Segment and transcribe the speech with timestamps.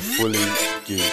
[0.00, 0.38] the fully
[0.86, 1.12] geek.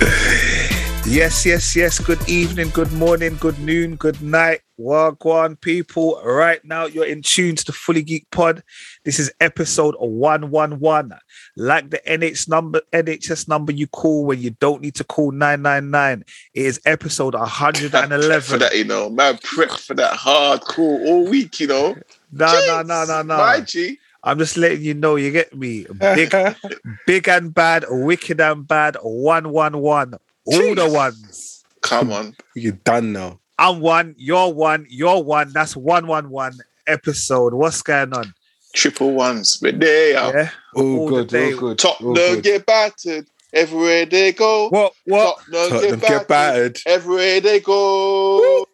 [1.06, 1.98] Yes, yes, yes.
[1.98, 4.60] Good evening, good morning, good noon, good night.
[4.78, 6.22] Wagwan people.
[6.24, 8.62] Right now, you're in tune to the Fully Geek Pod.
[9.04, 11.18] This is episode 111.
[11.56, 16.24] Like the NH number, NHS number you call when you don't need to call 999.
[16.54, 18.60] It is episode for 111.
[18.60, 21.96] that, you know, man, prep for that hardcore all week, you know.
[22.30, 23.60] No, no, no, no, My.
[23.62, 23.98] G.
[24.22, 25.86] I'm just letting you know, you get me.
[25.98, 26.34] Big,
[27.06, 30.18] big and bad, wicked and bad, 111.
[30.44, 31.64] All the ones.
[31.82, 32.36] Come on.
[32.54, 33.40] You're done now.
[33.58, 35.52] I'm one, you're one, you're one.
[35.52, 37.54] That's 111 episode.
[37.54, 38.34] What's going on?
[38.74, 39.56] Triple ones.
[39.56, 40.36] But they are.
[40.36, 40.50] Yeah.
[40.74, 41.52] All, All good, day.
[41.54, 41.78] all good.
[41.78, 42.44] Top all no good.
[42.44, 43.26] get battered.
[43.52, 44.68] Everywhere they go.
[44.68, 44.92] What?
[45.06, 45.38] What?
[45.50, 46.74] Tottenham Tottenham get get battered.
[46.74, 46.78] battered.
[46.86, 48.66] Everywhere they go.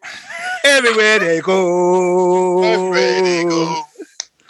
[0.63, 2.63] Everywhere they go.
[2.63, 3.81] Everywhere they go.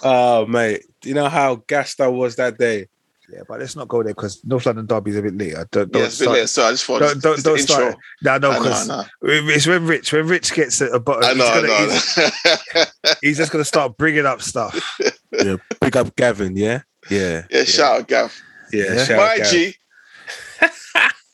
[0.03, 0.83] Oh, mate.
[1.07, 2.89] Do you know how gassed I was that day?
[3.31, 5.65] Yeah, but let's not go there because North London Derby is a bit later.
[5.71, 7.55] Don't, don't Yeah, it's a bit later, so I just thought Don't, don't, it's don't
[7.55, 7.83] the start.
[7.83, 7.99] intro.
[8.23, 9.03] No, no, know, because know.
[9.21, 11.89] it's when Rich, when Rich gets a bottom, I he's, know, I gonna, know.
[11.93, 14.99] he's, he's just gonna start bringing up stuff.
[15.31, 15.55] Yeah.
[15.79, 16.81] Big up Gavin, yeah?
[17.09, 17.45] Yeah.
[17.49, 18.41] yeah, shout out, Gav.
[18.73, 19.03] Yeah, Yeah.
[19.05, 19.51] shout My out Gav.
[19.51, 19.75] G.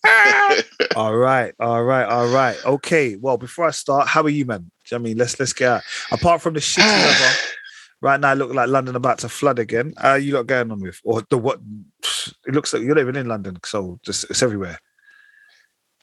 [0.96, 2.58] all right, all right, all right.
[2.66, 3.16] Okay.
[3.16, 4.60] Well, before I start, how are you, man?
[4.60, 5.82] Do you know what I mean, let's let's get out.
[6.12, 7.34] Apart from the shitty weather,
[8.04, 9.94] right now, it look like London about to flood again.
[10.04, 11.60] Uh, you got going on with, or the what?
[12.46, 14.78] It looks like you're living in London, so just it's everywhere.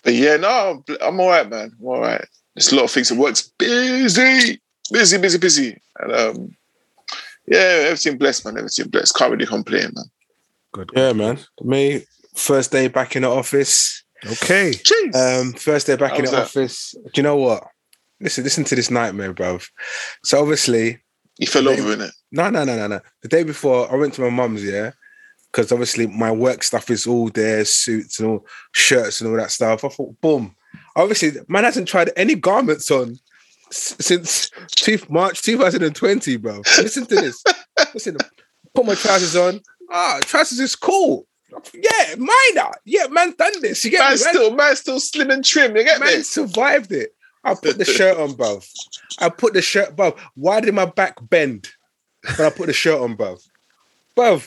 [0.03, 1.73] But yeah, no, I'm, I'm all right, man.
[1.79, 2.25] I'm all right.
[2.55, 3.11] There's a lot of things.
[3.11, 5.81] The work's busy, busy, busy, busy.
[5.99, 6.57] And um,
[7.47, 8.57] yeah, everything blessed, man.
[8.57, 9.15] Everything blessed.
[9.15, 10.07] Can't really complain, man.
[10.73, 10.91] Good.
[10.97, 11.39] Yeah, man.
[11.63, 12.03] Me,
[12.35, 14.03] first day back in the office.
[14.25, 14.71] Okay.
[14.73, 15.15] Jeez.
[15.15, 16.43] Um, first day back How in the that?
[16.43, 16.95] office.
[17.05, 17.65] Do you know what?
[18.21, 19.69] Listen, listen to this nightmare, bruv.
[20.25, 21.01] So obviously,
[21.41, 22.13] you fell over in it.
[22.31, 23.01] No, no, no, no, no.
[23.23, 24.93] The day before, I went to my mum's, yeah,
[25.51, 29.51] because obviously my work stuff is all there, suits and all shirts and all that
[29.51, 29.83] stuff.
[29.83, 30.55] I thought, boom.
[30.95, 33.19] Obviously, man hasn't tried any garments on
[33.71, 36.59] since two, March 2020, bro.
[36.79, 37.43] Listen to this.
[37.95, 38.19] Listen,
[38.75, 39.61] put my trousers on.
[39.91, 41.27] Ah, trousers is cool.
[41.75, 42.71] Yeah, minor.
[42.85, 43.85] Yeah, man's done this.
[43.85, 44.25] You get Man me?
[44.25, 45.75] Man, still, man still slim and trim.
[45.75, 46.23] You get man me?
[46.23, 47.15] survived it.
[47.45, 48.61] I put the shirt on, bro.
[49.19, 50.15] I put the shirt, bro.
[50.35, 51.71] Why did my back bend
[52.37, 53.39] when I put the shirt on, bro?
[54.15, 54.43] Bro,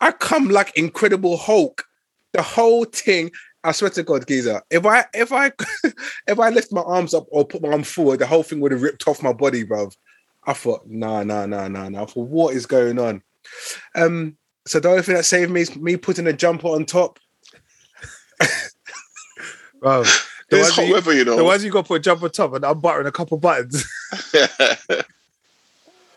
[0.00, 1.84] I come like Incredible Hulk.
[2.32, 3.30] The whole thing.
[3.62, 4.62] I swear to God, geezer.
[4.70, 5.52] If I if I
[6.26, 8.72] if I lift my arms up or put my arm forward, the whole thing would
[8.72, 9.90] have ripped off my body, bro.
[10.46, 12.06] I thought, nah, nah, nah, nah, nah.
[12.06, 13.22] Thought, what is going on?
[13.94, 17.18] Um, so the only thing that saved me is me putting a jumper on top.
[19.80, 20.04] Bro,
[20.50, 21.36] the It's ones, hot you, weather, you know.
[21.36, 23.86] the ones you got to put a jumper top and I'm buttering a couple buttons.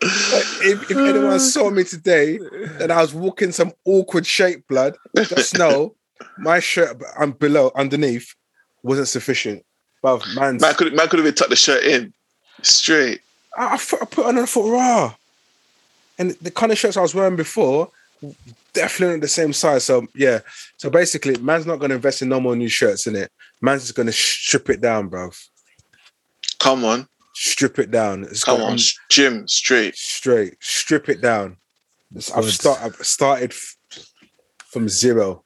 [0.04, 2.38] But if, if anyone saw me today
[2.78, 5.94] and I was walking some awkward shape, blood, just know
[6.36, 8.34] my shirt um, below, underneath,
[8.82, 9.64] wasn't sufficient.
[10.02, 12.12] But man's, man could man could have been tucked the shirt in
[12.60, 13.22] straight.
[13.56, 15.14] I, I, I put on and I thought, raw.
[16.18, 17.90] And the kind of shirts I was wearing before,
[18.72, 19.84] definitely not the same size.
[19.84, 20.40] So yeah,
[20.76, 23.30] so basically, man's not going to invest in no more new shirts in it.
[23.60, 25.30] Man's just going to strip it down, bro.
[26.58, 28.24] Come on, Strip it down.
[28.24, 28.78] It's come gonna- on,
[29.10, 29.96] Jim, straight.
[29.96, 31.56] straight, strip it down.
[32.34, 33.76] I've, start, I've started f-
[34.66, 35.42] from zero.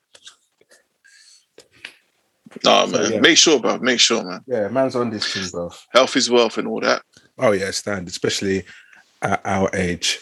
[2.64, 3.20] No So, man, yeah.
[3.20, 3.78] make sure, bro.
[3.78, 4.40] Make sure, man.
[4.46, 5.70] Yeah, man's on this thing, bro.
[5.90, 7.02] Health is wealth and all that.
[7.38, 8.64] Oh yeah, stand, especially
[9.22, 10.20] at our age.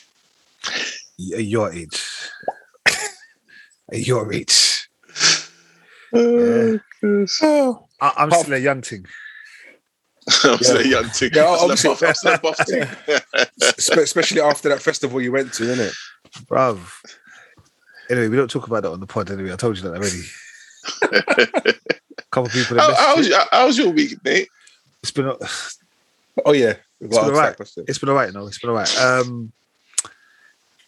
[1.35, 2.05] At your age.
[3.93, 4.89] At your age.
[6.15, 6.79] Oh,
[8.01, 9.07] I, I'm Half- still a young thing.
[10.45, 11.31] I'm still a young thing.
[11.35, 14.03] Yeah, I'm still a obviously- buff- I'm still a buff thing.
[14.03, 15.95] Especially after that festival you went to, innit?
[16.47, 16.81] Bruv.
[18.11, 19.53] Anyway, we don't talk about that on the pod anyway.
[19.53, 20.23] I told you that already.
[21.03, 21.75] a
[22.31, 22.79] couple of people.
[22.79, 24.49] how, That how, messaged was, your- how was your week, mate?
[25.03, 25.39] It's been a-
[26.45, 27.57] Oh yeah, It's been alright.
[27.89, 28.33] it's been alright.
[28.35, 28.99] No, it's been alright.
[29.01, 29.53] Um,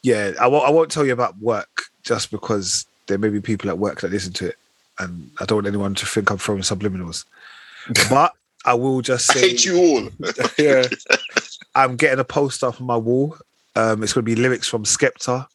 [0.03, 0.67] yeah, I won't.
[0.67, 4.11] I won't tell you about work just because there may be people at work that
[4.11, 4.57] listen to it,
[4.99, 7.25] and I don't want anyone to think I'm throwing subliminals.
[8.11, 8.33] but
[8.65, 10.09] I will just I say, hate you all.
[10.59, 10.85] yeah,
[11.75, 13.37] I'm getting a poster up on my wall.
[13.77, 15.47] Um, it's going to be lyrics from Skepta,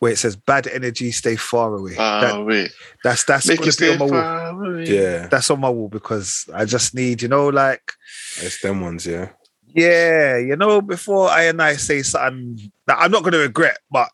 [0.00, 2.70] where it says "Bad energy, stay far away." That- Ah, wait.
[3.04, 4.66] that's that's Make going it to be on stay my wall.
[4.66, 4.84] away.
[4.86, 5.26] yeah.
[5.28, 7.92] That's on my wall because I just need, you know, like
[8.38, 9.30] It's them ones, yeah.
[9.76, 13.78] Yeah, you know, before I and I say something that I'm not going to regret,
[13.90, 14.08] but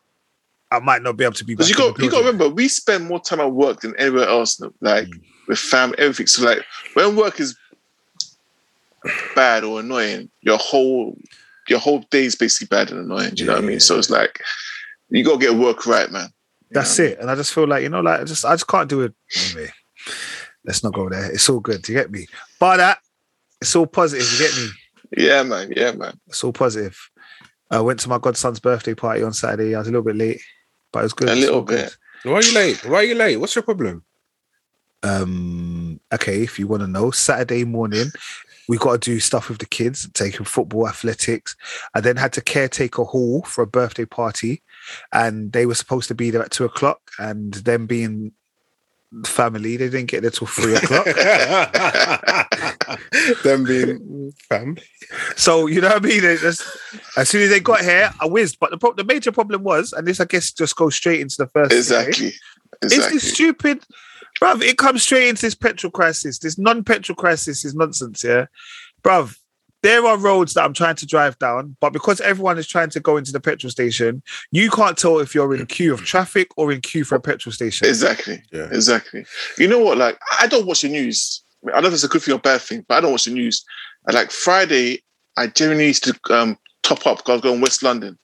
[0.69, 1.53] I might not be able to be.
[1.53, 4.27] Because you got you got to remember, we spend more time at work than anywhere
[4.27, 4.61] else.
[4.81, 5.21] Like Mm.
[5.47, 6.27] with family, everything.
[6.27, 6.63] So like
[6.95, 7.55] when work is
[9.35, 11.17] bad or annoying, your whole
[11.69, 13.35] your whole day is basically bad and annoying.
[13.35, 13.79] Do you know what I mean?
[13.79, 14.41] So it's like
[15.09, 16.29] You gotta get work right, man.
[16.71, 17.19] That's it.
[17.19, 19.13] And I just feel like, you know, like I just I just can't do it.
[19.37, 19.71] Anyway,
[20.65, 21.31] let's not go there.
[21.31, 21.87] It's all good.
[21.87, 22.27] You get me?
[22.59, 22.97] But that
[23.61, 24.69] it's all positive, you get me?
[25.15, 25.71] Yeah, man.
[25.75, 26.19] Yeah, man.
[26.27, 26.97] It's all positive.
[27.71, 29.75] I went to my godson's birthday party on Saturday.
[29.75, 30.41] I was a little bit late,
[30.91, 31.29] but it was good.
[31.29, 31.85] A little all good.
[31.85, 31.97] bit.
[32.23, 32.85] Why are you late?
[32.85, 33.37] Why are you late?
[33.37, 34.03] What's your problem?
[35.01, 38.11] Um, okay, if you want to know, Saturday morning,
[38.69, 41.55] we got to do stuff with the kids, taking football, athletics.
[41.93, 44.63] I then had to caretake a hall for a birthday party,
[45.11, 46.99] and they were supposed to be there at two o'clock.
[47.19, 48.31] And them being
[49.25, 51.05] family, they didn't get there till three o'clock.
[53.43, 54.81] Them being family.
[55.35, 56.21] So you know what I mean?
[56.21, 56.63] Just-
[57.17, 58.57] as soon as they got here, I whizzed.
[58.59, 61.35] But the pro- the major problem was, and this I guess just goes straight into
[61.37, 61.71] the first.
[61.71, 62.33] Exactly.
[62.81, 63.17] It's Exactly.
[63.17, 63.83] this stupid,
[64.41, 64.61] bruv.
[64.61, 66.39] It comes straight into this petrol crisis.
[66.39, 68.45] This non-petrol crisis is nonsense, yeah,
[69.03, 69.37] bruv.
[69.83, 72.99] There are roads that I'm trying to drive down, but because everyone is trying to
[72.99, 76.71] go into the petrol station, you can't tell if you're in queue of traffic or
[76.71, 77.87] in queue for a petrol station.
[77.87, 78.41] Exactly.
[78.51, 78.69] Yeah.
[78.71, 79.25] Exactly.
[79.57, 79.97] You know what?
[79.97, 81.43] Like, I don't watch the news.
[81.67, 83.25] I don't know if it's a good thing or bad thing, but I don't watch
[83.25, 83.63] the news.
[84.11, 85.03] Like Friday,
[85.37, 88.17] I generally used to um, top up because I was going West London,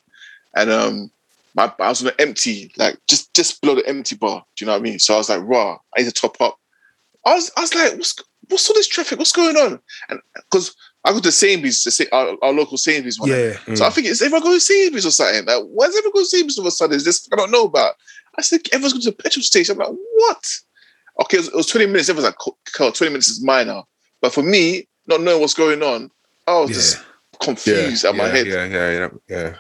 [0.56, 1.12] and um,
[1.56, 4.44] my, I was on an empty, like just just below the empty bar.
[4.56, 5.00] Do you know what I mean?
[5.00, 5.78] So I was like, raw.
[5.96, 6.58] I need to top up.
[7.26, 8.16] I was I was like, what's
[8.50, 9.18] what's all this traffic?
[9.18, 9.80] What's going on?
[10.10, 13.30] And because I go to Sainsbury's, to say our, our local Sainsbury's one.
[13.30, 13.94] Yeah, So I mm.
[13.94, 15.46] think it's everyone going to Sainsbury's or something.
[15.46, 16.96] Like, why's everyone going to Sainsbury's all of a sudden?
[16.98, 17.96] Is this I don't know about?
[18.38, 19.74] I said everyone's going to the petrol station.
[19.74, 20.52] I'm like, what?
[21.22, 22.10] Okay, it was, it was 20 minutes.
[22.10, 23.82] Everyone's like, "Co- Carl, 20 minutes is minor.
[24.22, 26.12] But for me, not knowing what's going on,
[26.48, 26.76] I was Yeah.
[26.76, 26.98] just
[27.42, 28.48] confused at my yeah, head.
[28.48, 29.56] Yeah, yeah, yeah, yeah.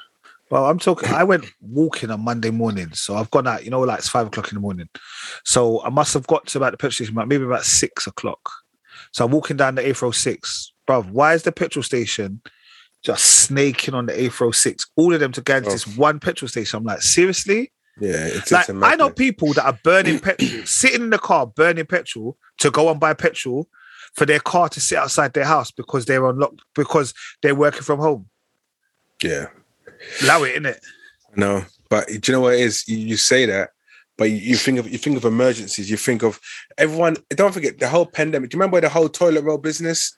[0.50, 1.10] Well, I'm talking.
[1.10, 3.64] I went walking on Monday morning, so I've gone out.
[3.64, 4.90] You know, like it's five o'clock in the morning.
[5.46, 8.50] So I must have got to about the petrol station, about maybe about six o'clock.
[9.12, 11.10] So I'm walking down the A406, bruv.
[11.12, 12.42] Why is the petrol station
[13.04, 14.88] just snaking on the A406?
[14.96, 15.60] All of them to go Oh.
[15.62, 16.78] this one petrol station.
[16.78, 17.72] I'm like, seriously?
[18.00, 21.86] Yeah, it's, Like I know people that are burning petrol, sitting in the car burning
[21.86, 23.68] petrol to go and buy petrol
[24.16, 27.82] for their car to sit outside their house because they're on lock because they're working
[27.84, 28.28] from home.
[29.22, 29.48] Yeah,
[30.24, 30.80] Allow it, innit?
[31.36, 32.88] no, but do you know what it is?
[32.88, 33.72] You, you say that,
[34.18, 35.92] but you, you think of you think of emergencies.
[35.92, 36.40] You think of
[36.78, 37.18] everyone.
[37.32, 38.50] Don't forget the whole pandemic.
[38.50, 40.16] Do you remember the whole toilet roll business?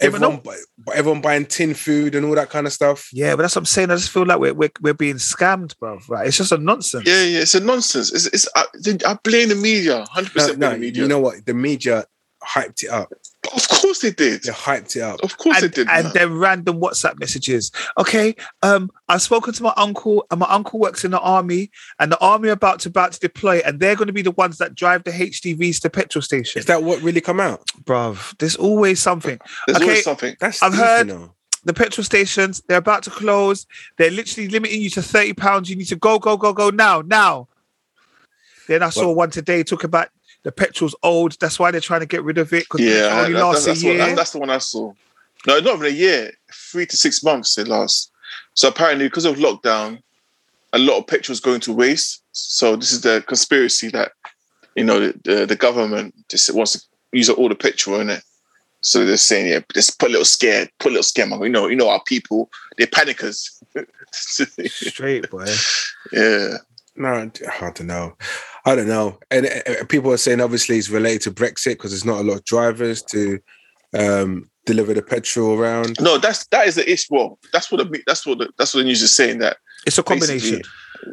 [0.00, 0.56] Yeah, but no- Everyone,
[0.94, 3.08] everyone buying tin food and all that kind of stuff.
[3.12, 3.90] Yeah, but that's what I'm saying.
[3.90, 5.98] I just feel like we're we're, we're being scammed, bro.
[6.08, 6.26] Right?
[6.26, 7.06] It's just a nonsense.
[7.06, 8.12] Yeah, yeah, it's a nonsense.
[8.12, 8.64] It's, it's I,
[9.06, 11.02] I blame the media, hundred No, percent no, the media.
[11.02, 11.46] you know what?
[11.46, 12.04] The media
[12.46, 13.10] hyped it up.
[13.54, 14.42] Of course they did.
[14.42, 15.20] They hyped it up.
[15.22, 15.88] Of course And, they did.
[15.88, 16.12] and man.
[16.14, 17.70] then random WhatsApp messages.
[17.98, 22.10] Okay, um, I've spoken to my uncle, and my uncle works in the army, and
[22.10, 24.58] the army are about to about to deploy, and they're going to be the ones
[24.58, 26.56] that drive the HGVs to petrol stations.
[26.62, 27.64] Is that what really come out?
[27.84, 29.38] Bruv, there's always something.
[29.66, 29.84] There's okay.
[29.86, 30.36] always something.
[30.40, 31.32] That's I've deep, you heard- know.
[31.64, 33.66] The petrol stations, they're about to close.
[33.98, 35.68] They're literally limiting you to 30 pounds.
[35.68, 37.48] You need to go, go, go, go now, now.
[38.68, 39.16] Then I saw What?
[39.16, 40.08] one today talk about
[40.46, 41.36] the petrol's old.
[41.40, 43.64] That's why they're trying to get rid of it because it Yeah, only that- lasts
[43.66, 43.98] that's, a what, year.
[43.98, 44.92] that's, that's the one I saw.
[45.44, 46.32] No, not even a year.
[46.52, 48.12] Three to six months it lasts.
[48.54, 50.00] So apparently, because of lockdown,
[50.72, 52.22] a lot of petrol is going to waste.
[52.30, 54.12] So this is the conspiracy that
[54.76, 56.80] you know the, the, the government just wants to
[57.12, 58.22] use all the petrol in it.
[58.82, 61.26] So they're saying, yeah, just put a little scare, put a little scare.
[61.26, 63.60] You know, you know our people, they're panickers.
[64.12, 65.46] Straight, boy.
[66.12, 66.58] yeah,
[66.96, 68.16] No, I don't know.
[68.64, 69.18] I don't know.
[69.30, 72.38] And uh, people are saying obviously it's related to Brexit because there's not a lot
[72.38, 73.38] of drivers to
[73.94, 75.96] um, deliver the petrol around.
[76.00, 77.08] no, that's that is the issue.
[77.14, 79.98] Well, that's what the that's what the, that's what the news is saying that It's
[79.98, 80.62] a combination.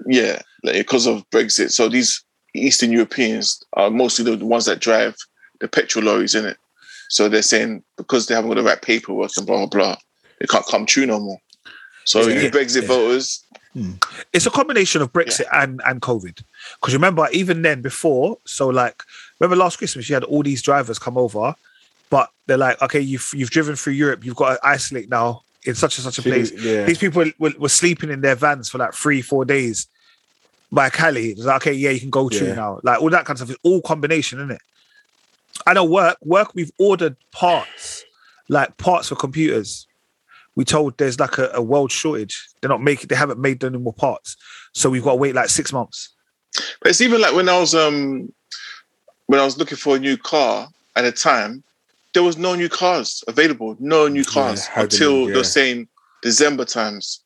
[0.07, 1.71] yeah, like because of Brexit.
[1.71, 2.23] So these
[2.55, 5.15] Eastern Europeans are mostly the ones that drive
[5.59, 6.57] the petrol lorries in it.
[7.09, 9.95] So they're saying because they haven't got the right paperwork and blah blah blah,
[10.39, 11.37] they can't come true no more.
[12.05, 12.41] So Yeah.
[12.41, 12.87] you Brexit Yeah.
[12.87, 13.42] voters,
[13.73, 13.93] Hmm.
[14.31, 16.43] It's a combination of Brexit and, and COVID.
[16.79, 19.03] Because remember, even then before, so like,
[19.39, 21.55] remember last Christmas, you had all these drivers come over,
[22.09, 25.73] but they're like, okay, you've, you've driven through Europe, you've got to isolate now in
[25.75, 26.51] such and such a place.
[26.51, 26.85] Yeah.
[26.85, 29.87] These people were, were sleeping in their vans for like three, four days
[30.71, 31.27] by Calais.
[31.29, 32.55] It's like, okay, yeah, you can go through Yeah.
[32.55, 32.79] now.
[32.83, 33.49] Like all that kind of stuff.
[33.51, 34.61] It's all combination, isn't it?
[35.65, 38.03] I know work, work, we've ordered parts,
[38.49, 39.87] like parts for computers.
[40.55, 42.47] We told there's like a, a world shortage.
[42.61, 44.35] They're not making, they haven't made any more parts.
[44.73, 46.09] So we've got to wait like six months.
[46.81, 48.31] but it's even like when I was um
[49.27, 51.63] when I was looking for a new car at the time,
[52.13, 55.33] there was no new cars available, no new cars do until yeah.
[55.35, 55.87] they're saying
[56.21, 57.21] December times,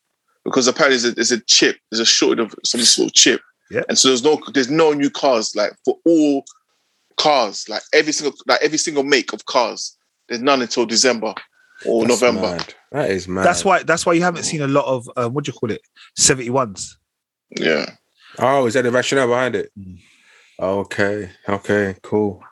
[0.45, 3.41] because apparently there's a, there's a chip, there's a shortage of some sort of chip,
[3.69, 3.81] Yeah.
[3.89, 6.45] and so there's no there's no new cars like for all
[7.17, 9.97] cars, like every single like every single make of cars.
[10.29, 11.33] There's none until December
[11.85, 12.41] or That's November.
[12.57, 12.73] mad.
[12.91, 13.45] That is mad.
[13.45, 15.71] That's why that's why you haven't seen a lot of um, what do you call
[15.71, 15.81] it?
[16.17, 16.95] 71s.
[17.57, 17.91] Yeah,
[18.39, 19.71] Oh, is that the rationale behind it?
[19.79, 19.99] Mm.
[20.59, 22.43] Okay, okay, cool.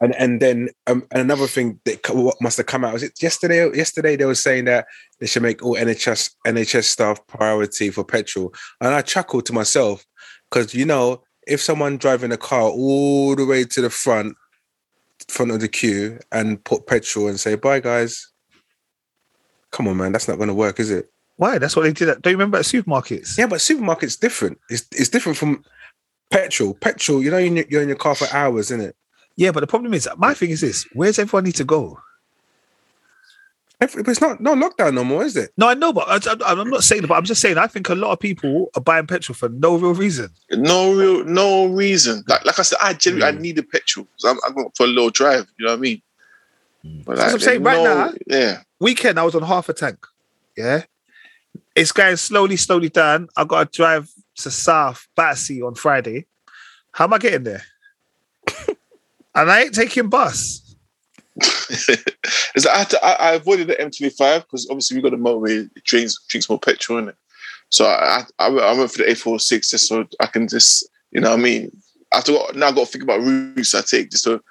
[0.00, 3.20] And and then um, and another thing that what must have come out was it
[3.22, 3.68] yesterday?
[3.76, 4.86] Yesterday they were saying that
[5.18, 10.06] they should make all NHS NHS staff priority for petrol, and I chuckled to myself
[10.50, 14.36] because you know if someone driving a car all the way to the front
[15.28, 18.30] front of the queue and put petrol and say bye guys,
[19.70, 21.10] come on man, that's not going to work, is it?
[21.36, 21.56] Why?
[21.56, 22.10] That's what they did.
[22.10, 23.38] At, don't you remember at supermarkets?
[23.38, 24.58] Yeah, but supermarket's different.
[24.68, 25.64] It's it's different from
[26.30, 26.74] petrol.
[26.74, 28.96] Petrol, you know, you're in your, you're in your car for hours, isn't it?
[29.36, 31.98] Yeah, but the problem is, my thing is this: where's everyone need to go?
[33.80, 35.52] Every- But it's not no lockdown no more, is it?
[35.56, 37.88] No, I know, but I, I, I'm not saying, but I'm just saying, I think
[37.88, 40.28] a lot of people are buying petrol for no real reason.
[40.50, 42.22] No real, no reason.
[42.28, 43.40] Like, like I said, I genuinely, I Mm.
[43.42, 44.06] needed petrol.
[44.16, 45.46] So I'm, I'm going for a little drive.
[45.58, 46.02] You know what I mean?
[46.84, 48.60] But That's what I'm there's saying, right now- yeah.
[48.80, 50.06] Weekend, I was on half a tank.
[50.56, 50.82] Yeah,
[51.74, 53.28] it's going slowly, slowly down.
[53.36, 56.26] I got to drive to South Battersea on Friday.
[56.92, 57.62] How am I getting there?
[59.34, 60.69] and I ain't taking bus.
[62.54, 65.16] Is that I, had to, I, I avoided the M25 because obviously we got the
[65.16, 65.70] motorway.
[65.76, 67.16] It drinks drinks more petrol in it.
[67.68, 71.30] So I, I I went for the A46 just so I can just you know
[71.30, 71.70] what I mean.
[72.12, 74.42] I have to now I got to think about routes I take just to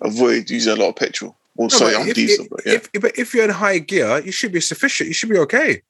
[0.00, 1.36] avoid using a lot of petrol.
[1.58, 2.72] Oh, No, sorry, but I'm if, diesel, if, but yeah.
[2.74, 5.08] if, but if you're in high gear, you should be sufficient.
[5.08, 5.82] You should be okay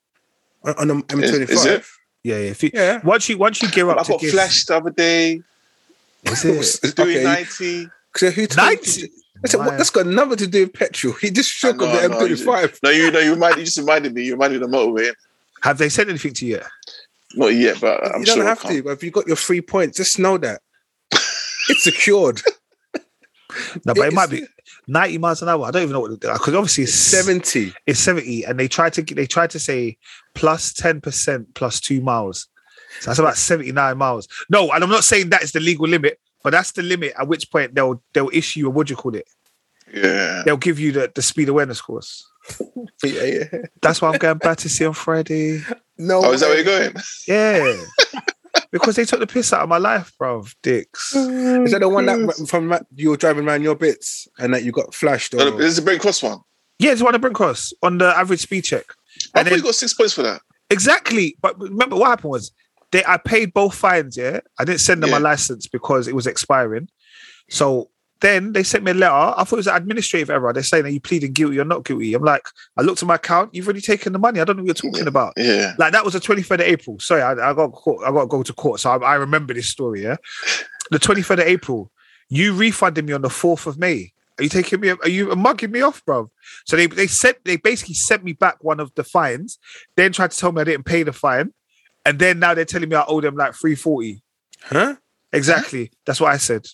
[0.64, 1.50] on, on the M25.
[1.50, 1.84] is it?
[2.24, 2.50] Yeah, yeah.
[2.50, 3.00] If you, Yeah.
[3.04, 5.42] once you once you gear I up to got gear, flashed the other day
[6.24, 6.44] Is
[6.82, 6.96] it?
[6.96, 7.22] doing okay.
[7.24, 7.90] 90.
[8.16, 9.02] So who told Ninety.
[9.02, 9.08] to-
[9.44, 11.14] I said, what, that's got nothing to do with petrol.
[11.14, 12.78] He just shook I on know, the I know, you- M25.
[12.82, 14.24] No, you know, you reminded, you just reminded me.
[14.24, 15.12] You reminded me of the motorway.
[15.62, 16.54] Have they said anything to you?
[16.56, 16.66] yet?
[17.34, 19.36] Not yet, but I'm you don't sure have I'll to, but if you got your
[19.36, 20.60] three points, just know that
[21.68, 22.40] it's secured.
[23.86, 24.44] No, but it It's- might be
[24.86, 25.64] ninety miles an hour.
[25.64, 26.30] I don't even know what to do.
[26.32, 27.72] because obviously it's 70.
[27.86, 29.96] It's seventy, and they tried to they tried to say
[30.34, 32.46] plus ten percent plus two miles.
[33.00, 34.28] So that's about seventy nine miles.
[34.50, 37.28] No, and I'm not saying that is the legal limit, but that's the limit at
[37.28, 39.28] which point they'll they'll issue a what do you call it?
[39.92, 40.42] Yeah.
[40.44, 42.26] They'll give you the, the speed awareness course.
[43.04, 43.44] Yeah, yeah.
[43.80, 45.60] That's why I'm going back to see on Friday.
[45.98, 46.20] No.
[46.24, 46.94] Oh, is that where you're going?
[47.28, 47.76] Yeah.
[48.72, 50.44] because they took the piss out of my life, bro.
[50.62, 51.12] Dicks.
[51.14, 54.52] Oh is that the one that from that you were driving around your bits and
[54.54, 55.34] that you got flashed?
[55.34, 55.50] Oh, or...
[55.50, 56.38] No, this is the Brent Cross one.
[56.78, 58.84] Yeah, it's one of Brent Cross on the average speed check.
[59.34, 60.40] I And thought then- you got six points for that.
[60.70, 61.36] Exactly.
[61.40, 62.52] But remember what happened was
[62.92, 64.40] they I paid both fines, yeah.
[64.58, 65.22] I didn't send them my Yeah.
[65.24, 66.88] license because it was expiring.
[67.50, 67.90] So
[68.20, 69.14] then they sent me a letter.
[69.14, 70.52] I thought it was an administrative error.
[70.52, 72.14] They're saying, Are you pleading guilty or not guilty?
[72.14, 74.40] I'm like, I looked at my account, you've already taken the money.
[74.40, 75.34] I don't know what you're talking about.
[75.36, 75.74] Yeah.
[75.78, 76.98] Like that was the 23rd of April.
[76.98, 78.80] Sorry, I, I got caught, I got to go to court.
[78.80, 80.16] So I, I remember this story, yeah.
[80.90, 81.92] The 23rd of April,
[82.28, 84.12] you refunded me on the 4th of May.
[84.38, 84.90] Are you taking me?
[84.90, 86.30] Are you mugging me off, bro?
[86.64, 89.58] So they they sent they basically sent me back one of the fines,
[89.96, 91.52] then tried to tell me I didn't pay the fine,
[92.08, 94.22] and then now they're telling me I owe them like three forty.
[94.62, 94.96] Huh?
[95.32, 96.64] Exactly, that's what I said.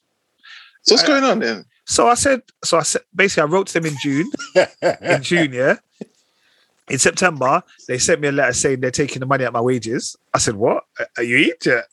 [0.83, 1.65] So what's going on then?
[1.87, 4.31] So I said, so I said basically I wrote to them in June,
[5.03, 5.77] in June, yeah.
[6.89, 10.17] In September, they sent me a letter saying they're taking the money out my wages.
[10.35, 10.85] I said, "What?
[11.17, 11.85] Are you idiot?"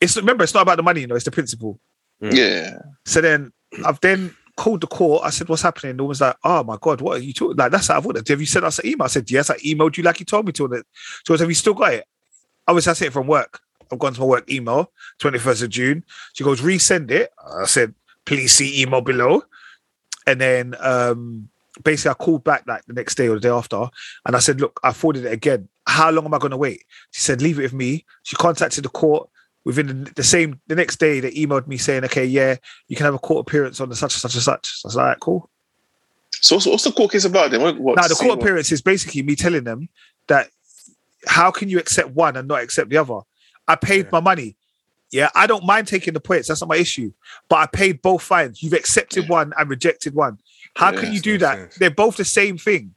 [0.00, 1.78] It's remember, it's not about the money, you know, it's the principle.
[2.22, 2.34] Mm.
[2.34, 2.78] Yeah.
[3.04, 3.52] So then
[3.84, 5.22] I've then called the court.
[5.24, 7.56] I said, "What's happening?" And was like, "Oh my god, what are you talking?
[7.56, 8.22] Like that's out of order.
[8.26, 10.46] Have you sent us an email?" I said, "Yes, I emailed you like you told
[10.46, 10.86] me to." And it-
[11.26, 12.04] So have you still got it?
[12.70, 13.60] Obviously, I said it from work.
[13.90, 16.04] I've gone to my work email, twenty first of June.
[16.34, 17.92] She goes, "Resend it." I said,
[18.24, 19.42] "Please see email below."
[20.26, 21.48] And then um
[21.82, 23.88] basically, I called back like the next day or the day after,
[24.24, 25.68] and I said, "Look, I forwarded it again.
[25.86, 28.84] How long am I going to wait?" She said, "Leave it with me." She contacted
[28.84, 29.28] the court.
[29.64, 32.56] Within the, the same, the next day, they emailed me saying, "Okay, yeah,
[32.88, 34.88] you can have a court appearance on the such and such and such." So I
[34.88, 35.50] was like, "Cool."
[36.40, 37.60] So what's, what's the court case about then?
[37.60, 39.88] What, now the court what- appearance is basically me telling them
[40.28, 40.50] that
[41.26, 43.20] how can you accept one and not accept the other?
[43.68, 44.10] I paid Yeah.
[44.12, 44.56] my money.
[45.12, 46.48] Yeah, I don't mind taking the points.
[46.48, 47.12] That's not my issue.
[47.48, 48.62] But I paid both fines.
[48.62, 50.38] You've accepted one and rejected one.
[50.76, 51.58] How Yeah, can you do that?
[51.58, 51.74] sense.
[51.76, 52.94] They're both the same thing.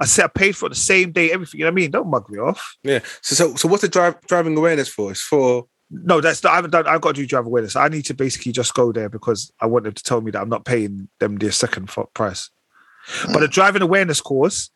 [0.00, 1.60] I said I paid for the same day, everything.
[1.60, 1.90] You know what I mean?
[1.92, 2.76] Don't mug me off.
[2.82, 2.98] Yeah.
[3.20, 5.12] So, so, so what's the drive, driving awareness for?
[5.12, 6.88] It's for No, that's I haven't done.
[6.88, 7.76] I've got to do driver awareness.
[7.76, 10.40] I need to basically just go there because I want them to tell me that
[10.40, 12.50] I'm not paying them their second price.
[13.26, 13.52] But the mm.
[13.52, 14.70] driving awareness course,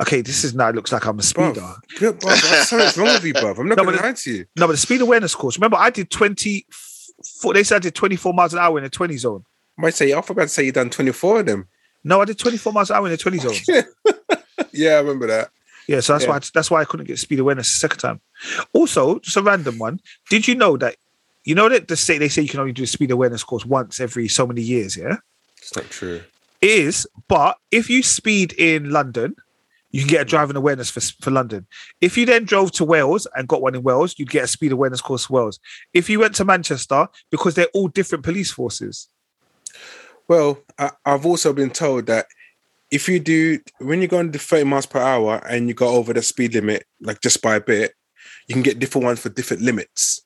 [0.00, 1.24] okay, this is now it looks like I'm a Bruv.
[1.24, 1.74] speeder.
[2.00, 3.58] Yeah, bruv, something's wrong with you, bruv.
[3.58, 4.46] I'm not No, going to lie to you.
[4.56, 5.56] No, but the speed awareness course.
[5.56, 9.16] Remember, I did 24, They said I did 24 miles an hour in the 20
[9.18, 9.44] zone.
[9.78, 11.68] I might say, I forgot to say you done 24 of them.
[12.04, 13.84] No, I did 24 miles an hour in the 20 zone.
[14.72, 15.50] Yeah, I remember that.
[15.88, 16.30] Yeah, so that's Yeah.
[16.30, 18.20] why that's why I couldn't get speed awareness the second time.
[18.72, 19.98] Also, just a random one.
[20.28, 20.94] Did you know that
[21.44, 23.66] you know that the say they say you can only do a speed awareness course
[23.66, 24.96] once every so many years?
[24.96, 25.16] Yeah,
[25.58, 26.20] It's not true.
[26.60, 27.06] it is.
[27.26, 29.34] But if you speed in London,
[29.90, 31.66] you can get a driving awareness for for London.
[32.00, 34.72] If you then drove to Wales and got one in Wales, you'd get a speed
[34.72, 35.58] awareness course Wales.
[35.92, 39.08] If you went to Manchester, because they're all different police forces.
[40.28, 42.26] Well, I, I've also been told that
[42.90, 46.12] if you do when you're going to 30 miles per hour and you go over
[46.12, 47.94] the speed limit, like just by a bit,
[48.46, 50.22] you can get different ones for different limits.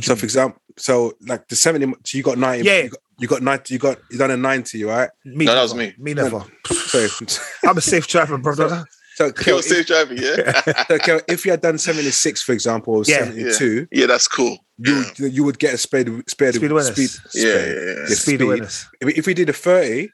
[0.00, 2.82] So, for example, so like the 70, so you got 90, Yeah.
[2.84, 5.10] you, got, you got 90, you got you done a 90, right?
[5.24, 5.90] Me No, that was never.
[5.90, 5.94] me.
[5.98, 6.44] Me never.
[6.66, 7.06] So,
[7.68, 8.84] I'm a safe driver, brother.
[9.16, 10.84] so, You're Kel, safe driving, yeah?
[10.88, 13.18] so, Kel, if you had done 76, for example, or Yeah.
[13.24, 14.58] 72, yeah, that's cool.
[14.78, 16.94] you you would get a speed speed, Speed awareness.
[16.94, 17.94] speed, Yeah, speed- yeah, yeah.
[18.08, 18.86] yeah, Speed awareness.
[19.00, 20.08] If, if we did a 30,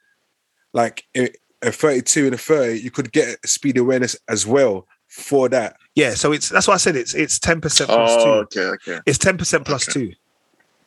[0.74, 1.30] like a
[1.62, 5.76] a 32 and a 30, you could get speed awareness as well for that.
[5.94, 8.60] Yeah, so it's that's why I said it's it's ten percent plus Oh, two.
[8.60, 9.00] okay, okay.
[9.06, 10.06] It's ten percent plus Okay.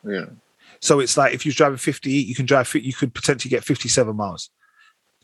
[0.04, 0.10] two.
[0.12, 0.26] Yeah.
[0.80, 4.16] So it's like if you're driving 50, you can drive, you could potentially get 57
[4.16, 4.50] miles,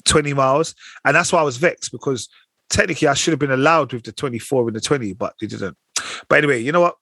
[0.05, 0.75] 20 miles.
[1.03, 2.29] And that's why I was vexed because
[2.69, 5.75] technically I should have been allowed with the 24 and the 20, but they didn't.
[6.29, 6.97] But anyway, you know what?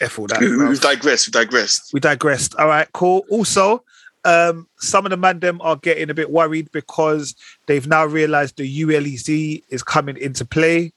[0.00, 0.38] F all that.
[0.40, 0.68] We- bruv.
[0.68, 1.26] We've digressed.
[1.26, 1.92] We've digressed.
[1.92, 2.54] we digressed.
[2.54, 3.24] All right, cool.
[3.30, 3.82] Also,
[4.24, 7.34] um, some of the man them are getting a bit worried because
[7.66, 10.92] they've now realized the ULEZ is coming into play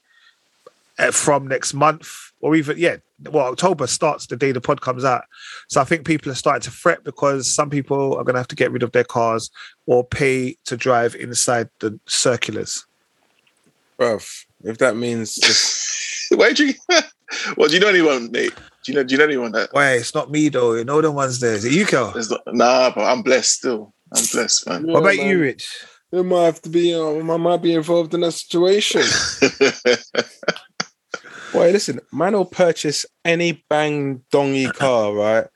[1.12, 2.10] from next month,
[2.40, 2.96] or even yeah,
[3.30, 5.24] well, October starts the day the pod comes out.
[5.68, 8.48] So I think people are starting to fret because some people are going to have
[8.48, 9.50] to get rid of their cars
[9.86, 12.86] or pay to drive inside the circulars.
[13.98, 15.86] Bruv, if that means just
[16.34, 16.74] Why do you?
[17.56, 18.54] well, do you know anyone, Nate?
[18.84, 19.04] Do you know?
[19.04, 19.72] Do you know anyone that?
[19.72, 20.74] Wait, it's not me though.
[20.74, 21.54] You know the ones there.
[21.54, 22.12] Is it you, Kel?
[22.14, 23.94] Not, nah, but I'm blessed still.
[24.14, 24.86] I'm blessed, man.
[24.86, 25.68] What about you, Rich?
[26.12, 29.02] You might have to be, uh, I might be involved in that situation.
[31.52, 35.46] Boy, listen, man will purchase any bang dongy car, right?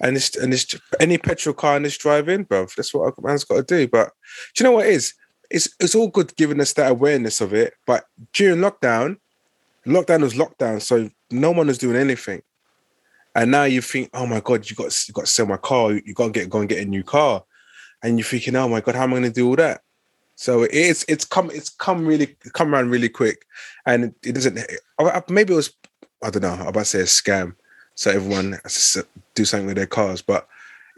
[0.00, 2.74] And it's and it's any petrol car and it's driving, bruv.
[2.74, 3.88] That's what a man's got to do.
[3.88, 4.12] But
[4.54, 5.14] do you know what it is?
[5.50, 7.74] It's it's all good giving us that awareness of it.
[7.86, 9.16] But during lockdown,
[9.86, 12.42] lockdown was lockdown, so no one was doing anything.
[13.34, 15.92] And now you think, oh my god, you got you got to sell my car.
[15.92, 17.44] You got to get go and get a new car,
[18.02, 19.82] and you're thinking, oh my god, how am I going to do all that?
[20.36, 23.44] So it's it's come it's come really come around really quick,
[23.86, 24.60] and it doesn't.
[25.28, 25.72] Maybe it was
[26.22, 26.50] I don't know.
[26.52, 27.54] I'm about to say a scam,
[27.94, 30.20] so everyone has to do something with their cars.
[30.22, 30.46] But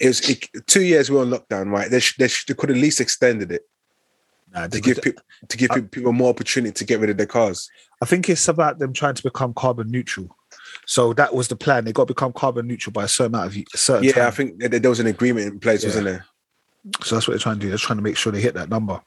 [0.00, 1.88] it was it, two years we were on lockdown, right?
[1.90, 3.62] They, sh- they, sh- they could at least extended it
[4.54, 7.26] Nah, to give people to give I- people more opportunity to get rid of their
[7.26, 7.70] cars.
[8.02, 10.36] I think it's about them trying to become carbon neutral.
[10.86, 11.84] So that was the plan.
[11.84, 14.26] They got to become carbon neutral by a certain amount of a certain Yeah, time.
[14.26, 15.88] I think there was an agreement in place, Yeah.
[15.90, 16.24] wasn't there?
[17.04, 17.68] So that's what they're trying to do.
[17.68, 19.00] They're trying to make sure they hit that number.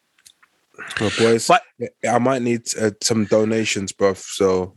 [0.99, 1.63] Well, boys, But-
[2.07, 4.17] I might need uh, some donations, bruv.
[4.17, 4.75] So,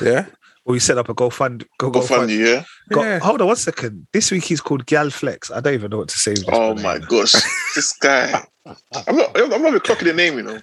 [0.00, 0.26] yeah,
[0.64, 1.64] Well, we set up a GoFund.
[1.78, 2.06] Go, Go GoFund.
[2.08, 2.64] fund you, yeah.
[2.92, 3.18] Go, Yeah.
[3.20, 4.06] Hold on one second.
[4.12, 5.50] This week he's called Gal Flex.
[5.50, 6.34] I don't even know what to say.
[6.48, 7.32] Oh brother, my you gosh,
[7.74, 8.44] this guy.
[9.06, 9.30] I'm not.
[9.40, 10.60] I'm not even clocking the name, you know.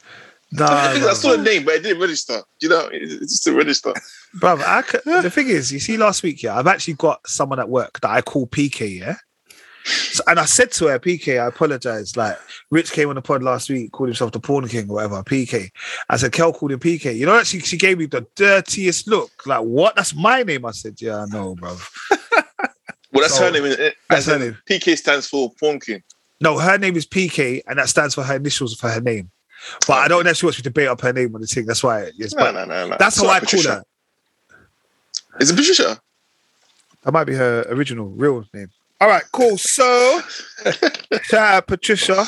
[0.54, 1.10] Nah, I think bruv.
[1.10, 2.42] I saw the name, but it didn't register.
[2.62, 3.94] You know, it it just didn't register.
[4.40, 7.60] Bruv, I c- the thing is, you see, last week, yeah, I've actually got someone
[7.60, 9.16] at work that I call PK, yeah.
[9.88, 12.18] So, and I said to her, PK, I apologize.
[12.18, 12.38] Like,
[12.72, 15.70] Rich came on the pod last week, called himself the Porn King or whatever, PK.
[16.10, 17.16] I said, Kel called him PK.
[17.16, 19.32] You know, actually, she gave me the dirtiest look.
[19.46, 19.96] Like, what?
[19.96, 20.66] That's my name.
[20.66, 21.78] I said, yeah, I know, bro.
[23.14, 23.64] Well, that's So, her name.
[23.66, 24.58] eh, that's That's her name.
[24.70, 26.04] PK stands for Porn King.
[26.42, 29.32] No, her name is PK, and that stands for her initials for her name.
[29.88, 31.66] But I don't actually want me to debate up her name on the thing.
[31.66, 32.12] That's why.
[32.18, 32.96] Yes, No, no, no, no.
[33.00, 33.68] that's It's how I Patricia.
[33.68, 35.40] call her.
[35.40, 36.00] Is it Patricia?
[37.04, 38.70] That might be her original real name.
[39.00, 39.58] All right, cool.
[39.58, 40.22] So,
[41.24, 42.26] shout out Patricia.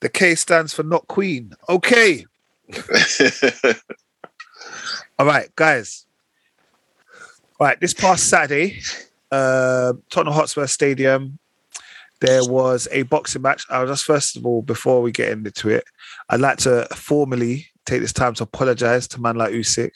[0.00, 1.52] The K stands for not queen.
[1.68, 2.24] Okay.
[5.18, 6.06] All right, guys.
[7.58, 8.80] All right, this past Saturday,
[9.30, 11.38] uh, Tottenham Hotspur Stadium,
[12.22, 13.66] there was a boxing match.
[13.68, 15.84] I was just first of all, before we get into it,
[16.30, 19.90] I'd like to formally take this time to apologize to man like Usyk.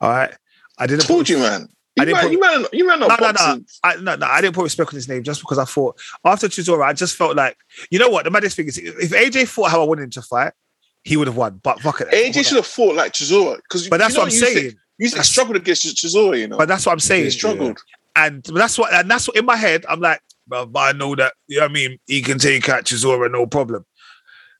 [0.00, 0.34] All right,
[0.78, 1.68] I didn't Told you, man.
[2.00, 3.64] I didn't man, put- you man, you man, not No, no, no.
[3.82, 6.48] I, no, no, I didn't put respect on his name just because I thought after
[6.48, 7.56] Chisora, I just felt like,
[7.90, 8.24] you know what?
[8.24, 10.52] The maddest thing is, if AJ fought how I wanted him to fight,
[11.04, 11.60] he would have won.
[11.62, 12.08] But fuck it.
[12.08, 13.88] AJ should have fought like Chisora because.
[13.88, 14.74] But that's what I'm saying.
[14.98, 16.58] You struggled against Chisora, you know.
[16.58, 17.24] But that's what I'm saying.
[17.24, 17.78] he struggled.
[18.16, 21.34] And that's what, and that's what in my head, I'm like, but I know that,
[21.46, 21.98] you know what I mean?
[22.06, 23.86] He can take out Chisora, no problem.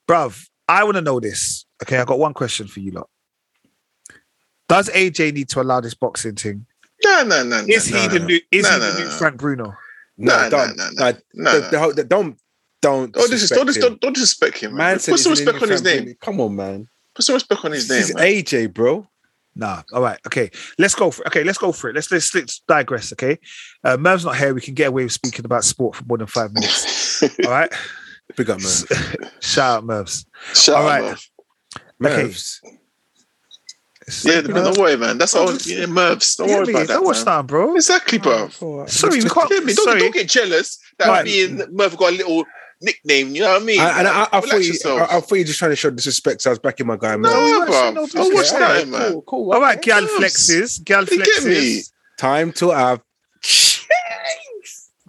[0.06, 1.66] Bruv, I want to know this.
[1.82, 3.08] Okay, I got one question for you lot.
[4.68, 6.66] Does AJ need to allow this boxing thing?
[7.08, 7.64] No, no, no.
[7.68, 8.40] Is no, he no, the new?
[8.50, 9.10] Is No, he the no, new no.
[9.10, 9.64] Frank Bruno?
[10.18, 10.76] no, No, no, don't,
[11.34, 12.38] no, don't, don't.
[12.80, 13.82] Don't dis- don't, dis- him.
[13.82, 14.86] don't, don't disrespect him, man.
[14.86, 16.04] Man Put some respect on his family.
[16.06, 16.14] name.
[16.20, 16.88] Come on, man.
[17.14, 18.16] Put some respect on his This name.
[18.18, 18.42] man.
[18.44, 19.08] AJ, bro.
[19.56, 19.82] Nah.
[19.92, 20.18] All right.
[20.26, 20.50] Okay.
[20.78, 21.42] Let's go for okay.
[21.42, 21.96] Let's go for it.
[21.96, 23.12] Let's let's, let's digress.
[23.12, 23.38] Okay.
[23.82, 24.54] Uh, Merv's not here.
[24.54, 27.22] We can get away with speaking about sport for more than five minutes.
[27.44, 27.72] All right.
[28.36, 29.32] Big up, Merv.
[29.40, 30.26] Shout out Mervs.
[30.54, 31.18] Shout All out, right.
[31.98, 32.12] man.
[32.28, 32.60] Mervs.
[34.24, 35.18] Yeah, don't worry, man.
[35.18, 35.44] That's all.
[35.48, 35.74] Obviously.
[35.76, 36.36] Yeah, Mervs.
[36.36, 36.94] Don't worry me, about that.
[36.94, 37.24] Don't watch man.
[37.26, 37.74] that, bro.
[37.76, 38.48] Exactly, bro.
[38.86, 39.48] Sorry, we can't.
[39.50, 40.00] Don't, sorry.
[40.00, 41.24] don't get jealous that Right.
[41.24, 42.44] me and Merv got a little
[42.80, 43.34] nickname.
[43.34, 43.80] You know what I mean?
[43.80, 45.00] I, and I, I, I thought you, yourself.
[45.00, 46.42] I, I thought you just trying to show disrespect.
[46.42, 47.16] So I was backing my guy.
[47.16, 47.32] Man.
[47.32, 47.90] No, we weren't bro.
[47.90, 48.60] no Don't watch disrespect.
[48.60, 49.12] that, man.
[49.12, 49.52] Cool, cool.
[49.52, 51.24] All right, gal flexes, gal You me?
[51.24, 51.92] flexes.
[52.18, 53.00] Time to have.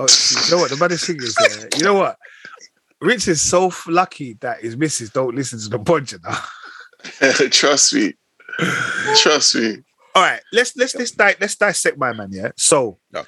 [0.01, 0.69] Oh, you know what?
[0.69, 2.17] The baddest thing is, yeah, you know what?
[3.01, 6.39] Rich is so lucky that his missus don't listen to the bunch now.
[7.49, 8.13] Trust me.
[9.22, 9.78] Trust me.
[10.15, 12.30] All right, let's let's let's di- let's dissect my man.
[12.32, 12.52] Yeah.
[12.58, 13.28] So, Okay.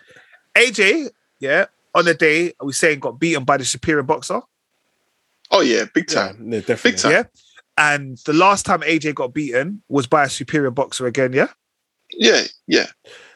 [0.56, 1.66] AJ, yeah,
[1.96, 4.42] on the day are we saying got beaten by the superior boxer?
[5.52, 6.38] Oh yeah, big Yeah, time.
[6.40, 6.92] no, definitely.
[6.92, 7.12] Big time.
[7.12, 7.24] Yeah.
[7.78, 11.34] And the last time AJ got beaten was by a superior boxer again.
[11.34, 11.48] Yeah.
[12.12, 12.88] Yeah, yeah.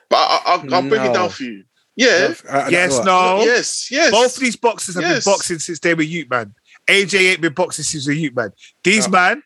[0.09, 1.63] But I, I, I'll, I'll break it down for you.
[1.95, 2.33] Yeah.
[2.49, 2.97] I- I- uh, uh, yes.
[2.97, 3.05] what?
[3.05, 3.39] No.
[3.43, 3.89] Yes.
[3.91, 4.11] Yes.
[4.11, 5.23] Both of these boxers have Yes.
[5.23, 6.53] been boxing since they were youth, man.
[6.87, 8.51] AJ ain't been boxing since he was a youth, man.
[8.83, 9.11] These No.
[9.13, 9.43] man,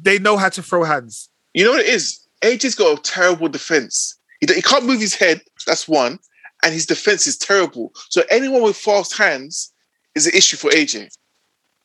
[0.00, 1.28] they know how to throw hands.
[1.58, 2.20] You know what it is?
[2.42, 4.14] AJ's got a terrible defense.
[4.40, 5.40] He, he can't move his head.
[5.66, 6.20] That's one.
[6.62, 7.92] And his defense is terrible.
[8.10, 9.72] So anyone with fast hands
[10.14, 11.08] is an issue for AJ.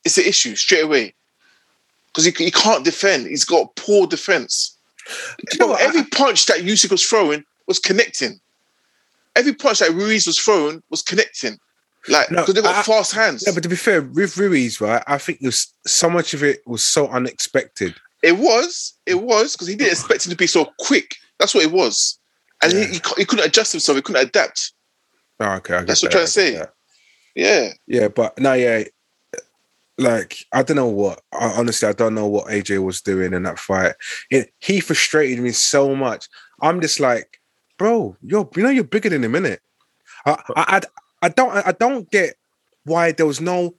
[0.04, 1.12] It's an issue straight away.
[2.06, 3.26] Because he, he can't defend.
[3.26, 4.78] He's got poor defense.
[5.52, 5.76] you know Bro?
[5.76, 8.38] I- every punch that Usyk was throwing was connecting.
[9.34, 11.58] Every punch that Ruiz was throwing was connecting.
[12.06, 13.42] Like, No, because they got I- fast hands.
[13.44, 16.44] Yeah, but to be fair, with Ruiz, right, I think it was so much of
[16.44, 17.96] it was so unexpected.
[18.24, 21.14] It was, it was, because he didn't expect him to be so quick.
[21.38, 22.18] That's what it was.
[22.62, 22.80] And Yeah.
[22.80, 24.72] he, he, he couldn't adjust himself, he couldn't adapt.
[25.40, 26.50] Oh, okay, I get That's what that, I'm trying to say.
[26.52, 26.72] that.
[27.34, 27.72] Yeah.
[27.86, 28.84] Yeah, but no, yeah,
[29.98, 31.20] like I don't know what.
[31.32, 33.94] I, honestly, I don't know what AJ was doing in that fight.
[34.30, 36.28] It, he frustrated me so much.
[36.60, 37.40] I'm just like,
[37.78, 39.58] bro, you're you know you're bigger than him, innit?
[40.26, 40.80] I I I,
[41.22, 42.34] I don't I don't get
[42.84, 43.74] why there was no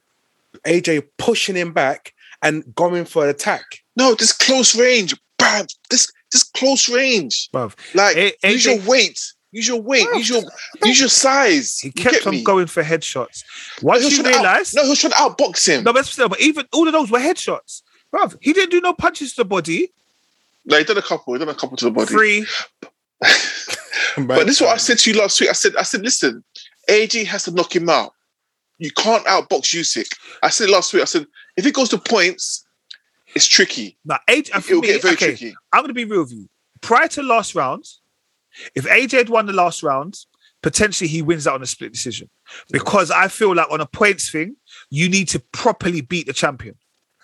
[0.66, 3.64] AJ pushing him back and going for an attack.
[3.96, 5.14] No, this close range.
[5.38, 5.66] Bam.
[5.90, 7.48] This this close range.
[7.52, 7.74] Bruv.
[7.94, 9.20] Like A- use your weight.
[9.52, 10.06] Use your weight.
[10.14, 10.42] Use your
[10.84, 11.78] use your size.
[11.78, 12.42] He kept on me?
[12.44, 13.42] going for headshots.
[13.82, 15.84] No, Once he you to out- realize, no, he was trying to outbox him.
[15.84, 17.82] no, but still, but even all of those were headshots.
[18.12, 19.92] Bruv, he didn't do no punches to the body.
[20.64, 21.32] No, he done a couple.
[21.32, 22.06] He done a couple to the body.
[22.06, 22.46] Three.
[24.18, 25.50] But this is what I said to you last week.
[25.50, 26.42] I said, I said, listen,
[26.88, 28.12] AJ has to knock him out.
[28.78, 30.06] You can't outbox Usyk.
[30.42, 31.02] I said last week.
[31.02, 32.65] I said if it goes to points,
[33.36, 33.98] it's tricky.
[34.04, 35.54] Now, AJ, and It for will me, get very okay, tricky.
[35.72, 36.48] I'm going to be real with you.
[36.80, 37.84] Prior to last round,
[38.74, 40.18] if AJ had won the last round,
[40.62, 42.28] potentially he wins that on a split decision.
[42.70, 44.56] Because I feel like on a points thing,
[44.90, 46.76] you need to properly beat the champion.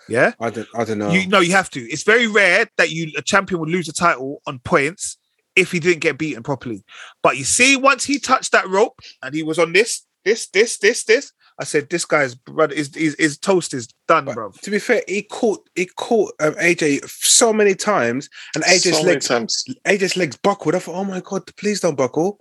[0.07, 0.33] Yeah.
[0.39, 1.11] I don't I don't know.
[1.11, 1.81] You know you have to.
[1.81, 5.17] It's very rare that you a champion would lose a title on points
[5.55, 6.83] if he didn't get beaten properly.
[7.21, 10.77] But you see, once he touched that rope and he was on this, this, this,
[10.77, 11.31] this, this,
[11.63, 14.51] I said, this guy's brother is his, his toast is done, bro.
[14.61, 19.01] to be fair, he caught he caught um, AJ so many times, and AJ's so
[19.05, 19.63] legs times.
[19.85, 20.75] AJ's legs buckled.
[20.75, 22.39] I thought, oh my god, please don't buckle.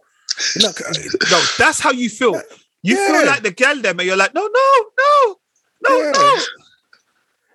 [0.57, 0.73] You know,
[1.31, 2.41] No, that's how you feel.
[2.85, 3.07] You Yeah.
[3.13, 5.37] feel like the gal them, and you're like, no, no, no,
[5.89, 6.13] no, Yeah.
[6.13, 6.37] no.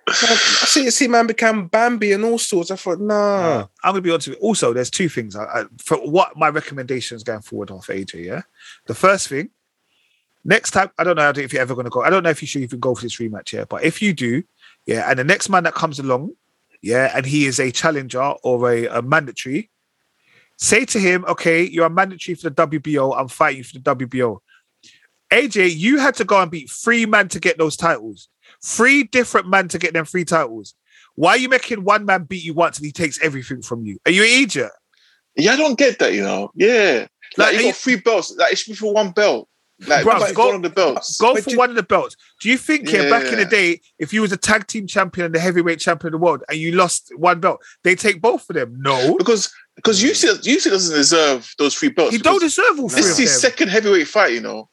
[0.08, 0.12] I
[0.64, 2.70] see, see, man became Bambi and all sorts.
[2.70, 3.66] I thought, nah.
[3.84, 4.42] I'm gonna be honest with you.
[4.42, 8.24] Also, there's two things I, I, for what my recommendations going forward off AJ.
[8.24, 8.42] Yeah,
[8.86, 9.50] the first thing,
[10.48, 12.02] next time I don't know if you're ever gonna go.
[12.02, 14.12] I don't know if you should even go for this rematch here, but if you
[14.12, 14.42] do,
[14.86, 16.32] yeah, and the next man that comes along,
[16.82, 19.70] yeah, and he is a challenger or a, a mandatory,
[20.56, 23.14] say to him, okay, you're a mandatory for the WBO.
[23.18, 24.38] I'm fighting for the WBO.
[25.30, 28.28] AJ, you had to go and beat three men to get those titles.
[28.64, 30.74] Three different men to get them three titles.
[31.16, 33.98] Why are you making one man beat you once and he takes everything from you?
[34.06, 34.72] Are you an idiot?
[35.36, 36.14] Yeah, I don't get that.
[36.14, 36.50] You know.
[36.54, 37.06] Yeah.
[37.36, 38.34] Like, Like, you got you- three belts.
[38.36, 39.48] Like it should be for one belt.
[39.86, 41.18] Like Bruv, nobody go- got on the belts.
[41.20, 42.16] Go But for you- one of the belts.
[42.40, 45.26] Do you think here back in the day, if you was a tag team champion
[45.26, 48.48] and the heavyweight champion of the world and you lost one belt, they take both
[48.50, 48.76] of them?
[48.80, 52.12] No, because because Usyk Usyk doesn't deserve those three belts.
[52.12, 54.32] he don't deserve all three This is his second heavyweight fight.
[54.32, 54.68] You know,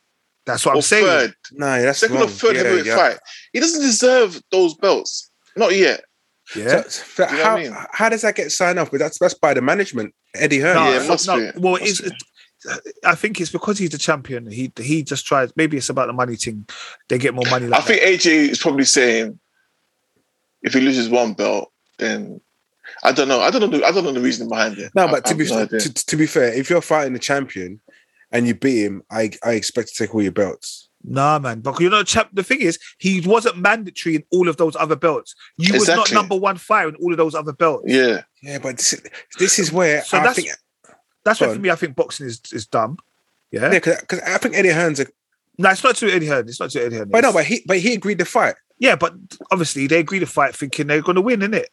[0.48, 1.06] That's what or I'm saying.
[1.06, 2.26] third, Nah, that's second wrong.
[2.26, 2.96] or third Yeah, heavyweight yeah.
[2.98, 3.18] fight.
[3.54, 5.30] He doesn't deserve those belts.
[5.56, 6.04] Not yet.
[6.56, 6.82] Yeah.
[6.84, 7.76] So, so You know how I mean?
[7.92, 8.90] how does that get signed off?
[8.92, 10.76] Because that's that's by the management, Eddie Hearn.
[10.76, 11.52] No, Yeah, it so- must no, be.
[11.60, 12.12] Well, Must it's, be.
[13.04, 14.50] I think it's because he's the champion.
[14.50, 15.52] He he just tries.
[15.56, 16.68] Maybe it's about the money thing.
[17.10, 17.68] They get more money.
[17.68, 19.40] Like I think AJ is probably saying
[20.64, 22.42] if he loses one belt, then
[23.04, 23.40] I don't know.
[23.42, 23.68] I don't know.
[23.78, 24.92] The, I don't know the reason behind it.
[24.96, 27.80] No, but I to be no to, to be fair, if you're fighting the champion
[28.32, 30.90] and you beat him, I I expect to take all your belts.
[31.08, 31.60] Nah, man.
[31.62, 32.30] But you know, chap.
[32.34, 35.36] The thing is, he wasn't mandatory in all of those other belts.
[35.58, 37.84] You was not number one fighter in all of those other belts.
[37.86, 39.00] yeah, Yeah, but this,
[39.38, 40.50] this is where So I that's- think
[41.26, 42.98] That's why for me, I think boxing is is dumb.
[43.52, 43.72] Yeah.
[43.72, 45.08] yeah, because I think Eddie Hearn's a
[45.58, 46.48] No, it's not to Eddie Hearn.
[46.48, 47.10] It's not to Eddie Hearn.
[47.10, 48.56] but no, but he but he agreed to fight.
[48.80, 49.14] yeah, but
[49.52, 51.66] obviously they agreed to fight thinking they're going to win, innit?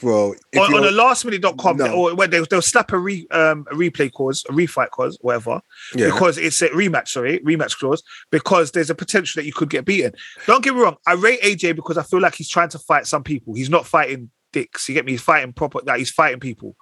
[0.00, 0.34] bro.
[0.58, 1.94] On, on the lastminute.com No.
[1.94, 5.60] or where they'll, they'll slap a re um a replay clause, a refight clause, whatever,
[5.94, 6.06] yeah.
[6.06, 9.84] because it's a rematch, sorry, rematch clause, because there's a potential that you could get
[9.84, 10.12] beaten.
[10.46, 13.06] Don't get me wrong, I rate AJ because I feel like he's trying to fight
[13.06, 13.54] some people.
[13.54, 14.88] He's not fighting dicks.
[14.88, 15.12] You get me?
[15.12, 16.76] He's fighting proper like he's fighting people.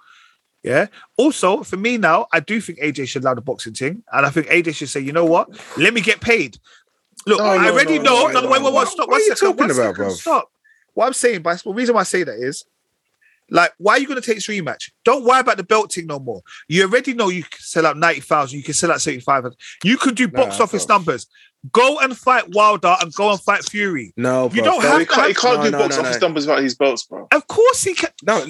[0.65, 0.87] Yeah.
[1.17, 4.29] Also, for me now, I do think AJ should allow the boxing thing, and I
[4.29, 5.49] think AJ should say, you know what?
[5.77, 6.57] Let me get paid.
[7.27, 8.27] Look, No, I no, already no, know.
[8.27, 9.07] no, No, wait, wait, wait, stop.
[9.09, 10.11] What are you talking about, bruv?
[10.11, 10.51] Stop.
[10.93, 12.65] What I'm saying, but the reason why I say that is,
[13.51, 14.89] like, why are you going to take this rematch?
[15.03, 16.41] Don't worry about the belt thing no more.
[16.67, 19.45] You already know you can sell out 90,000, you can sell out 75.
[19.83, 20.95] You could do box Nah, office bro.
[20.97, 21.27] numbers.
[21.71, 24.13] Go and fight Wilder and go and fight Fury.
[24.17, 26.01] no, You don't No, have he to can't, he can't No, do no, box no,
[26.03, 27.27] office numbers without his belts, bro.
[27.31, 28.09] Of course he can.
[28.23, 28.45] no.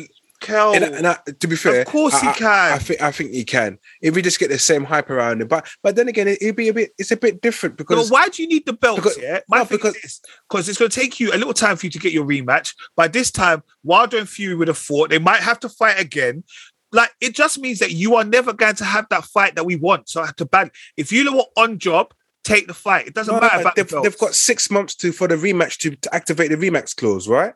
[0.46, 0.74] Kel.
[0.74, 2.74] And, and I, to be fair, Of course he I, I- can.
[2.74, 3.78] I think I think he can.
[4.02, 6.56] If we just get the same hype around him, but but then again, it, it'd
[6.56, 6.92] be a bit.
[6.98, 9.00] It's a bit different because why do you need the belts?
[9.02, 11.86] because- yeah, my no, because- because it's going to take you a little time for
[11.86, 12.74] you to get your rematch.
[12.96, 15.10] By this time, Wilder and Fury would have fought.
[15.10, 16.44] They might have to fight again.
[16.92, 19.76] Like it just means that you are never going to have that fight that we
[19.76, 20.08] want.
[20.08, 20.72] So I have to ban.
[20.96, 22.14] If you were on job,
[22.46, 23.08] take the fight.
[23.08, 25.36] It doesn't No, matter no, about they've, the they've got six months to for the
[25.36, 27.54] rematch to, to activate the rematch clause, right?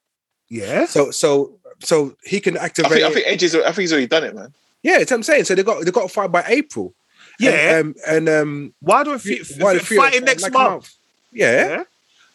[0.50, 0.86] yeah.
[0.88, 2.92] So so so he can I activate.
[2.92, 3.14] think, I it.
[3.14, 4.54] think AJ's, I think he's already done it, man.
[4.84, 5.46] yeah, that's what I'm saying.
[5.46, 6.94] So they got they got to fight by April.
[7.40, 7.78] Yeah.
[7.80, 10.94] and, um, and um, Wilder and Fury, Wilder and Fury fighting next like a month.
[11.32, 11.84] Yeah, Yeah.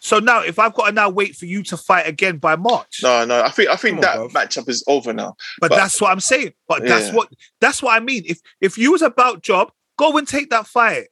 [0.00, 3.00] So now, if I've got to now wait for you to fight again by March,
[3.02, 5.34] No, no, I think I think Come on, that matchup is over now.
[5.60, 6.52] but, but- that's what I'm saying.
[6.68, 7.14] But that's Yeah.
[7.14, 7.28] what
[7.60, 8.22] that's what I mean.
[8.26, 11.06] If if you was about job, go and take that fight.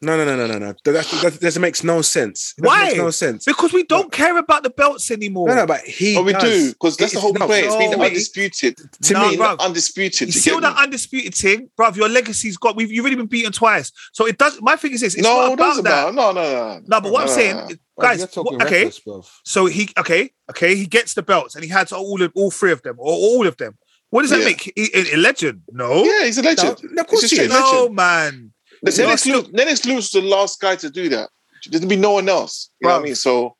[0.00, 0.74] No, no, no, no, no, no.
[0.84, 2.54] That, that, that, that makes no sense.
[2.56, 2.84] It Why?
[2.84, 3.44] makes no sense.
[3.44, 5.48] Because we don't care about the belts anymore.
[5.48, 6.16] No, no, but he.
[6.16, 6.42] Oh, we does.
[6.42, 7.64] do because that's the whole no, point.
[7.66, 8.76] It's been no, undisputed.
[9.02, 9.58] To No, me, bruv.
[9.58, 10.28] undisputed.
[10.28, 11.96] You see all that undisputed thing, bruv.
[11.96, 12.76] Your legacy's got.
[12.76, 13.90] We've you've already been beaten twice.
[14.12, 14.60] So it does.
[14.62, 15.14] My thing is this.
[15.14, 15.90] It's no, not it about doesn't that.
[15.90, 16.12] matter.
[16.12, 16.80] No, no, no.
[16.86, 17.76] No, but what I'm No, saying, no, no.
[18.00, 18.18] guys.
[18.34, 21.92] you're what- okay, reckless, so he okay, okay, he gets the belts and he had
[21.92, 23.76] all of all three of them or all of them.
[24.10, 24.44] What does that Yeah.
[24.46, 24.72] make?
[24.74, 25.62] He- A, a legend?
[25.70, 26.78] No, Yeah, he's a legend.
[26.92, 27.48] No, of course he is.
[27.50, 28.52] no, man.
[28.82, 31.30] Lewis, Lennox Lewis was the last guy to do that.
[31.68, 32.70] There's be no one else.
[32.80, 33.14] You know what I mean?
[33.14, 33.56] So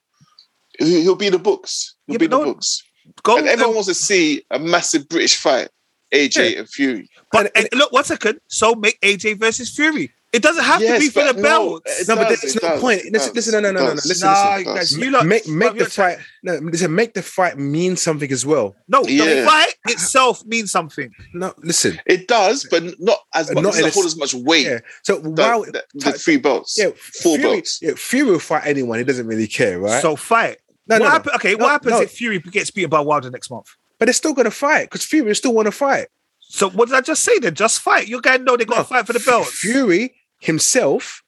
[0.78, 1.94] he- he'll be in the books.
[2.06, 2.82] He'll Yeah, be in the books.
[3.26, 5.68] And everyone and- wants to see a massive British fight,
[6.12, 7.10] AJ and Fury.
[7.32, 8.40] But and, look, one second.
[8.48, 10.12] So make AJ versus Fury.
[10.30, 11.82] It doesn't have to be for the but no, belt.
[11.86, 13.02] it No, but there's no does, point.
[13.10, 13.94] Listen, listen, no, no, no, no, no.
[13.94, 14.06] does.
[14.06, 14.74] Listen, Nah, listen.
[14.74, 16.18] guys, you lot, make make the fight.
[16.42, 16.94] No, listen.
[16.94, 18.76] Make the fight mean something as well.
[18.88, 21.14] No, the fight itself means something.
[21.32, 21.98] No, listen.
[22.04, 23.54] It does, but not as much.
[23.54, 24.66] Not Not doesn't hold as much weight.
[24.66, 24.80] Yeah.
[25.02, 25.64] So The, wow.
[25.64, 26.90] the, the three belts, Yeah,
[27.22, 27.80] four Fury, belts.
[27.80, 28.98] Yeah, Fury will fight anyone.
[28.98, 30.02] He doesn't really care, right?
[30.02, 30.58] So fight.
[30.88, 31.34] no, what no, no.
[31.36, 32.00] Okay, No, what happens no.
[32.02, 33.68] if Fury gets beaten by Wilder next month?
[33.98, 36.08] But they're still gonna fight because Fury still want to fight.
[36.50, 37.54] So what did I just say then?
[37.54, 38.08] Just fight.
[38.08, 39.46] You guys know they got to No, fight for the belt.
[39.46, 41.22] Fury himself,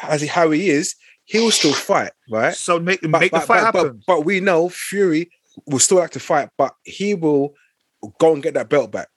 [0.00, 0.94] as he, how he is,
[1.24, 2.54] he will still fight, right?
[2.54, 4.02] So make But, make the fight but- but- happen.
[4.06, 5.30] But, we know Fury
[5.66, 7.54] will still like to fight, but he will
[8.18, 9.08] go and get that belt back,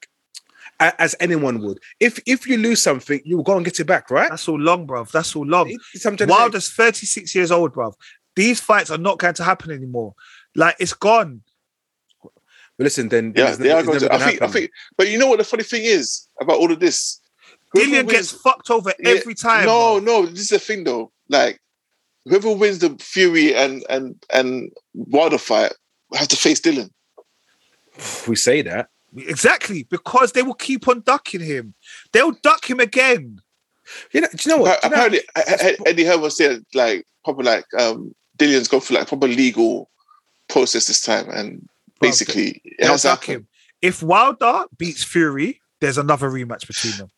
[0.80, 1.80] as anyone would.
[2.00, 4.30] If if you lose something, you will go and get it back, right?
[4.30, 5.12] That's all long, bruv.
[5.12, 5.70] That's all long.
[5.70, 7.94] It's- I'm trying to say- Wilder's 36 years old, bruv.
[8.36, 10.14] These fights are not going to happen anymore.
[10.56, 11.42] Like it's gone.
[12.78, 14.06] But listen, then Yeah, it's they are going to.
[14.14, 16.72] I gonna think, I think, but you know what the funny thing is about all
[16.72, 17.20] of this?
[17.72, 19.66] Whoever Dillian gets fucked over Yeah, every time.
[19.66, 20.04] No, bruv.
[20.04, 21.12] no, this is the thing though.
[21.30, 21.60] Like,
[22.26, 25.74] whoever wins the Fury and and and Wilder fight
[26.14, 26.90] has to face Dillian.
[28.28, 28.90] we say that.
[29.18, 31.74] Exactly, because they will keep on ducking him.
[32.12, 33.40] They'll duck him again.
[34.12, 34.82] You know, do you know what?
[34.82, 38.68] Do you know- Apparently, I- I- Eddie Hearn was saying like probably like um Dillian's
[38.68, 39.90] gone through like proper legal
[40.50, 41.68] process this time, and
[42.02, 43.38] basically it They'll has duck happened.
[43.44, 43.48] him.
[43.82, 47.12] If Wilder beats Fury, there's another rematch between them.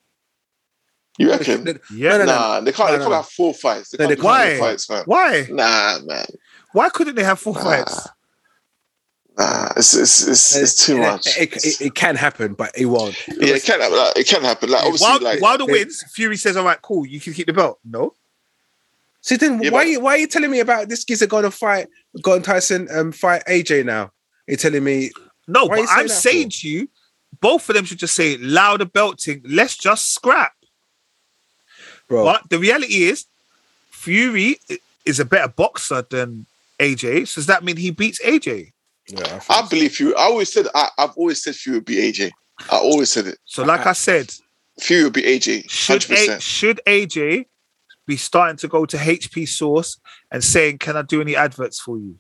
[1.18, 1.80] You reckon?
[1.94, 2.10] Yeah.
[2.12, 2.32] No, no, no.
[2.32, 2.90] nah, they can't.
[2.92, 3.90] No, they no, can't have four fights.
[3.90, 5.04] They No, can't they have four fights, man.
[5.06, 5.48] Why?
[5.50, 6.26] Nah, man.
[6.74, 7.64] Why couldn't they have four Nah.
[7.64, 8.08] fights?
[9.38, 11.38] Nah, it's it's it's, it's too It- much.
[11.38, 13.16] It, it, it can happen, but it won't.
[13.28, 13.98] yeah, it can happen.
[13.98, 14.70] Like, it can happen.
[14.70, 17.46] Like obviously, Wild, like Wilder they- wins, Fury says, "All right, cool, you can keep
[17.48, 18.14] the belt." No,
[19.22, 21.44] See, then Yeah, why but- you why are you telling me about this geezer going
[21.44, 21.88] to fight,
[22.22, 24.12] going Tyson um fight AJ now?
[24.48, 25.12] You're telling me,
[25.48, 25.66] no.
[25.66, 26.58] Why you but I'm saying for?
[26.58, 26.90] to you,
[27.42, 29.42] both of them should just say, louder the belting.
[29.46, 30.54] Let's just scrap."
[32.08, 32.24] bro.
[32.24, 33.26] But the reality is,
[33.90, 34.60] Fury
[35.06, 36.46] is a better boxer than
[36.80, 37.28] AJ.
[37.28, 38.72] So does that mean he beats AJ?
[39.10, 39.70] Yeah, I I so.
[39.70, 40.16] believe you.
[40.16, 42.32] I always said I, I've always said Fury would be AJ.
[42.72, 43.38] I always said it.
[43.46, 44.34] So, like I said,
[44.80, 45.70] Fury would be AJ.
[45.70, 47.46] should A- should AJ
[48.06, 50.00] be starting to go to HP Sauce
[50.32, 52.20] and saying, "Can I do any adverts for you?"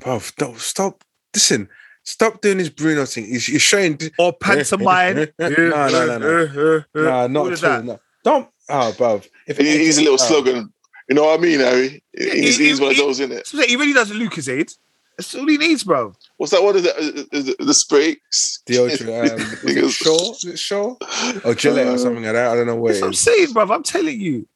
[0.00, 0.20] bro.
[0.36, 1.04] Don't stop.
[1.34, 1.68] Listen,
[2.02, 3.26] stop doing this Bruno thing.
[3.26, 3.98] He's, he's showing.
[4.18, 5.28] Or pantomime?
[5.38, 6.84] No, no, no, no.
[6.94, 7.70] Nah, not of at all.
[7.70, 7.84] that.
[7.84, 8.00] No.
[8.24, 8.48] Don't.
[8.68, 9.20] Oh, bro.
[9.46, 10.16] If He- He's a little oh.
[10.16, 10.72] slogan.
[11.08, 12.02] You know what I mean, Harry?
[12.16, 13.68] He's, he- he's one of he- those, isn't it?
[13.68, 14.76] He really does Lucozade.
[15.16, 16.14] That's all he needs, bro.
[16.38, 16.76] What's that one?
[16.76, 16.96] Is it,
[17.32, 18.62] is it the uh, uh, uh, sprays?
[18.66, 19.30] Deodorant.
[19.32, 20.32] Um, was it Sure?
[20.32, 20.96] Is it Sure?
[21.44, 22.52] Or Gillette or something like that?
[22.52, 23.70] I don't know what That's it what I'm saying, bro.
[23.70, 24.46] I'm telling you.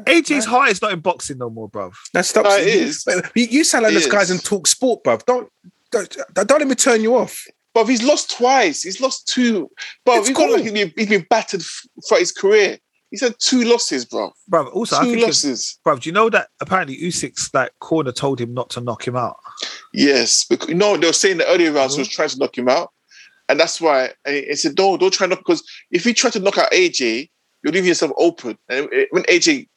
[0.00, 1.92] AJ's heart is not in boxing no more, bro.
[2.12, 2.48] That stops.
[2.50, 4.36] No, it you, you, you sound like It this guy's is.
[4.36, 5.24] in talkSPORT, bruv.
[5.24, 5.50] Don't,
[5.90, 7.44] don't don't let me turn you off.
[7.72, 8.82] But he's lost twice.
[8.82, 9.70] He's lost two.
[10.04, 10.52] But he's cool.
[10.52, 12.78] like he's been, he's been battered f- throughout his career.
[13.10, 14.32] He's had two losses, bro.
[14.48, 15.78] Bro, also, two losses.
[15.82, 19.16] bro, do you know that apparently Usyk's like corner told him not to knock him
[19.16, 19.36] out?
[19.92, 21.98] Yes, because you know they were saying the earlier rounds mm-hmm.
[21.98, 22.92] he was trying to knock him out,
[23.48, 24.10] and that's why.
[24.24, 26.70] And he said, "Don't, don't try to knock." Because if you try to knock out
[26.70, 27.30] AJ,
[27.62, 28.56] you're leaving yourself open.
[28.68, 29.68] And when AJ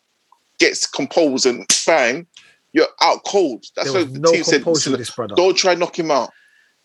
[0.60, 2.28] gets composed and bang,
[2.74, 3.64] you're out cold.
[3.76, 5.36] That's There why was the no team said, composure with "Listen, this brother.
[5.36, 6.32] "Don't try knock him out.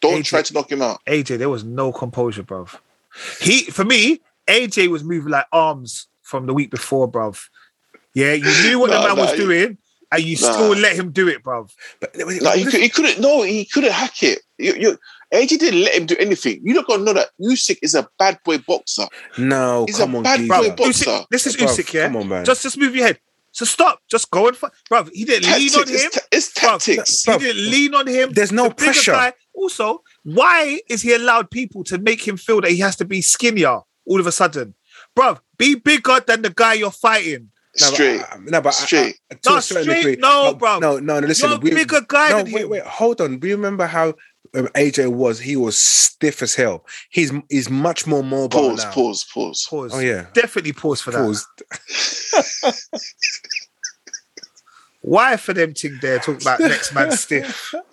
[0.00, 2.76] Don't AJ try to knock him out." AJ, there was no composure, bruv.
[3.40, 7.42] He, for me, AJ was moving like arms from the week before, bruv.
[8.14, 9.78] Yeah, you knew what Nah, the man was nah, doing,
[10.12, 10.52] and you nah.
[10.52, 11.70] still let him do it, bruv.
[12.00, 13.20] But No, he, could, he couldn't.
[13.20, 14.40] No, he couldn't hack it.
[14.58, 14.98] You, you,
[15.32, 16.60] AJ didn't let him do anything.
[16.64, 19.06] You don't got to know that Usyk is a bad boy boxer.
[19.38, 20.48] no, He's a on, bad geezer.
[20.48, 21.04] boy Bruv, boxer.
[21.10, 22.06] Usyk, this is Bruv, Usyk, yeah?
[22.06, 22.44] Come on, man.
[22.44, 23.20] Just, just move your head.
[23.58, 24.00] So stop.
[24.08, 24.70] Just go and fight.
[24.88, 25.94] Bruv, he didn't lean on him.
[25.96, 27.24] It's, ta- it's Bruv, tactics.
[27.24, 28.30] He didn't lean on him.
[28.32, 29.10] There's no The pressure.
[29.12, 33.04] guy- Also, why is he allowed people to make him feel that he has to
[33.04, 34.74] be skinnier all of a sudden?
[35.18, 37.50] Bruv, be bigger than the guy you're fighting.
[37.80, 38.20] No, but, Straight.
[38.20, 39.16] uh, no, but Straight.
[39.32, 39.96] I- to No, a certain straight?
[40.04, 40.80] degree- No, but- bruv.
[40.80, 41.26] No, no, no.
[41.26, 42.68] Listen, You're a we- bigger guy no, than wait, him.
[42.70, 43.40] wait, hold on.
[43.40, 44.14] We remember how
[44.54, 45.38] AJ was.
[45.40, 46.84] He was stiff as hell.
[47.10, 48.92] He's he's much more mobile Pause, now.
[48.92, 49.66] pause, pause.
[49.68, 49.90] Pause.
[49.94, 50.26] Oh yeah.
[50.34, 51.44] Definitely pause for that.
[55.00, 57.72] Why for them thing there talk about next man stiff?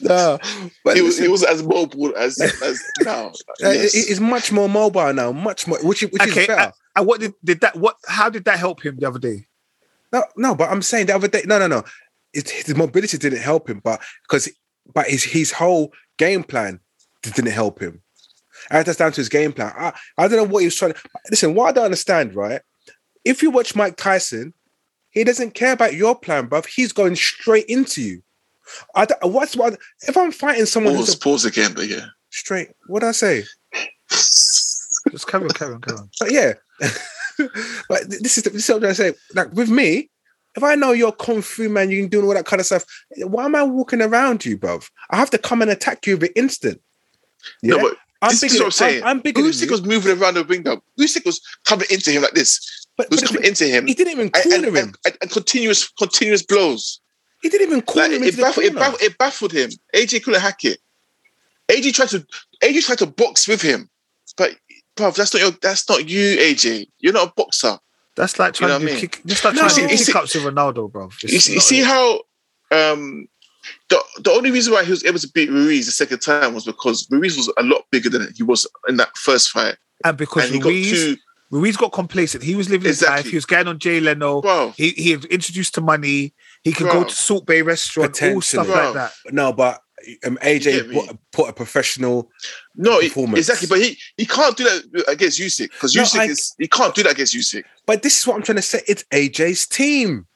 [0.00, 0.38] No,
[0.82, 3.26] but He was, listen, he was as mobile as, as now.
[3.28, 3.92] uh, Yes.
[3.92, 5.30] he- he's much more mobile now.
[5.30, 6.72] Much more, which is- which Okay, is better.
[6.96, 7.76] And what did, did that?
[7.76, 7.96] What?
[8.06, 9.46] How did that help him the other day?
[10.10, 11.84] No, no, but I'm saying the other day, no, no, no.
[12.36, 14.48] It, his mobility didn't help him, but because,
[14.94, 16.80] but his his whole game plan
[17.22, 18.02] didn't help him.
[18.70, 19.72] And that's down to his game plan.
[19.76, 21.54] I, I don't know what he was trying to listen.
[21.54, 22.60] What I don't understand, right?
[23.24, 24.54] If you watch Mike Tyson,
[25.10, 26.66] he doesn't care about your plan, bruv.
[26.66, 28.22] He's going straight into you.
[28.94, 32.06] I don't, what's what if I'm fighting someone Pause, who's a, pause again, but yeah.
[32.30, 32.68] straight?
[32.86, 33.44] What did I say?
[34.10, 36.10] Just carry on, carry on, carry on.
[36.18, 36.54] But yeah,
[37.88, 39.14] but this is this is what I'm trying to say.
[39.34, 40.10] Like with me,
[40.56, 42.84] if I know you're kung fu man, you can do all that kind of stuff.
[43.18, 44.88] Why am I walking around you, bruv?
[45.10, 46.80] I have to come and attack you with instant.
[47.62, 48.54] Yeah, No, but I'm this bigger.
[48.54, 49.02] is what I'm saying.
[49.02, 50.82] I'm, I'm bigger Usyk was moving around the ring though.
[50.98, 52.86] Usyk was coming into him like this.
[52.96, 54.94] But, He was coming the into him he didn't even and, corner and, him.
[55.04, 57.00] and, and continuous continuous blows.
[57.42, 59.70] He didn't even corner Like, him it, baffled, it, baffled, it baffled him.
[59.94, 60.78] AJ couldn't hack it.
[61.68, 62.26] AJ tried to
[62.64, 63.90] AJ tried to box with him,
[64.38, 64.56] but
[64.96, 66.86] bro, that's not your that's not you, AJ.
[66.98, 67.78] You're not a boxer.
[68.16, 69.00] That's like You trying know to what I mean?
[69.00, 69.22] kick.
[69.26, 71.10] Just like No, trying to you do see- kick-ups with Ronaldo, bro.
[71.22, 72.20] You, see- you see how
[72.72, 73.28] um
[73.88, 76.64] the the only reason why he was able to beat Ruiz the second time was
[76.64, 80.44] because Ruiz was a lot bigger than he was in that first fight, and because
[80.46, 81.16] and he got Ruiz, two.
[81.50, 82.42] Ruiz got complacent.
[82.42, 83.22] He was living his Exactly.
[83.24, 83.30] life.
[83.30, 84.40] He was going on Jay Leno.
[84.40, 86.34] Bro, He he had introduced to money.
[86.64, 88.94] He could go to Salt Bae Restaurant, all stuff Potentially.
[88.94, 89.12] like that.
[89.32, 89.80] no, but
[90.24, 90.94] um, AJ get me?
[91.06, 92.30] put, put a professional.
[92.74, 93.38] no, performance.
[93.38, 93.66] exactly.
[93.68, 96.94] But he he can't do that against Usyk because No, Usyk I- is he can't
[96.94, 97.64] do that against Usyk.
[97.86, 98.82] But this is what I'm trying to say.
[98.86, 100.26] It's AJ's team.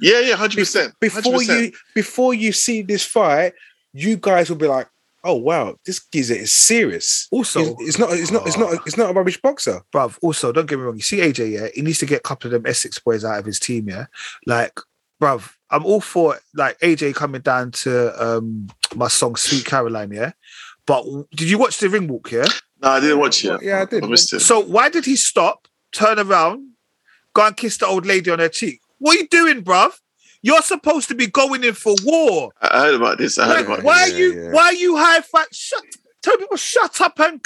[0.00, 0.94] Yeah, yeah, hundred percent.
[1.00, 3.52] before you before you see this fight,
[3.92, 4.88] you guys will be like,
[5.24, 9.10] "Oh wow, this geezer is serious." Also- it's not, it's not, it's not, it's not
[9.10, 9.82] a rubbish boxer.
[9.94, 10.96] Bruv, also, don't get me wrong.
[10.96, 13.38] You see AJ, yeah, he needs to get a couple of them Essex boys out
[13.38, 14.06] of his team, yeah.
[14.46, 14.80] Like,
[15.20, 20.32] bruv, I'm all for like AJ coming down to um my song Sweet Caroline, yeah.
[20.86, 21.04] But
[21.34, 22.46] did you watch the ring walk, yeah?
[22.82, 23.60] No, I didn't watch it.
[23.62, 24.04] Yeah, I did.
[24.04, 24.40] I missed it.
[24.40, 26.70] So why did he stop, turn around,
[27.34, 28.80] go and kiss the old lady on her cheek?
[28.98, 29.92] What are you doing, bruv?
[30.40, 32.52] You're supposed to be going in for war.
[32.62, 33.38] I heard about this.
[33.38, 34.14] I heard Like, about why this.
[34.14, 34.42] are you?
[34.44, 34.52] yeah.
[34.52, 35.46] Why are you high five?
[35.52, 35.82] Shut.
[36.22, 37.42] Tell people shut up and,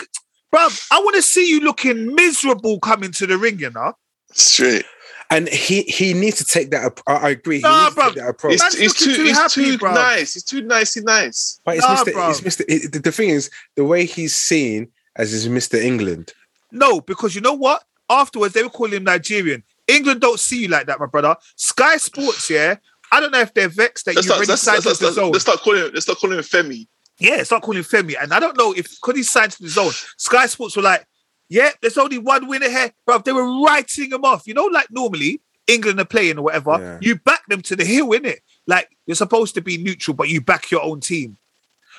[0.55, 0.87] bruv.
[0.93, 3.59] I want to see you looking miserable coming to the ring.
[3.59, 3.95] You know.
[4.33, 4.85] Straight.
[5.33, 7.01] And he he needs to take that.
[7.07, 7.57] I, I agree.
[7.57, 8.07] He Nah, needs to bruv.
[8.09, 8.53] take that approach.
[8.53, 9.95] He's, he's too, too he's happy, too bruv.
[9.95, 10.35] nice.
[10.35, 11.61] He's too nicey nice.
[11.65, 12.13] But it's Nah, Mr.
[12.13, 12.31] bruv.
[12.31, 12.65] It's Mr.
[12.69, 15.81] It, the, the thing is, the way he's seen as is Mr.
[15.83, 16.33] England.
[16.71, 17.83] No, because you know what?
[18.11, 19.63] Afterwards, they were calling him Nigerian.
[19.89, 21.37] England don't see you like that, my brother.
[21.57, 22.77] Sky Sports, yeah.
[23.11, 25.33] I don't know if they're vexed that you start, already let's, signed let's, to DAZN.
[25.33, 25.91] let's start calling him.
[25.93, 26.87] Let's start calling him Femi.
[27.19, 28.15] Yeah, start calling him Femi.
[28.21, 30.07] And I don't know if could he signed to DAZN.
[30.19, 31.07] Sky Sports were like,
[31.53, 32.91] yeah, there's only one winner here.
[33.07, 34.47] Bro, they were writing him off.
[34.47, 36.99] You know, like normally England are playing or whatever, Yeah.
[37.03, 38.39] you back them to the hill, innit?
[38.67, 41.37] Like you're supposed to be neutral, but you back your own team.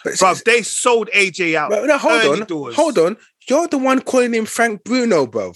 [0.04, 1.70] But Bro, they sold AJ out.
[1.70, 2.76] But no, hold on, doors.
[2.76, 3.16] hold on.
[3.48, 5.54] You're the one calling him Frank Bruno, bro.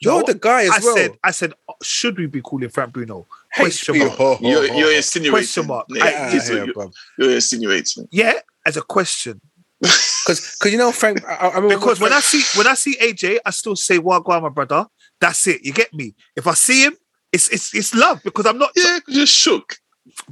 [0.00, 0.96] You're No, the guy as I well.
[0.96, 3.26] said, I said, uh, should we be calling Frank Bruno?
[3.56, 4.10] Question HP, mark.
[4.12, 5.32] ho, ho, You're, you're insinuating.
[5.32, 5.86] Question mark.
[5.88, 6.92] Yeah, I- Get this outta is here, what bruv.
[7.18, 8.08] you're, you're insinuating.
[8.12, 8.34] Yeah,
[8.66, 9.40] as a question.
[9.80, 12.96] Because because you know, Frank, I, I remember Because when I see when I see
[12.96, 14.86] AJ, I still say Wagwan, my brother.
[15.20, 15.64] That's it.
[15.64, 16.14] You get me?
[16.36, 16.96] If I see him,
[17.32, 19.76] it's it's it's love because I'm not Yeah, you're shook.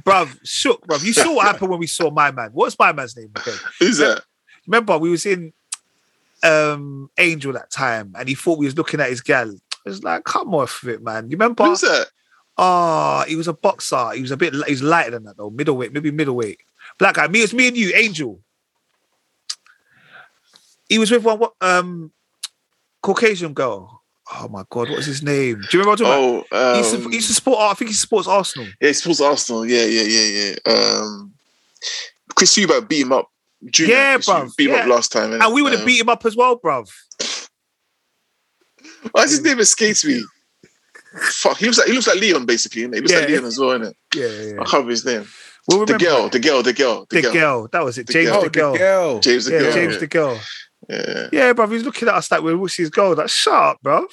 [0.03, 1.03] bruv, shook, bruv.
[1.03, 2.49] You saw what happened when we saw my man.
[2.53, 3.31] What's my man's name?
[3.37, 3.53] Okay.
[3.79, 4.23] Who's that?
[4.65, 5.53] Remember, we was in
[6.43, 9.53] um Angel that time and he thought we was looking at his gal.
[9.85, 11.29] It's like, come off it, man.
[11.29, 11.63] You remember?
[11.65, 12.07] Who's that?
[12.57, 14.11] Ah, he was a boxer.
[14.11, 15.49] He was a bit he's lighter than that though.
[15.49, 16.59] Middleweight, maybe middleweight.
[16.97, 17.27] Black guy.
[17.27, 18.39] Me, it's me and you, Angel.
[20.89, 22.11] He was with one what um
[23.01, 24.03] Caucasian girl.
[24.33, 25.61] Oh my god, what's his name?
[25.71, 26.47] Do you remember what I'm talking about?
[26.51, 27.59] Oh, um, He used to, he used to support.
[27.59, 28.67] I think he supports Arsenal.
[28.81, 29.65] yeah, he supports Arsenal.
[29.65, 30.73] Yeah, yeah, yeah, yeah.
[30.73, 31.33] Um,
[32.35, 33.29] Chris Eubank beat him up.
[33.65, 34.81] Junior, Yeah, Chris Eubank bruv, Beat him yeah.
[34.81, 35.41] up last time.
[35.41, 36.89] And we would have um, beat him up as well, bruv.
[39.11, 40.23] Why's his name escapes me?
[41.19, 42.83] Fuck, he looks like he looks like Leon basically.
[42.83, 42.95] Innit?
[42.95, 43.93] He looks like Leon as well, innit?
[44.13, 44.29] Yeah, yeah.
[44.29, 44.55] I yeah.
[44.57, 45.27] can't remember his name.
[45.67, 47.33] We'll The girl, the girl, the girl, the, the girl.
[47.33, 47.67] girl.
[47.71, 48.07] That was it.
[48.07, 48.41] The James girl.
[48.41, 49.15] the oh, girl.
[49.15, 49.21] the.
[49.21, 49.73] James DeGale.
[49.73, 50.39] James DeGale.
[50.89, 51.27] Yeah.
[51.31, 51.71] Yeah, bruv.
[51.71, 53.15] He's looking at us like we're his goal.
[53.15, 54.05] Like, shut up, bruv.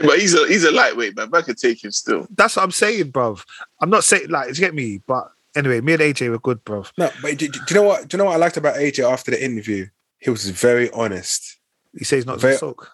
[0.00, 1.30] But he's a he's a lightweight, man.
[1.32, 2.26] I could take him still.
[2.30, 3.44] That's what I'm saying, bruv.
[3.80, 6.92] I'm not saying like, you get me, but anyway, me and AJ were good, bruv.
[6.96, 8.08] No, but do, do you know what?
[8.08, 9.86] Do you know what I liked about AJ after the interview?
[10.18, 11.58] He was very honest.
[11.98, 12.90] He says not Very- to soak.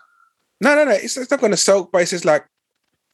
[0.61, 0.93] No, no, no.
[0.93, 2.47] It's, it's not going to soak, but it's just like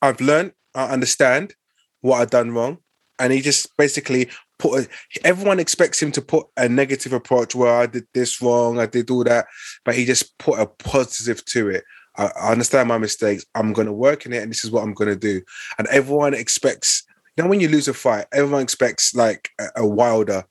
[0.00, 1.54] I've learned, I understand
[2.00, 2.78] what I've done wrong,
[3.18, 4.28] and he just basically
[4.62, 4.84] put.
[4.84, 4.88] A,
[5.26, 9.10] everyone expects him to put a negative approach where I did this wrong, I did
[9.10, 9.46] all that,
[9.84, 11.84] but he just put a positive to it.
[12.16, 13.44] I, I understand my mistakes.
[13.54, 15.42] I'm going to work in it, and this is what I'm going to do.
[15.78, 17.04] And everyone expects.
[17.36, 20.44] You know, when you lose a fight, everyone expects like a, a wilder.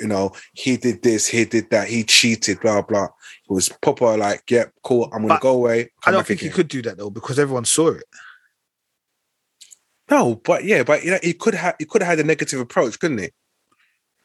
[0.00, 3.04] You know, he did this, he did that, he cheated, blah blah.
[3.04, 5.04] It was proper, like, yep, cool.
[5.12, 5.90] I'm gonna But go away.
[6.04, 8.04] I don't think he could do that though because everyone saw it.
[10.10, 12.58] No, but yeah, but you know, he could have he could have had a negative
[12.58, 13.30] approach, couldn't he?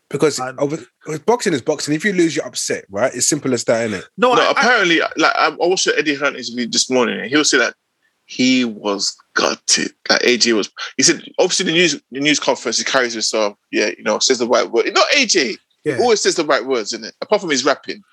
[0.10, 0.78] Because And- over,
[1.26, 1.96] boxing is boxing.
[1.96, 3.14] If you lose, you're upset, right?
[3.14, 4.06] It's simple as that, isn't it?
[4.18, 7.20] No, no, I, I, apparently, like I, I watched the Eddie Hearn interview this morning,
[7.20, 7.76] and he was saying that
[8.26, 9.92] he was gutted.
[10.10, 10.70] Like AJ was.
[10.98, 13.58] He said, obviously, the news the news conference, he carries himself.
[13.72, 14.94] Yeah, you know, says the right word.
[14.94, 15.58] Not AJ.
[15.84, 15.96] yeah.
[15.96, 17.16] He always says the right words, isn't it?
[17.22, 18.04] Apart from his rapping.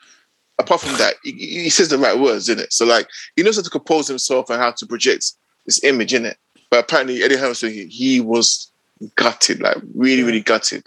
[0.59, 2.72] Apart from that, he, he says the right words, isn't it?
[2.72, 5.32] So like, he knows how to compose himself and how to project
[5.66, 6.36] this image, in it.
[6.70, 8.70] But apparently, Eddie Hearn was he, he was
[9.16, 10.84] gutted, like really, really gutted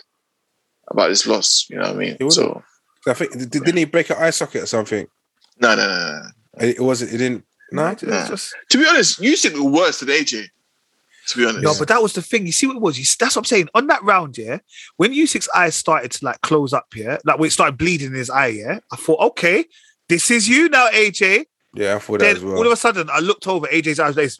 [0.88, 1.66] about this loss.
[1.70, 2.16] You know what I mean?
[2.18, 2.34] He would've.
[2.34, 2.64] So
[3.08, 5.08] I think did, didn't he break an eye socket or something?
[5.60, 6.22] no, no, no, no.
[6.22, 6.68] no.
[6.68, 7.14] It wasn't.
[7.14, 7.46] It didn't.
[7.72, 8.28] No, it's Nah.
[8.28, 10.46] just- To be honest, you said worse than AJ.
[11.30, 12.46] To be honest, No, but that was the thing.
[12.46, 13.00] You see what it was?
[13.00, 13.68] You, that's what I'm saying.
[13.74, 14.60] On that round, yeah,
[14.98, 18.14] when Usyk's eyes started to like close up, yeah, like when it started bleeding in
[18.14, 19.66] his eye, yeah, I thought, okay,
[20.08, 21.46] this is you now, AJ.
[21.74, 24.40] yeah, I thought that Then as all of a sudden, I looked over AJ's eyes.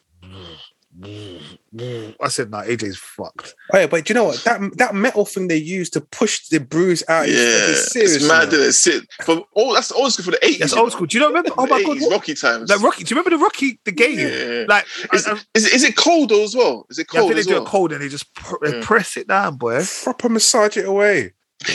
[1.76, 4.42] Like, I said, no, "Nah, AJ's fucked." Oh, yeah, but do you know what?
[4.44, 7.28] That that metal thing they used to push the bruise out.
[7.28, 8.16] yeah, is, is serious.
[8.16, 9.04] it's mad that it's it.
[9.24, 10.58] From all that's old school for the eighties.
[10.60, 11.06] That's old school.
[11.06, 11.50] Do you not remember?
[11.58, 12.12] Oh my god, what?
[12.12, 12.70] Rocky times.
[12.70, 13.04] like Rocky.
[13.04, 14.18] Do you remember the Rocky, the game?
[14.18, 14.64] Yeah.
[14.68, 16.86] Like, Is, I- I- is, it- is it cold though as well?
[16.90, 17.62] Is it yeah, I cold think they as do well?
[17.62, 18.80] it cold and they just pr- Yeah.
[18.82, 19.84] press it down, boy.
[20.02, 21.32] Proper massage it away.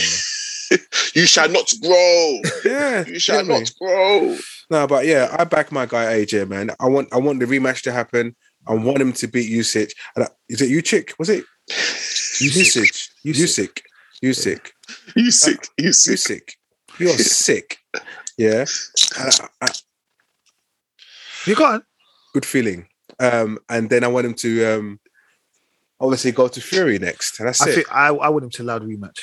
[1.16, 2.40] you shall not grow.
[2.64, 3.60] Yeah, You shall get me?
[3.60, 4.38] not grow.
[4.70, 6.72] No, but yeah, I back my guy AJ, man.
[6.80, 8.36] I want I want the rematch to happen.
[8.68, 9.92] I want him to beat Usyk.
[10.16, 11.14] And I- Is it Usyk?
[11.20, 11.46] Was it.
[11.70, 12.94] You sick.
[13.24, 13.84] You sick.
[14.24, 14.72] Usyk.
[17.00, 17.78] You're sick.
[18.38, 18.66] Yeah.
[19.18, 19.72] And I- I-
[21.46, 21.84] You got on.
[22.34, 22.88] good feeling.
[23.20, 25.00] Um, and then I want him to um,
[26.00, 27.76] obviously go to Fury next, and that's I it.
[27.76, 29.20] think I, I want him to allow the rematch.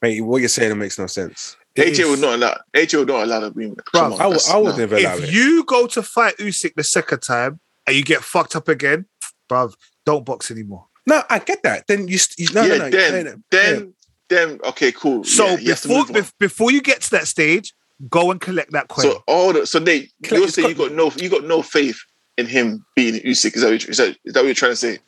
[0.00, 1.56] Mate, what you're saying makes no sense.
[1.76, 2.58] AJ is- would not allow.
[2.74, 3.84] AJ would not allow the rematch.
[3.92, 4.76] Come Bruv, on, I, w- I would no.
[4.76, 5.32] never allow If it.
[5.32, 9.06] you go to fight Usyk the second time and you get fucked up again,
[9.48, 9.74] bruv,
[10.06, 10.86] don't box anymore.
[11.06, 11.86] No, I get that.
[11.88, 13.36] Then you, st- you no, yeah, no, no, then, no, no.
[13.50, 13.94] then,
[14.28, 15.24] then, okay, cool.
[15.24, 17.72] So yeah, you have to before move bef- before you get to that stage,
[18.08, 19.04] go and collect that coin.
[19.04, 21.62] So all the so they Collect you're his saying you got no you got no
[21.62, 21.98] faith
[22.38, 23.56] in him being Usyk.
[23.56, 24.98] Is that what you- is that, is that what you're trying to say?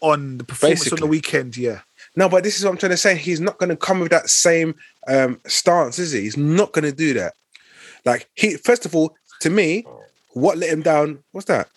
[0.00, 1.80] on the performance on the weekend, yeah.
[2.14, 3.16] No, but this is what I'm trying to say.
[3.16, 4.74] He's not going to come with that same
[5.08, 6.20] um, stance, is he?
[6.20, 7.32] He's not going to do that.
[8.04, 9.86] Like he, first of all, to me,
[10.34, 11.24] what let him down?
[11.32, 11.68] What's that?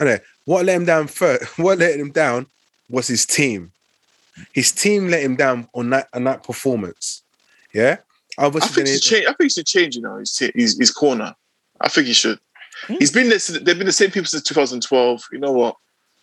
[0.00, 1.44] Okay, what let him down first?
[1.58, 2.46] What let him down
[2.88, 3.72] was his team.
[4.52, 7.22] His team let him down on that on that performance.
[7.74, 7.98] Yeah,
[8.38, 9.24] I think then he should change.
[9.26, 9.96] I think he should change.
[9.96, 11.34] You know, his his, his corner.
[11.80, 12.38] I think he should.
[12.86, 12.94] Hmm?
[12.98, 13.48] He's been this.
[13.48, 15.24] They've been the same people since 2012.
[15.32, 15.76] You know what?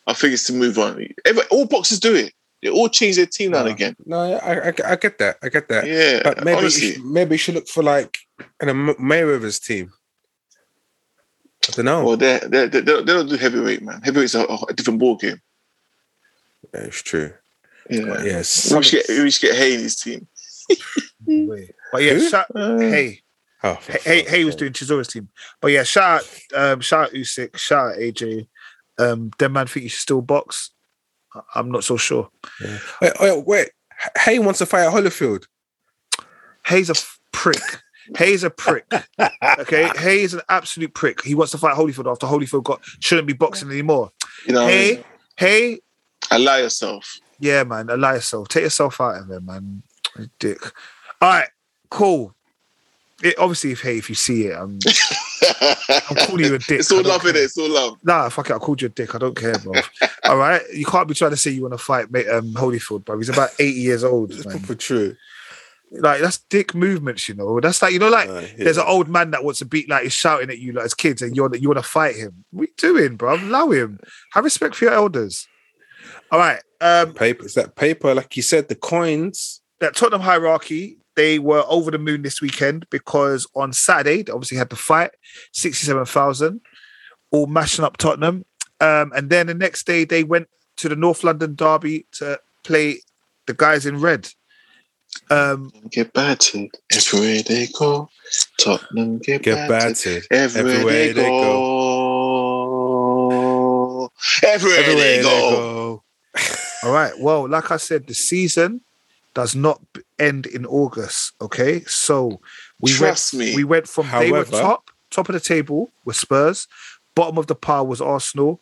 [0.08, 1.06] I think it's to move on.
[1.26, 2.34] Every, all boxers do it.
[2.62, 3.96] They all change their team now and again.
[4.06, 5.38] No, I, I, I get that.
[5.44, 5.86] I get that.
[5.86, 6.92] Yeah, But maybe he honestly.
[6.94, 8.18] should, maybe he should look for like
[8.62, 9.92] you know, Mayweather's team.
[11.68, 12.04] I don't know.
[12.06, 14.02] Well, they they they they don't do heavyweight, man.
[14.04, 15.42] Heavyweight's a, a different ball game.
[16.74, 17.34] yeah, it's true.
[17.90, 18.06] Yeah.
[18.08, 18.72] But yes.
[18.74, 20.28] We should get we should get Haye in his team.
[21.92, 22.30] But yeah, Who?
[22.30, 23.22] shout, Uh, hey,
[23.64, 25.30] Oh, for hey, fuck's hey was doing Chisora's team.
[25.62, 28.48] But yeah, shout out, um, shout out Usyk, shout out AJ.
[29.00, 30.72] Um, them man think you should still box.
[31.34, 32.30] I- I'm not so sure.
[33.02, 33.70] Wait, wait, wait.
[34.20, 35.46] Haye wants to fight at Holyfield.
[36.68, 37.62] Haye's a f- prick.
[38.18, 38.86] Haye's a prick.
[39.60, 41.24] Okay, Haye's an absolute prick.
[41.24, 44.12] He wants to fight Holyfield after Holyfield got shouldn't be boxing anymore.
[44.46, 45.04] You know, Hey,
[45.38, 45.80] hey,
[46.32, 47.18] allow yourself.
[47.40, 48.50] yeah, man, allow yourself.
[48.50, 49.82] Take yourself out of there, man.
[50.40, 50.60] Dick.
[51.22, 51.48] All right,
[51.90, 52.36] cool.
[53.24, 54.78] It, obviously, if hey, if you see it, I'm,
[56.10, 56.80] I'm calling you a dick.
[56.82, 57.36] It's all love it.
[57.38, 57.98] It's all love.
[58.04, 58.54] Nah, fuck it.
[58.56, 59.16] I called you a dick.
[59.16, 59.74] I don't care, bro.
[60.26, 63.06] All right, you can't be trying to say you want to fight mate, um, Holyfield,
[63.06, 63.18] bro.
[63.18, 64.60] He's about eighty years old, It's man.
[64.60, 65.16] proper true.
[66.02, 67.60] Like that's dick movements, you know.
[67.60, 68.64] That's like you know, like Uh, yeah.
[68.66, 70.94] there's an old man that wants to beat, like he's shouting at you like as
[70.94, 72.46] kids, and you're you want to fight him.
[72.52, 73.36] What you doing, bro?
[73.36, 74.00] Allow him.
[74.34, 75.48] Have respect for your elders.
[76.32, 76.62] All right.
[76.82, 77.46] Um, paper.
[77.46, 78.14] Is that paper?
[78.14, 79.62] Like you said, the coins.
[79.80, 84.58] that Tottenham hierarchy, they were over the moon this weekend because on Saturday they obviously
[84.58, 85.12] had the fight,
[85.54, 86.62] sixty-seven thousand,
[87.32, 88.46] all mashing up Tottenham,
[88.80, 93.00] um, and then the next day they went to the North London derby to play
[93.48, 94.30] the guys in red.
[95.30, 98.10] Um, Get battered everywhere they go.
[98.60, 100.28] Tottenham get, Get battered, battered.
[100.32, 101.72] everywhere, everywhere they, they go.
[104.44, 106.04] Everywhere, Everywhere they they go.
[106.36, 106.44] go.
[106.84, 107.14] all right.
[107.20, 108.82] Well, like I said, the season
[109.34, 109.82] does not
[110.20, 111.34] end in August.
[111.42, 112.40] Okay, so
[112.82, 113.56] we Trust went, me.
[113.56, 116.68] We went from they were top top of the table with Spurs,
[117.16, 118.62] bottom of the pile was Arsenal.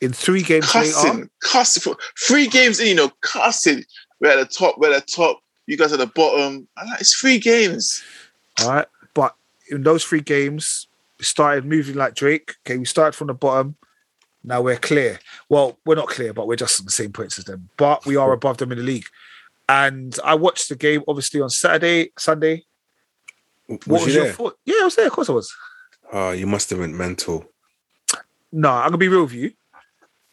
[0.00, 1.94] In three games later, Cussing, cussing
[2.26, 3.84] three games in, you know, cussing.
[4.20, 5.38] We're at the top, we're at the top.
[5.66, 6.66] You guys at the bottom.
[6.76, 8.02] I like it's three games.
[8.60, 8.86] All right.
[9.14, 9.34] But
[9.70, 10.86] in those three games,
[11.18, 12.54] we started moving like Drake.
[12.66, 13.76] Okay, we started from the bottom.
[14.44, 15.20] Now we're clear.
[15.48, 17.68] Well, we're not clear, but we're just on the same points as them.
[17.76, 19.06] But we are above them in the league.
[19.68, 22.64] And I watched the game obviously on Saturday, Sunday.
[23.66, 24.32] What was, you your there?
[24.32, 24.58] thought?
[24.64, 25.06] Yeah, I was there.
[25.06, 25.54] Of course I was.
[26.12, 27.46] Oh, you must have been mental.
[28.52, 29.52] No, I'm gonna be real with you.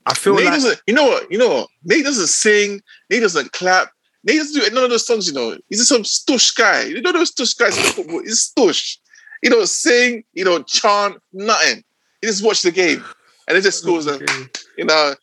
[0.06, 1.32] I feel Nate like doesn't, you know what?
[1.32, 1.70] You know what?
[1.84, 2.82] Nate doesn't sing.
[3.10, 3.94] Nate doesn't clap.
[4.24, 5.28] Nate doesn't do none of those songs.
[5.28, 6.84] You know, he's just some stush guy.
[6.84, 8.22] You know those stush guys in football.
[8.22, 8.98] He's stush.
[9.42, 10.24] He don't sing.
[10.34, 11.18] He don't chant.
[11.32, 11.84] Nothing.
[12.22, 13.04] He just watch the game,
[13.48, 14.22] and it just scores them.
[14.28, 14.44] Uh,
[14.78, 15.14] you know,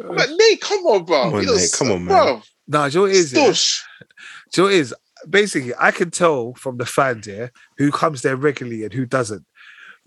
[0.00, 1.24] I'm like Nate, come on, bro.
[1.24, 2.06] Come on, You don't Nate, come on, man.
[2.06, 2.42] bro.
[2.68, 3.32] no, do you know what it is?
[3.32, 3.40] Yeah?
[3.48, 3.82] Stush.
[4.52, 4.94] Do you know what it is?
[5.28, 9.44] Basically, I can tell from the fans here who comes there regularly and who doesn't.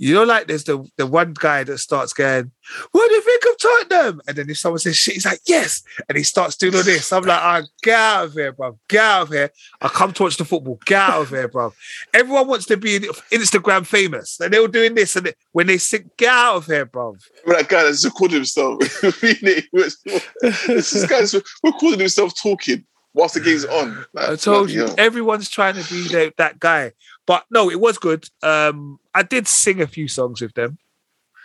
[0.01, 2.51] You know, like there's the, the one guy that starts going,
[2.91, 4.21] What do you think of Tottenham?
[4.27, 5.83] And then if someone says shit, he's like, Yes.
[6.09, 7.13] And he starts doing all this.
[7.13, 8.79] I'm like, ah, get out of here, bro.
[8.89, 9.51] Get out of here.
[9.79, 10.79] I come to watch the football.
[10.87, 11.71] Get out of here, bro.
[12.15, 12.97] Everyone wants to be
[13.31, 14.39] Instagram famous.
[14.39, 15.15] And they were doing this.
[15.15, 17.15] And when they sing, get out of here, bro.
[17.45, 18.81] That guy that's recorded himself.
[20.67, 24.05] This guy's recording himself talking whilst the game's on.
[24.13, 24.95] Like, I told bloody you, hell.
[24.97, 26.93] everyone's trying to be that, that guy.
[27.27, 28.27] But no, it was good.
[28.41, 30.77] Um, I did sing a few songs with them,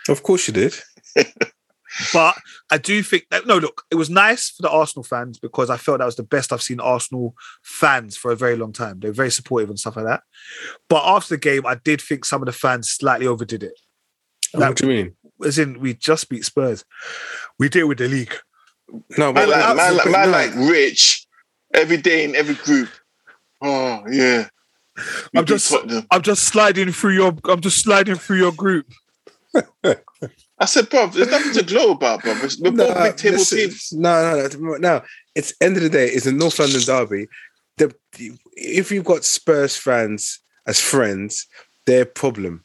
[0.09, 0.75] Of course you did.
[2.13, 2.35] but
[2.71, 5.77] I do think that no, look, it was nice for the Arsenal fans because I
[5.77, 8.99] felt that was the best I've seen Arsenal fans for a very long time.
[8.99, 10.23] They're very supportive and stuff like that.
[10.89, 13.79] But after the game, I did think some of the fans slightly overdid it.
[14.53, 15.15] what do you mean?
[15.45, 16.83] As in, we just beat Spurs.
[17.59, 18.33] We deal with the league.
[19.17, 20.37] No, Man, but man, like, but man no.
[20.37, 21.26] like Rich
[21.77, 22.89] every day in every group.
[23.61, 24.47] Oh yeah.
[25.33, 26.07] We I'm just- Tottenham.
[26.11, 27.35] I'm just sliding through your.
[27.45, 28.87] I'm just sliding through your group.
[30.59, 32.33] I said, bro, there's nothing to glow about, bro.
[32.59, 33.93] We're No, both big table listen, teams.
[33.93, 35.01] No, no, no, no.
[35.35, 36.07] It's end of the day.
[36.07, 37.27] It's a North London derby.
[37.77, 37.93] The,
[38.53, 41.45] if you've got Spurs fans as friends,
[41.85, 42.63] their problem.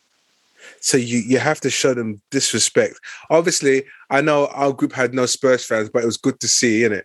[0.81, 2.99] So you you have to show them disrespect.
[3.31, 6.81] Obviously, I know our group had no Spurs fans, but it was good to see,
[6.81, 7.03] innit?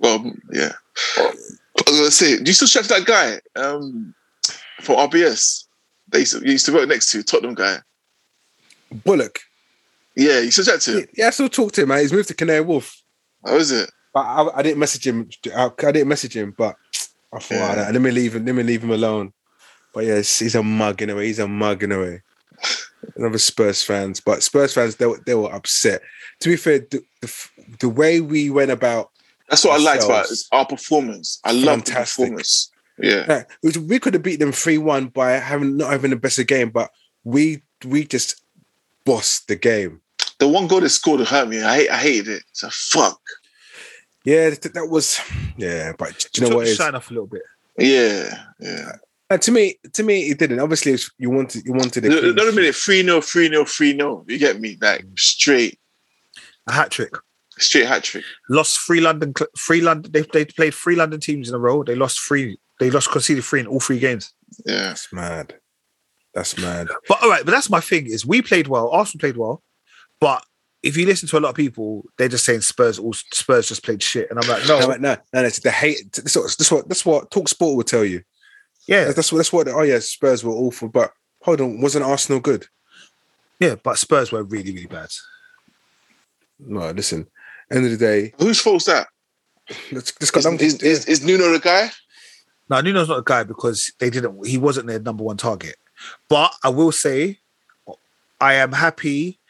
[0.00, 0.72] Well, yeah.
[1.18, 1.32] I
[1.90, 4.14] was gonna say, do you still chat to that guy um,
[4.80, 5.64] from RBS?
[6.08, 7.78] They used to, used to work next to Tottenham guy.
[9.04, 9.40] Bullock.
[10.14, 11.08] Yeah, you still chat to him.
[11.16, 12.00] Yeah, I still talk to him, man.
[12.00, 13.02] He's moved to Canary Wharf.
[13.44, 13.90] How is it?
[14.14, 15.28] But I, I didn't message him.
[15.54, 16.76] I, I didn't message him, but
[17.32, 17.84] I thought, Yeah.
[17.88, 18.46] "Ah, let me leave him.
[18.46, 19.32] Let me leave him alone.
[19.92, 21.26] But yeah, he's he's a mug in a way.
[21.26, 22.22] He's a mug in a way.
[23.16, 26.02] Another Spurs fans, but Spurs fans they were, they were upset.
[26.40, 27.48] To be fair, the, the,
[27.80, 29.10] the way we went about,
[29.48, 30.30] That's what I liked about Ourselves.
[30.30, 31.40] it, is our performance.
[31.44, 32.70] I love the performance.
[32.98, 33.44] Yeah.
[33.60, 36.46] which we could have beat them three one by having not having the best of
[36.46, 36.90] game, but
[37.24, 38.42] we we just
[39.04, 40.00] bossed the game.
[40.38, 41.62] The one goal they scored hurt me.
[41.62, 42.42] I hate, I hated it.
[42.52, 43.20] So fuck.
[44.24, 45.20] Yeah, that, that was
[45.56, 45.92] yeah.
[45.96, 46.76] But do you know Took what the it is?
[46.78, 47.42] shine off a little bit.
[47.78, 48.92] Yeah, yeah.
[49.28, 50.60] Uh, to me, to me, it didn't.
[50.60, 52.08] Obviously, it's- you wanted you wanted it.
[52.08, 52.74] No, clean no, no, minute.
[52.74, 54.24] 3 0, 3 0, 3 0.
[54.28, 54.78] You get me?
[54.80, 55.78] Like straight,
[56.66, 57.12] A hat trick.
[57.58, 58.24] Straight hat trick.
[58.50, 60.12] Lost three London, three London.
[60.12, 61.82] They they played three London teams in a row.
[61.82, 62.58] They lost three.
[62.80, 64.32] They lost conceded three in all three games.
[64.66, 64.88] Yeah.
[64.88, 65.54] That's mad.
[66.34, 66.88] That's mad.
[67.08, 68.90] But all right, but that's my thing is we played well.
[68.90, 69.62] Arsenal played well,
[70.20, 70.44] but
[70.82, 73.82] if you listen to a lot of people, they're just saying Spurs all Spurs just
[73.82, 75.44] played shit, and I'm like, no, No, no, no, no.
[75.44, 76.12] It's the hate.
[76.12, 78.22] This what this what this what talkSPORT will tell you.
[78.86, 79.66] yeah, That's what that's what.
[79.68, 82.66] Oh yeah, Spurs were awful, but hold on, wasn't Arsenal good?
[83.58, 85.08] yeah, but Spurs were really really bad.
[86.58, 87.26] No, listen.
[87.70, 89.08] End of the day, Whose fault's that?
[89.90, 90.38] let's let's go.
[90.38, 91.90] Is, is, is, is Nuno the guy?
[92.68, 94.46] Now Nuno's not a guy because they didn't.
[94.46, 95.76] He wasn't their number one target.
[96.28, 97.38] But I will say,
[98.40, 99.40] I am happy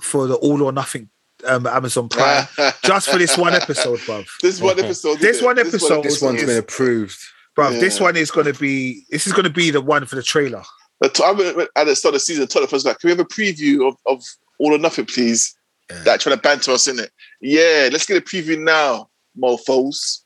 [0.00, 1.08] for the all or nothing
[1.46, 2.46] um, Amazon Prime
[2.84, 4.26] just for this one episode, bruv.
[4.42, 5.18] This one episode.
[5.20, 5.66] This one it?
[5.66, 7.18] episode this one's is- been approved.
[7.56, 9.04] Bruv, this one is going to be.
[9.10, 10.64] This is going to be the one for the trailer.
[10.98, 13.20] But I remember at the start of the season, Tottenham was like, "Can we have
[13.20, 14.24] a preview of, of
[14.58, 15.54] All or Nothing, please?"
[15.90, 16.02] Yeah.
[16.04, 17.10] That trying to banter us in it.
[17.40, 20.24] Yeah, let's get a preview now, mofo's.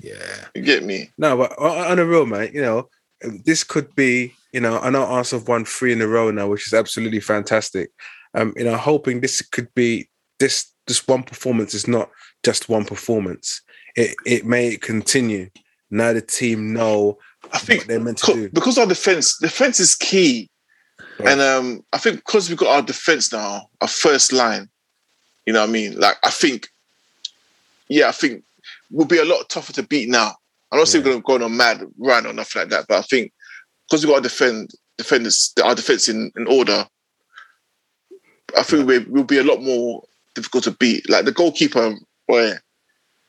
[0.00, 1.10] Yeah, You get me?
[1.18, 2.88] No, but on a real man, you know,
[3.44, 4.34] this could be.
[4.52, 7.20] You know, I know Arsenal have won three in a row now, which is absolutely
[7.20, 7.90] fantastic.
[8.34, 12.10] Um, you know, hoping this could be this this one performance is not
[12.42, 13.60] just one performance.
[13.96, 15.50] It it may continue.
[15.90, 17.18] Now the team know
[17.52, 18.48] I think what they're meant to co- do.
[18.50, 20.50] because our defense, defense is key,
[21.18, 21.28] Right.
[21.28, 24.68] and um, I think because we've got our defense now, our first line.
[25.46, 25.98] You know what I mean?
[25.98, 26.68] Like I think,
[27.88, 28.42] yeah, I think
[28.90, 30.34] we'll be a lot tougher to beat now.
[30.72, 31.14] I'm not saying Yeah.
[31.14, 33.32] we're going on a mad run or nothing like that, but I think
[33.88, 36.86] because we've got to defend defenders, our defense in, in order,
[38.56, 40.02] I think we we'll be a lot more
[40.34, 41.08] difficult to beat.
[41.08, 41.94] Like the goalkeeper,
[42.26, 42.52] boy,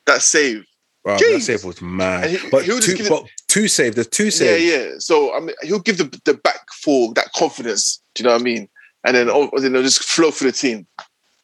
[0.05, 0.65] that save.
[1.05, 1.33] Wow, Jeez.
[1.33, 2.29] that save was mad.
[2.31, 4.63] He- but, he'll two, give it- but two save, the two Yeah, saves.
[4.65, 4.89] yeah.
[4.99, 8.01] So I mean, he'll give the the back four that confidence.
[8.15, 8.69] Do you know what I mean?
[9.03, 10.85] And then, oh, then they'll just flow through the team.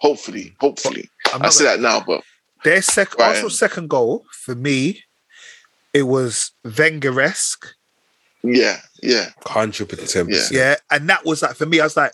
[0.03, 1.09] Hopefully, hopefully.
[1.33, 2.21] I'm I say that now, but
[2.63, 3.29] Their second Right.
[3.29, 5.01] Arsenal's second goal for me,
[5.93, 7.65] it was Wenger-esque.
[8.43, 9.29] yeah, yeah.
[9.45, 10.29] Hundred percent.
[10.29, 10.47] Yeah.
[10.51, 11.79] Yeah, and that was like for me.
[11.79, 12.13] I was like,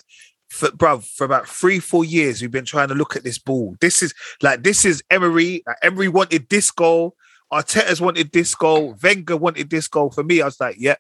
[0.50, 3.76] for, bruv, for about three, four years, we've been trying to look at this ball.
[3.82, 5.64] This is like this is Emery.
[5.66, 7.16] Like, Emery wanted this goal.
[7.52, 8.96] Arteta's wanted this goal.
[9.02, 10.12] Wenger wanted this goal.
[10.12, 10.96] For me, I was like, yeah,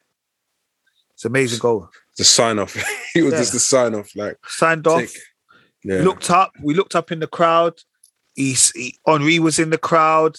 [1.13, 1.89] it's an amazing goal.
[2.17, 2.75] The sign off.
[3.13, 3.39] he was Yeah.
[3.39, 4.15] just the sign off.
[4.15, 5.01] Like Signed off.
[5.01, 5.11] tick.
[5.84, 6.01] Yeah.
[6.01, 6.51] Looked up.
[6.61, 7.80] We looked up in the crowd.
[8.36, 10.38] He, he Henry was in the crowd.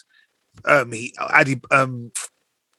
[0.64, 2.12] Um, he Adi um,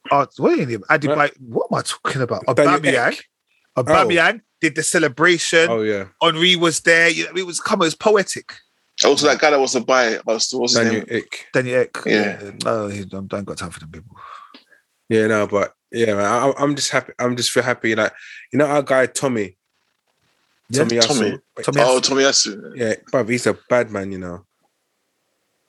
[0.10, 1.34] uh, what are you Adi, Right.
[1.40, 2.46] what am I talking about?
[2.56, 3.14] Daniel Aubameyang.
[3.14, 3.26] Ek.
[3.78, 5.68] Aubameyang did the celebration.
[5.70, 6.06] Oh yeah.
[6.22, 7.10] Henry was there.
[7.10, 7.82] You know, it was come.
[7.82, 8.54] It was poetic.
[9.04, 11.18] Also, that guy that was to buy it, but still wasn't Daniel him.
[11.18, 11.46] Ick.
[11.54, 11.98] Daniel Ek.
[12.06, 12.52] Yeah.
[12.64, 14.16] No, he don't, don't got time for them people.
[15.10, 17.14] Yeah, no, but yeah, man, I, I'm just happy.
[17.18, 17.96] I'm just feel happy.
[17.96, 18.14] Like
[18.54, 19.58] you know, our guy Tommy.
[20.72, 21.34] Yeah, Tommy.
[21.34, 22.02] Oh, Asu.
[22.02, 22.72] Tomiyasu.
[22.76, 24.12] Yeah, but he's a bad man.
[24.12, 24.46] You know.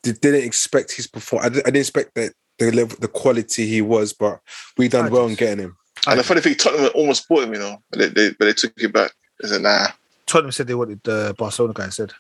[0.03, 1.45] Did, didn't expect his perform.
[1.45, 4.41] I, didn't expect that the level, the quality he was, but
[4.77, 5.77] we done I well in getting him.
[6.07, 8.53] And the funny thing, Tottenham almost bought him, you know, but they, they, but they
[8.53, 9.13] took it back.
[9.41, 9.89] They said, nah.
[10.27, 12.13] Tottenham said they wanted the Barcelona guy instead.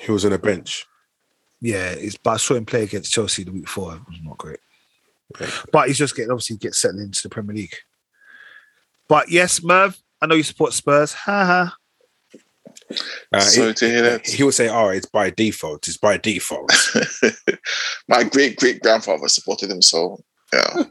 [0.00, 0.84] He was on a bench.
[1.60, 3.94] Yeah, it's, but I saw him play against Chelsea the week before.
[3.94, 4.58] It was not great.
[5.40, 5.50] Yeah.
[5.72, 7.74] But he's just getting obviously get settled into the Premier League.
[9.08, 11.12] But yes, Merv, I know you support Spurs.
[11.12, 11.76] Ha ha.
[13.32, 14.26] Uh, Sorry he, to hear that.
[14.26, 15.86] he would say, "Oh, it's by default.
[15.88, 16.72] It's by default."
[18.08, 20.18] My great great grandfather supported him, so
[20.52, 20.84] yeah.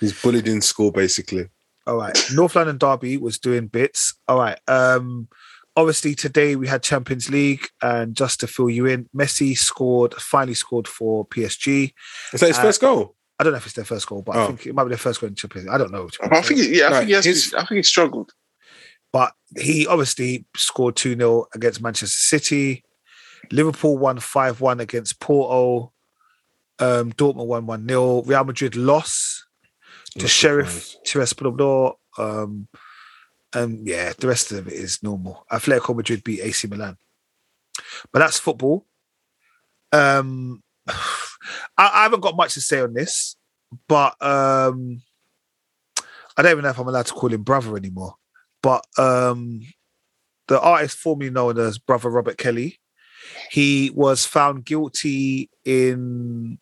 [0.00, 1.48] he's bullied in school, basically.
[1.86, 2.18] All right.
[2.34, 4.14] North London Derby was doing bits.
[4.28, 4.58] All right.
[4.68, 5.28] Um,
[5.76, 10.54] obviously today we had Champions League, and just to fill you in, Messi scored finally
[10.54, 11.92] scored for PSG.
[12.32, 13.14] Is that his Uh, first goal?
[13.38, 14.46] I don't know if it's their first goal, but I Oh.
[14.48, 15.74] think it might be their first goal in Champions League.
[15.74, 16.08] I don't know.
[16.22, 17.24] I think, yeah, I No, think he has.
[17.24, 18.32] his- I think he struggled.
[19.12, 22.84] But he obviously scored 2 0 against Manchester City.
[23.50, 25.92] Liverpool won 5 1 against Porto.
[26.78, 28.22] Um, Dortmund won 1 0.
[28.22, 29.46] Real Madrid lost
[30.12, 31.38] to Not Sheriff surprised.
[31.38, 31.94] Tiraspol.
[32.18, 32.68] Um,
[33.54, 35.46] and yeah, the rest of it is normal.
[35.50, 36.96] Atletico Madrid beat AC Milan.
[38.12, 38.86] But that's football.
[39.92, 40.92] Um, I,
[41.76, 43.36] I haven't got much to say on this,
[43.88, 45.02] but um,
[46.36, 48.14] I don't even know if I'm allowed to call him brother anymore.
[48.62, 49.62] But um,
[50.48, 52.80] the artist formerly known as Brother Robert Kelly,
[53.50, 56.58] he was found guilty in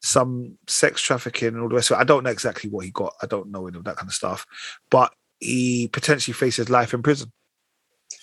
[0.00, 2.00] some sex trafficking and all the rest of it.
[2.00, 3.14] I don't know exactly what he got.
[3.22, 4.46] I don't know any of that kind of stuff.
[4.90, 7.32] But he potentially faces life in prison.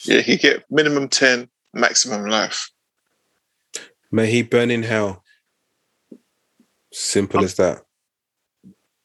[0.03, 2.70] Yeah, he get minimum ten, maximum life.
[4.11, 5.24] May he burn in hell.
[6.91, 7.84] Simple as that.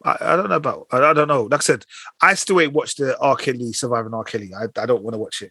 [0.04, 0.86] I, I don't know about.
[0.90, 1.44] I, I don't know.
[1.44, 1.84] Like I said,
[2.20, 3.36] I still ain't watched the R.
[3.36, 4.24] Kelly surviving R.
[4.24, 4.50] Kelly.
[4.54, 5.50] I, I don't want to watch it.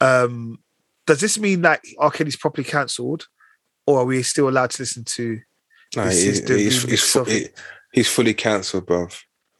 [0.00, 0.58] Um,
[1.06, 2.10] does this mean that R.
[2.10, 3.26] Kelly's properly cancelled,
[3.86, 5.40] or are we still allowed to listen to?
[5.96, 6.48] No, he- he's,
[6.82, 7.48] he's, he-
[7.92, 9.16] he's fully cancelled, bruv.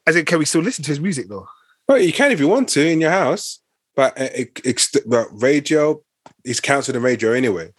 [0.06, 1.46] As in, can we still listen to his music though?
[1.88, 3.60] Well, you can if you want to in your house,
[3.94, 6.00] but uh, it, it's but radio
[6.44, 7.72] is cancelled in radio anyway.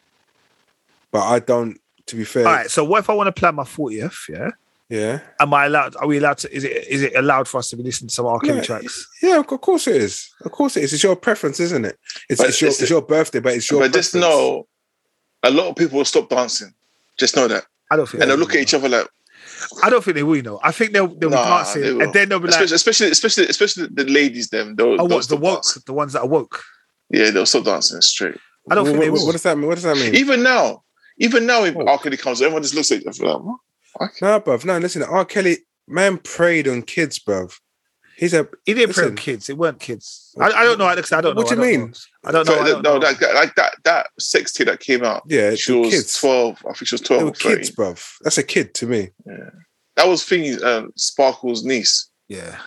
[1.12, 1.80] But I don't.
[2.08, 2.70] To be fair, All right.
[2.70, 4.18] So what if I want to plan my fortieth?
[4.30, 4.52] Yeah.
[4.90, 5.96] Yeah, Am I allowed?
[5.96, 6.54] Are we allowed to?
[6.56, 8.40] Is it is it allowed for us to be listening to some R.
[8.40, 9.08] Kelly Yeah, tracks?
[9.22, 9.40] yeah.
[9.40, 10.30] Of course it is.
[10.46, 10.94] Of course it is.
[10.94, 11.98] It's your preference, isn't it?
[12.30, 13.80] It's, But it's your it's- it's your birthday, but it's your.
[13.82, 14.68] but just know,
[15.42, 16.74] a lot of people will stop dancing.
[17.18, 18.22] Just know that, I don't think.
[18.22, 18.58] and they they'll look will.
[18.58, 19.08] at each other like,
[19.84, 20.36] I don't think they will.
[20.36, 20.60] You know.
[20.64, 22.02] I think they'll they'll be Nah, dancing, they will.
[22.04, 24.50] and then they'll be like, especially, especially, especially, especially the ladies.
[24.50, 25.56] Them, they'll, "Oh, what the stop woke?
[25.64, 25.84] dancing.
[25.86, 26.62] The ones that are woke."
[27.10, 28.36] Yeah, they'll stop dancing straight.
[28.70, 29.26] I don't what, think they what- will.
[29.28, 29.68] what does that mean?
[29.68, 30.16] What does that mean?
[30.16, 30.84] Even now,
[31.20, 31.86] even now, if Oh.
[31.86, 31.98] R.
[32.00, 33.58] Kelly comes, everyone just looks at each other like, what?
[34.00, 34.66] No, bruv.
[34.66, 35.04] No, listen.
[35.04, 35.26] R.
[35.26, 37.60] Kelly, man, preyed on kids, bruv.
[38.16, 38.48] He's a.
[38.66, 39.16] He didn't play Listen.
[39.16, 39.50] with kids.
[39.50, 40.34] It weren't kids.
[40.40, 41.12] I, I don't know, Alex.
[41.12, 41.42] I don't know.
[41.42, 41.80] What do you I mean?
[41.88, 41.94] know.
[42.26, 42.60] I don't know.
[42.60, 43.00] I don't no, know.
[43.00, 45.24] that, that- like that that sex tape that came out.
[45.28, 46.20] Yeah, She was kids.
[46.20, 46.60] twelve.
[46.64, 48.06] I think she was twelve were kids, bruv.
[48.22, 49.10] That's a kid to me.
[49.26, 49.50] Yeah.
[49.96, 52.10] That was thingy, um, Sparkle's niece.
[52.28, 52.60] yeah.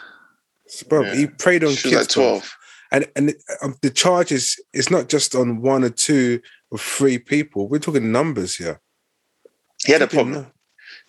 [0.88, 1.14] Bruv, Yeah.
[1.14, 1.94] he preyed on She kids.
[1.94, 2.12] was like bruv.
[2.14, 2.56] twelve.
[2.90, 6.40] and and um, the charges is not just on one or two
[6.72, 7.68] or three people.
[7.68, 8.80] We're talking numbers here.
[9.84, 10.52] He had a Talking problem.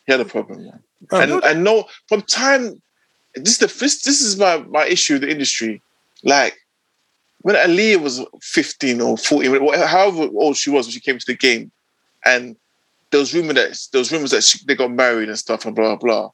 [0.07, 0.65] He had a problem.
[0.65, 0.83] Man.
[1.11, 2.81] Oh, and I know from time
[3.35, 5.81] this is the first this is my my issue with the industry.
[6.23, 6.57] Like
[7.41, 9.51] when Aaliyah was fifteen or fourteen,
[9.85, 11.71] however old she was when she came to the game,
[12.25, 12.55] and
[13.11, 15.75] there was rumor that there was rumors that she, they got married and stuff and
[15.75, 16.31] blah blah,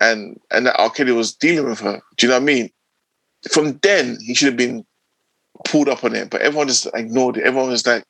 [0.00, 0.90] and and that R.
[0.90, 2.00] Kelly was dealing with her.
[2.16, 2.70] Do you know what I mean?
[3.50, 4.84] From then he should have been
[5.64, 7.44] pulled up on it, but everyone just ignored it.
[7.44, 8.04] Everyone was like,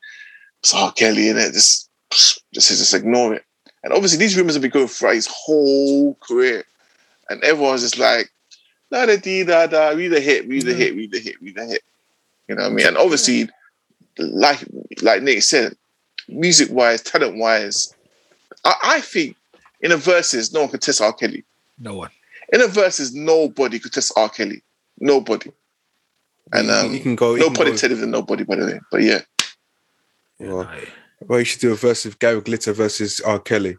[0.60, 0.92] "It's R.
[0.92, 3.44] Kelly," and it just just just ignore it.
[3.84, 6.64] And obviously, these rumors have been going throughout his whole career.
[7.30, 8.30] And everyone's just like,
[8.90, 10.76] da da dee da da, read the hit, read the Yeah.
[10.78, 11.82] hit, read the hit, read the hit.
[12.48, 12.86] You know what I mean?
[12.86, 13.48] And obviously,
[14.18, 14.64] like
[15.02, 15.76] like Nick said,
[16.28, 17.94] music wise, talent wise,
[18.64, 19.36] I, I think
[19.80, 21.12] in a Verzuz, no one could test R.
[21.12, 21.44] Kelly.
[21.78, 22.10] No one.
[22.52, 24.28] In a Verzuz, nobody could test R.
[24.28, 24.62] Kelly.
[25.00, 25.50] Nobody.
[26.52, 27.34] And you, um, you can go.
[27.34, 28.80] you no can pun go- intended than nobody, by the way.
[28.90, 29.20] But yeah.
[30.38, 30.86] Well, Aye.
[31.20, 33.38] Well, you should do a verse of Gary Glitter versus R.
[33.38, 33.76] Kelly.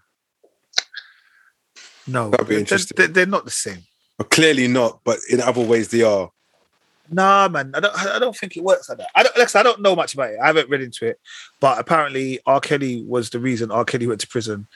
[2.07, 2.95] No, That'd be they're- interesting.
[2.95, 3.79] They're, they're not the same.
[4.17, 6.31] Well, clearly not, but in other ways they are.
[7.11, 7.95] Nah, man, I don't.
[8.07, 9.09] I don't think it works like that.
[9.13, 9.35] I don't.
[9.35, 10.39] Alex, I don't know much about it.
[10.41, 11.19] I haven't read into it,
[11.59, 12.59] but apparently R.
[12.59, 13.85] Kelly was the reason R.
[13.85, 14.67] Kelly went to prison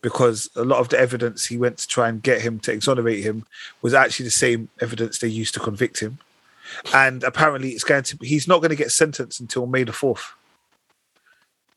[0.00, 3.22] because a lot of the evidence he went to try and get him to exonerate
[3.22, 3.44] him
[3.82, 6.18] was actually the same evidence they used to convict him,
[6.94, 8.16] and apparently it's going to.
[8.22, 10.32] He's not going to get sentenced until May the fourth.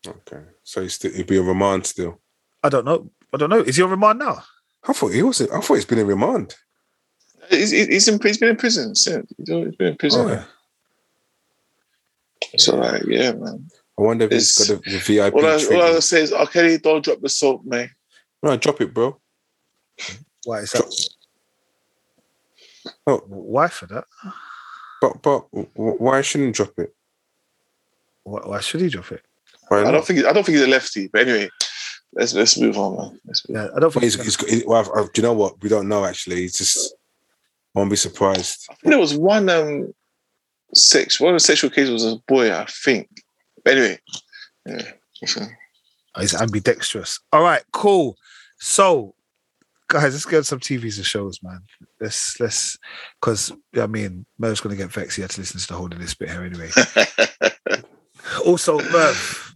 [0.05, 2.19] Okay, so he's still, he'd be on remand still.
[2.63, 3.09] I don't know.
[3.33, 3.61] I don't know.
[3.61, 4.43] Is he on remand now?
[4.87, 5.41] I thought he was.
[5.41, 6.55] I thought he's been in remand.
[7.49, 9.31] He's, he's, in, he's been in prison since.
[9.37, 10.21] He's always been in prison.
[10.21, 10.43] Oh, yeah.
[12.57, 13.67] So, like, yeah, man.
[13.97, 16.03] I wonder if he's got the, the VIP All I, all I treatment.
[16.03, 17.89] say is, okay, don't drop the soap, man.
[18.43, 19.19] No, drop it, bro.
[20.45, 21.09] Why is that?
[23.07, 24.05] Oh, Why for that?
[25.01, 26.95] but but why shouldn't he drop it?
[28.23, 29.23] Why, why should he drop it?
[29.69, 31.49] Why I don't think I don't think he's a lefty, but anyway,
[32.13, 33.19] let's let's move on, man.
[33.25, 34.03] Move Yeah, I don't think.
[34.03, 35.61] he's, he's, he- well, I've- I've- do you know what?
[35.61, 36.37] We don't know actually.
[36.37, 36.95] He's just
[37.73, 38.65] won't be surprised.
[38.69, 39.93] I think there was one um
[40.73, 43.07] sex one of the sexual cases was a boy, I think.
[43.63, 43.99] But anyway,
[44.65, 44.91] yeah.
[45.21, 45.55] listen.
[46.19, 47.19] He's ambidextrous.
[47.31, 48.17] All right, cool.
[48.59, 49.13] So,
[49.87, 51.59] guys, let's get some TVs and shows, man.
[52.01, 52.77] Let's let's
[53.21, 55.15] because I mean Merv's gonna get vexed.
[55.17, 56.69] He had to listen to the whole of this bit here anyway.
[58.45, 59.46] also, Merv,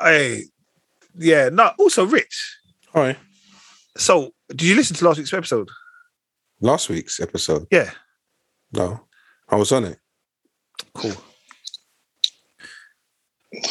[0.00, 0.44] hey,
[1.16, 1.72] yeah, no.
[1.78, 2.56] Also, Rich.
[2.94, 3.16] All right.
[3.96, 5.68] So, did you listen to last week's episode?
[6.60, 7.66] Last week's episode.
[7.70, 7.90] Yeah,
[8.72, 9.00] No,
[9.48, 9.98] I was on it.
[10.94, 11.12] cool.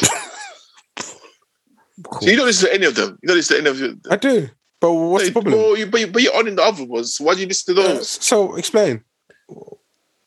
[2.20, 3.18] So you don't listen to any of them.
[3.22, 4.00] You don't listen to any of them.
[4.10, 4.48] I do.
[4.80, 5.54] But what's the problem?
[5.54, 7.16] Well, you, but, you, but you're on in the other ones.
[7.16, 8.08] So why do you listen to Uh, those?
[8.08, 9.02] so explain.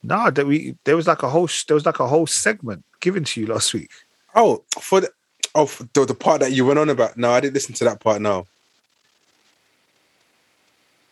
[0.04, 3.24] No, that we there was like a whole there was like a whole segment given
[3.24, 3.91] to you last week.
[4.36, 5.10] Oh, for the
[5.56, 7.18] oh the, the part that you went on about.
[7.18, 8.22] No, I didn't listen to that part.
[8.22, 8.45] now.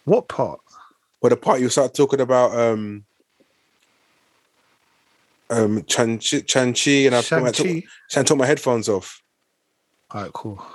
[0.05, 0.59] What part?
[1.21, 3.05] Well, the part you start talking about um
[5.49, 8.23] um Chan Chan Chi and I put my, took, Shang-Chi.
[8.23, 9.21] took my headphones off.
[10.11, 10.65] All right, cool.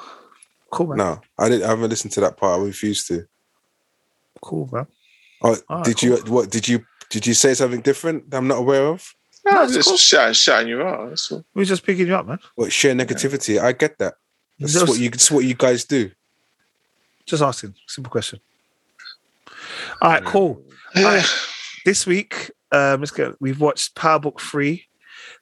[0.71, 0.99] Cool, man.
[0.99, 1.65] No, I didn't.
[1.65, 2.61] I haven't listened to that part.
[2.61, 3.27] I refused to.
[4.41, 4.87] Cool, man.
[5.43, 6.17] Oh, All right, did you?
[6.27, 6.85] What did you?
[7.11, 9.15] Did you say something different that I'm not aware of?
[9.45, 9.97] No, That's just cool.
[9.99, 11.11] shouting, shouting you out.
[11.11, 11.45] That's all.
[11.55, 12.39] We're just picking you up, man.
[12.55, 13.61] What share negativity?
[13.61, 14.15] I get that.
[14.59, 15.11] That's Just- what you.
[15.11, 16.11] That's what you guys do.
[17.27, 17.75] Just asking.
[17.87, 18.41] Simple question.
[20.01, 20.63] All right, cool.
[20.97, 21.27] Alright.
[21.85, 24.85] This week, um, let's get, we've watched Power Book 3,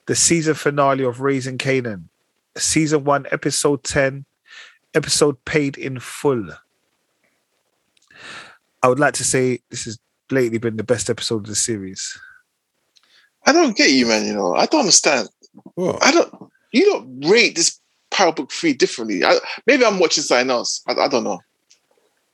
[0.06, 2.04] the season finale of Raising Kanan,
[2.56, 4.24] season 1, episode 10,
[4.94, 6.48] episode paid in full.
[8.82, 9.98] I would like to say this has
[10.30, 12.18] lately been the best episode of the series.
[13.46, 14.24] I don't get you, man.
[14.26, 15.28] You know, I don't understand.
[15.74, 16.04] What?
[16.04, 16.32] I don't.
[16.72, 17.78] You don't rate this
[18.10, 19.24] Power Book Three differently.
[19.24, 20.82] I, maybe I'm watching something else.
[20.86, 21.40] I, I don't know.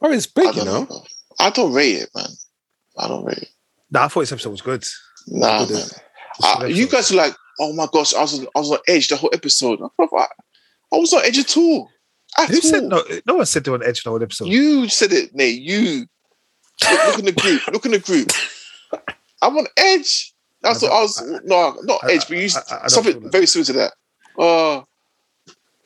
[0.00, 0.84] Oh, it's big, you know.
[0.84, 1.02] know.
[1.40, 2.28] I don't rate it, man.
[2.96, 3.48] I don't rate it.
[3.90, 4.84] Nah, I thought this episode was good.
[5.26, 5.90] Nah, Good
[6.60, 6.70] man.
[6.70, 9.16] you guys are like, oh my gosh, I was on, I was on edge the
[9.16, 9.80] whole episode.
[9.98, 10.04] I,
[10.92, 11.88] I was on edge at all.
[12.38, 12.60] At Who all.
[12.60, 13.02] said no?
[13.26, 14.48] No one said they were on edge the whole episode.
[14.48, 15.60] You said it, Nate.
[15.60, 16.06] You
[16.90, 17.66] look, look in the group.
[17.68, 18.30] Look in the group.
[19.42, 20.34] I'm on edge.
[20.62, 21.22] That's I what I was.
[21.44, 23.92] No, not I- edge, but you I- I- I something very similar to that.
[24.38, 24.84] Oh,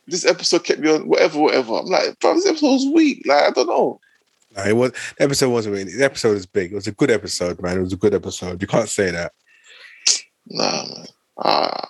[0.07, 1.75] this episode kept me on whatever, whatever.
[1.75, 3.23] I'm like, bro, this episode was weak.
[3.25, 3.99] Like, I don't know.
[4.55, 5.95] Nah, it was the episode wasn't really.
[5.95, 6.71] The episode is big.
[6.71, 7.77] It was a good episode, man.
[7.77, 8.61] It was a good episode.
[8.61, 9.31] You can't say that.
[10.47, 11.05] Nah, man.
[11.37, 11.85] Uh,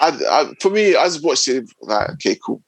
[0.00, 1.64] I, I, for me, I just watched it.
[1.80, 2.62] Like, okay, cool.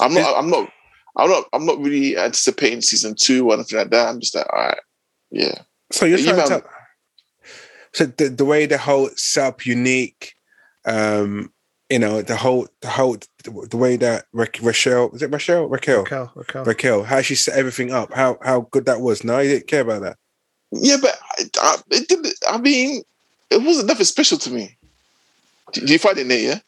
[0.00, 0.36] I'm not.
[0.36, 0.68] I'm not.
[1.16, 1.44] I'm not.
[1.52, 4.08] I'm not really anticipating season two or anything like that.
[4.08, 4.78] I'm just like, all right,
[5.30, 5.62] yeah.
[5.90, 6.62] So you're You trying to tell.
[7.94, 10.34] So the, the way the whole setup unique,
[10.84, 11.52] um,
[11.90, 16.04] you know, the whole the whole the way that Ra- Rachel is it Rachel Raquel
[16.04, 16.64] Raquel, Raquel.
[16.64, 19.24] Raquel how she set everything up how how good that was.
[19.24, 20.16] No, you didn't care about that.
[20.70, 22.34] Yeah, but I, I, it didn't.
[22.48, 23.02] I mean,
[23.50, 24.76] it wasn't nothing special to me.
[25.72, 26.44] Do do you find it, Nate?
[26.44, 26.58] Yeah.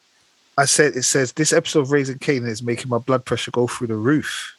[0.57, 3.67] I said it says this episode of Raising Kanan is making my blood pressure go
[3.67, 4.55] through the roof.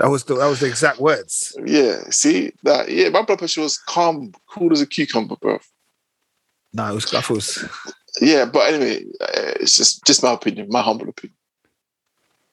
[0.00, 1.56] That was the that was the exact words.
[1.64, 2.02] Yeah.
[2.10, 2.90] See that?
[2.90, 5.58] Yeah, my blood pressure was calm, cool as a cucumber, bro.
[6.72, 7.64] No, it was I thought it was
[8.20, 11.36] Yeah, but anyway, uh, it's just just my opinion, my humble opinion.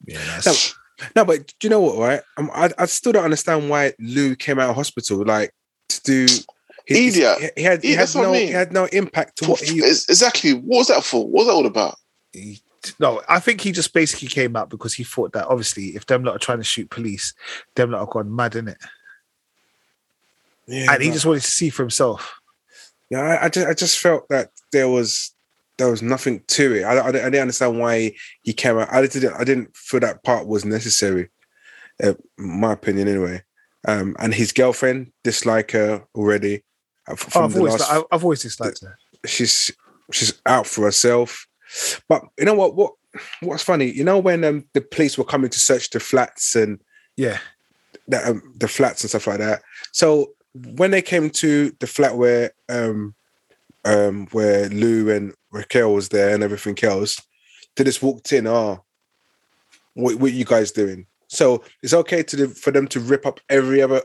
[0.05, 0.75] yeah, that's,
[1.15, 1.97] No, but do you know what?
[1.97, 5.51] Right, um, I I still don't understand why Lou came out of hospital like
[5.89, 6.25] to do.
[6.85, 7.37] he- Idiot.
[7.39, 8.47] He, he had he Yeah, had that's what I no mean.
[8.47, 9.79] he had no impact to what he.
[9.79, 10.53] Exactly.
[10.53, 11.23] What was that for?
[11.25, 11.95] What was that all about?
[12.99, 16.23] No, I think he just basically came out because he thought that obviously if them
[16.23, 17.33] lot are trying to shoot police,
[17.75, 18.77] them lot are gone mad in it,
[20.67, 22.39] Yeah, and he just wanted to see for himself.
[23.09, 25.31] Yeah, I, I just I just felt that there was
[25.77, 26.83] there was nothing to it.
[26.83, 28.13] I, I, I didn't understand why
[28.43, 28.91] he came out.
[28.91, 31.29] I didn't I didn't feel that part was necessary.
[32.01, 33.43] Uh, my opinion, anyway.
[33.87, 36.63] Um, and his girlfriend dislike her already.
[37.07, 38.97] uh, f- Oh, I've the always last, I've always disliked her.
[39.25, 39.71] she's
[40.11, 41.47] she's out for herself.
[42.07, 42.75] But you know what?
[42.75, 42.93] What
[43.41, 43.91] what's funny?
[43.91, 46.79] You know when um, the police were coming to search the flats and
[47.17, 47.39] Yeah,
[48.07, 49.61] the, um, the flats and stuff like that.
[49.91, 53.15] So when they came to the flat where um
[53.85, 57.21] um where Lou and Raquel was there and everything else,
[57.75, 58.47] they just walked in.
[58.47, 58.83] Oh,
[59.93, 61.05] what what you guys doing?
[61.27, 64.01] So it's okay to the, for them to rip up every other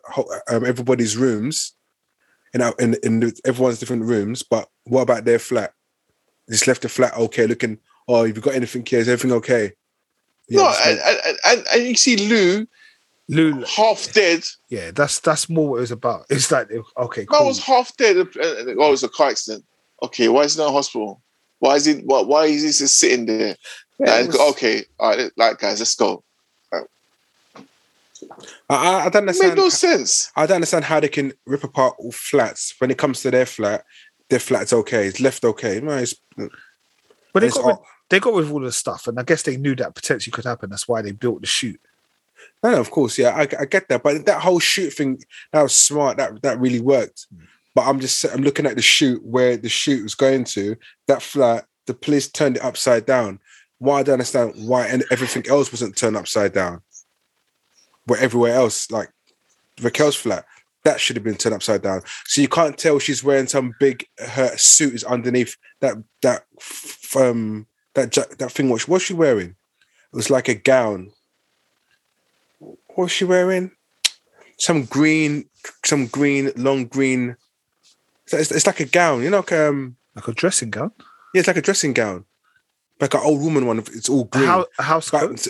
[0.48, 1.72] um, everybody's rooms,
[2.60, 4.44] know, in in everyone's different rooms.
[4.44, 5.72] But what about their flat?
[6.48, 7.78] Just left the flat okay, looking.
[8.08, 9.00] Oh, have you got anything here?
[9.00, 9.72] Is everything okay?
[10.48, 12.66] Yeah, no, and, and, and, and you see Lou
[13.28, 13.64] Lou.
[13.64, 14.44] half dead.
[14.68, 16.26] Yeah, that's that's more what it was about.
[16.30, 17.46] It's like okay, cool.
[17.46, 18.16] was half dead.
[18.16, 19.64] and- and- Oh, it was a car accident.
[20.04, 21.20] Okay, why is he not in hospital?
[21.58, 21.94] Why is he?
[21.94, 23.56] Why, why is he just sitting there?
[23.98, 26.22] yeah, Like, was- okay, all right, like guys, let's go.
[26.72, 26.80] I,
[28.74, 29.54] I, I don't It understand.
[29.54, 30.30] made no sense.
[30.36, 33.46] I don't understand how they can rip apart all flats when it comes to their
[33.46, 33.84] flat.
[34.28, 35.06] Their flat's okay.
[35.06, 35.80] It's left okay.
[35.80, 37.76] No, it's, but they got rid,
[38.08, 40.46] they got rid of all the stuff, and I guess they knew that potentially could
[40.46, 40.70] happen.
[40.70, 41.80] That's why they built the shoot.
[42.62, 44.02] no, no, of course, yeah, I, I get that.
[44.02, 45.22] But that whole shoot thing,
[45.52, 46.16] that was smart.
[46.16, 47.26] That that really worked.
[47.30, 47.44] Hmm.
[47.74, 50.76] But I'm just I'm looking at the shoot where the shoot was going to.
[51.08, 53.38] That flat, the police turned it upside down.
[53.78, 56.80] Why I don't understand why and everything else wasn't turned upside down.
[58.06, 59.10] Where everywhere else, like
[59.82, 60.46] Raquel's flat,
[60.86, 62.00] that should have been turned upside down.
[62.26, 64.06] So you can't tell she's wearing some big.
[64.18, 66.46] Her suit is underneath that that
[67.16, 68.70] um that that thing.
[68.70, 69.50] What she- what's she wearing?
[69.50, 71.10] It was like a gown.
[72.58, 73.72] What was she wearing?
[74.58, 75.48] Some green,
[75.84, 77.36] some green, long green.
[78.32, 80.92] It's, it's like a gown, you know, like, um, Like a dressing gown,
[81.34, 82.24] yeah, it's like a dressing gown,
[83.00, 83.78] like an old woman one.
[83.78, 84.48] It's all green.
[84.78, 85.46] a house coat.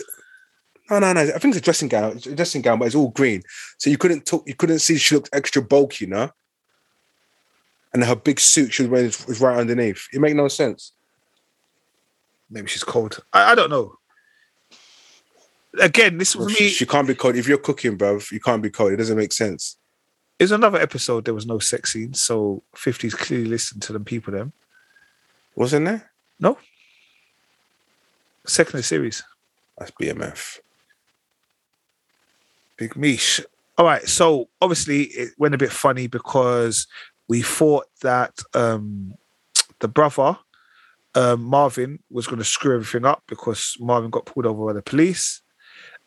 [0.90, 1.20] No, no, no.
[1.20, 2.16] I think it's a dressing gown.
[2.16, 3.42] It's a dressing gown, but it's all green.
[3.78, 4.46] So you couldn't talk.
[4.46, 6.30] You couldn't see she looked extra bulky, you know.
[7.92, 10.06] And her big suit she was wearing was was right underneath.
[10.12, 10.92] It made no sense.
[12.50, 13.18] Maybe she's cold.
[13.32, 13.96] I, I don't know.
[15.80, 17.36] Again, this She, me she can't be cold.
[17.36, 18.92] If you're cooking, bro, you can't be cold.
[18.92, 19.76] It doesn't make sense.
[20.38, 21.24] is another episode.
[21.24, 24.32] There was no sex scenes, so 50s clearly listened to them people.
[24.32, 24.52] Them
[25.54, 26.10] Wasn't there?
[26.38, 26.58] No.
[28.46, 29.22] second series.
[29.76, 30.60] That's BMF.
[32.76, 33.40] Big Meech.
[33.78, 34.06] All right.
[34.08, 36.86] So obviously it went a bit funny because
[37.28, 39.14] we thought that um,
[39.80, 40.38] the brother
[41.14, 44.82] um, Marvin was going to screw everything up because Marvin got pulled over by the
[44.82, 45.40] police.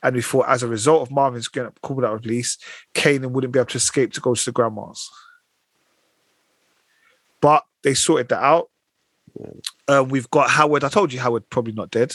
[0.02, 2.58] And we thought, as a result of Marvin's getting pulled out of the police,
[2.94, 5.10] Kanan wouldn't be able to escape to go to the grandma's.
[7.42, 8.70] But they sorted that out.
[9.88, 10.84] Um, we've got Howard.
[10.84, 12.14] I told you Howard probably not dead.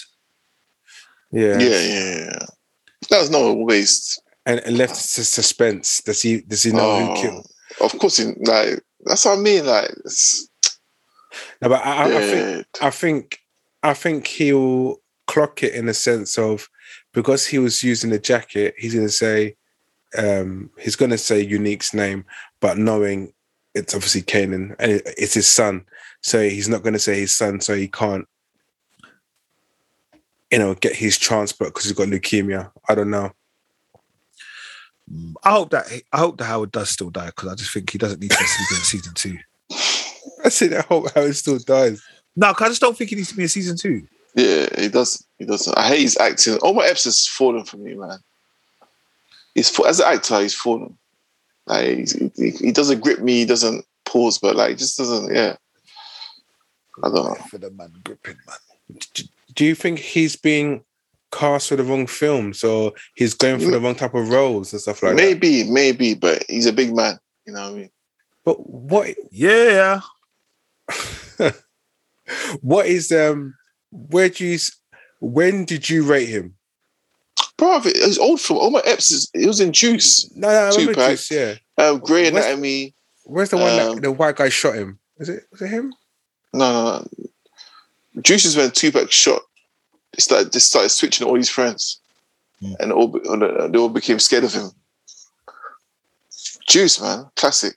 [1.31, 1.59] Yeah.
[1.59, 2.47] Yeah, yeah, yeah.
[3.11, 4.23] That was no waste.
[4.47, 6.03] And, and left to suspense.
[6.03, 7.47] Does he does he know who Oh, killed?
[7.81, 9.65] Of course, he- like that's what I mean.
[9.67, 9.91] Like,
[11.63, 13.39] No, but I, I, I think I think
[13.83, 16.69] I think he'll clock it in the sense of
[17.15, 19.57] because he was using the jacket, he's gonna say
[20.19, 22.25] um he's gonna say Unique's name,
[22.61, 23.33] but knowing
[23.75, 25.85] it's obviously Kanan and it's his son.
[26.21, 28.27] So he's not gonna say his son, so he can't
[30.51, 32.71] you know get his transport because he's got leukemia.
[32.89, 33.33] I don't know.
[35.43, 37.99] I hope that I hope that Howard does still die because I just think he
[37.99, 38.45] doesn't need to be
[38.77, 39.39] in season two.
[40.45, 42.03] I see that hope Howard still dies.
[42.37, 44.07] No, 'cause I just don't think he needs to be in season two.
[44.35, 45.25] yeah, he does.
[45.39, 45.77] He doesn't.
[45.77, 46.59] I hate his acting.
[46.63, 48.19] Omar Epps has fallen for me, man.
[49.55, 50.97] He's fa- as an actor, he's fallen.
[51.67, 53.35] Like he's, he, he doesn't grip me.
[53.41, 55.35] He doesn't pause, but like he just doesn't.
[55.35, 55.57] Yeah,
[57.03, 57.35] I don't know.
[57.51, 58.99] For the man gripping man.
[59.55, 60.85] Do you think he's being
[61.35, 64.81] cast for the wrong film, so he's going for the wrong type of roles and
[64.81, 65.23] stuff like that?
[65.23, 67.19] maybe, maybe, but he's a big man.
[67.47, 67.91] You know what I mean?
[68.45, 70.01] But what Yeah.
[72.61, 73.55] what is um
[73.91, 74.77] where do you s-
[75.21, 76.55] when did you rate him?
[77.57, 78.59] Bro, it's old film.
[78.61, 79.31] Omar Epps is.
[79.33, 80.29] it was in Juice.
[80.35, 81.55] No, no, I remember Juice, yeah.
[81.79, 82.95] Um, Grey Where's- Anatomy.
[83.25, 84.99] Where's the one Um, that the white guy shot him?
[85.19, 85.95] Is it was it him?
[86.53, 86.99] No, no,
[88.15, 88.21] no.
[88.23, 89.41] Juice is when Tupac shot.
[90.17, 92.01] They started, they started switching all his friends,
[92.61, 92.73] Hmm.
[92.81, 94.71] and all, they all became scared of him.
[96.69, 97.77] Juice, man, classic.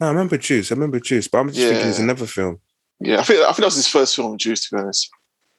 [0.00, 0.72] No, I remember Juice.
[0.72, 2.58] I remember Juice, but I'm just thinking it's another film.
[3.00, 4.68] Yeah, I think I think that was his first film, Juice.
[4.68, 5.10] To be honest,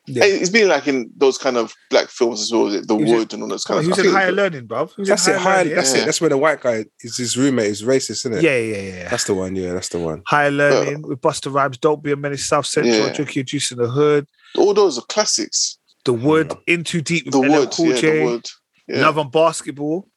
[0.08, 0.24] Yeah.
[0.24, 3.34] Hey, he's been like in those kind of black films as well, The He was
[3.34, 3.98] and all those Oh, kind he of.
[3.98, 4.90] was I in think- higher learning, bro.
[4.98, 5.38] That's it.
[5.38, 6.02] Higher, learning, that's yeah.
[6.02, 6.06] it.
[6.06, 8.44] That's where the white guy is his roommate is racist, isn't it?
[8.44, 9.10] yeah, yeah, yeah, yeah.
[9.10, 9.56] That's the one.
[9.56, 10.24] Yeah, that's the one.
[10.28, 11.78] Higher learning with Busta Rhymes.
[11.78, 12.46] Don't be a menace.
[12.46, 12.96] South Central.
[12.98, 13.14] Yeah.
[13.14, 14.28] Drinking your juice in the hood.
[14.58, 15.78] all those are classics.
[16.06, 16.54] The Wood.
[16.68, 17.26] In too deep.
[17.26, 18.20] With The LL Wood, Cool yeah, J.
[18.20, 18.46] the Wood.
[18.88, 20.08] Yeah, Love and basketball.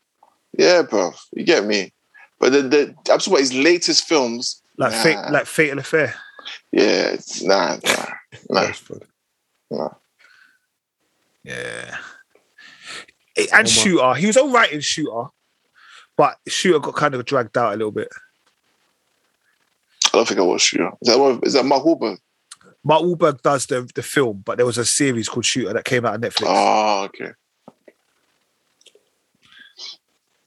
[0.58, 1.92] yeah, bro, you get me.
[2.40, 4.62] But the, the I'm talking about his latest films.
[4.78, 5.02] Like Nah.
[5.02, 6.14] fate, like Fatal Affair.
[6.72, 8.04] Yeah, it's, nah, nah,
[8.50, 8.60] nah.
[8.66, 9.00] That's funny.
[11.44, 11.96] Yeah.
[13.52, 14.14] And Oh, Shooter.
[14.14, 15.26] He was all right in Shooter,
[16.16, 18.08] but Shooter got kind of dragged out a little bit.
[20.06, 20.86] I don't think I watched you.
[21.02, 22.18] Is that one, is that Mark Wahlberg?
[22.86, 26.06] Mark Wahlberg does the, the film, but there was a series called Shooter that came
[26.06, 26.44] out on Netflix.
[26.46, 27.32] Oh, okay.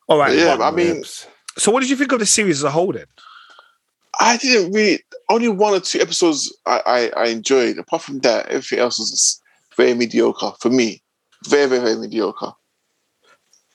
[0.07, 0.37] all right.
[0.37, 1.27] yeah, but- I mean, Reps.
[1.57, 3.05] so what did you think of the series as a whole then?
[4.21, 5.03] I didn't really.
[5.29, 6.81] Only one or two episodes I,
[7.15, 7.77] I, I enjoyed.
[7.77, 9.41] Apart from that, everything else was just
[9.75, 11.03] very mediocre for me.
[11.47, 12.53] Very, very, very mediocre.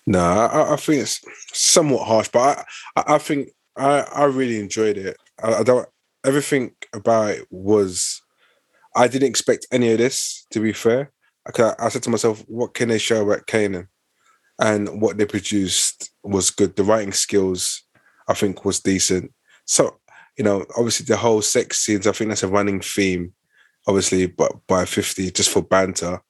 [0.07, 1.21] No, I, I think it's
[1.53, 2.65] somewhat harsh, but I,
[2.97, 5.17] I, I think I, I really enjoyed it.
[5.43, 5.87] I, I don't.
[6.25, 8.23] Everything about it was.
[8.97, 10.47] I didn't expect any of this.
[10.51, 11.13] To be fair,
[11.47, 13.89] I, I said to myself, "What can they show about Kanan?
[14.61, 16.77] And what they produced was good.
[16.77, 17.83] The writing skills,
[18.29, 19.33] I think, was decent.
[19.65, 19.99] So
[20.37, 22.07] you know, obviously the whole sex scenes.
[22.07, 23.33] I think that's a running theme,
[23.87, 26.21] obviously, but by fifty just for banter.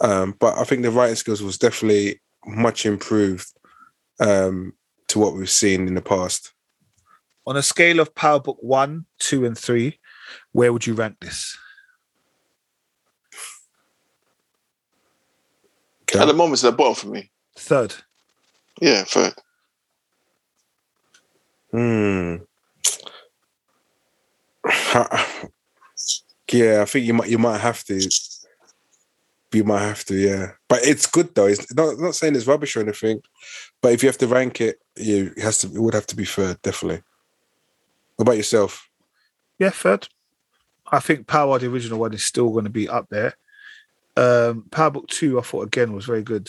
[0.00, 3.48] Um, but I think the writing skills was definitely much improved
[4.20, 4.74] um,
[5.08, 6.52] to what we've seen in the past.
[7.46, 9.98] On a scale of Power Book one, two, and three,
[10.52, 11.56] where would you rank this?
[16.08, 16.20] Okay.
[16.20, 17.30] At the moment, it's at the bottom for me.
[17.56, 17.94] Third.
[18.80, 19.34] Yeah, third.
[21.72, 22.36] Hmm.
[26.52, 28.00] yeah, I think you might you might have to.
[29.52, 30.52] You might have to, yeah.
[30.68, 31.46] But it's good though.
[31.46, 33.22] It's not not saying it's rubbish or anything.
[33.80, 36.16] But if you have to rank it, you it has to it would have to
[36.16, 37.02] be third, definitely.
[38.16, 38.88] What about yourself?
[39.58, 40.08] Yeah, third.
[40.90, 43.34] I think Power, the original one, is still going to be up there.
[44.16, 46.48] Um, Power Book Two, I thought again was very good.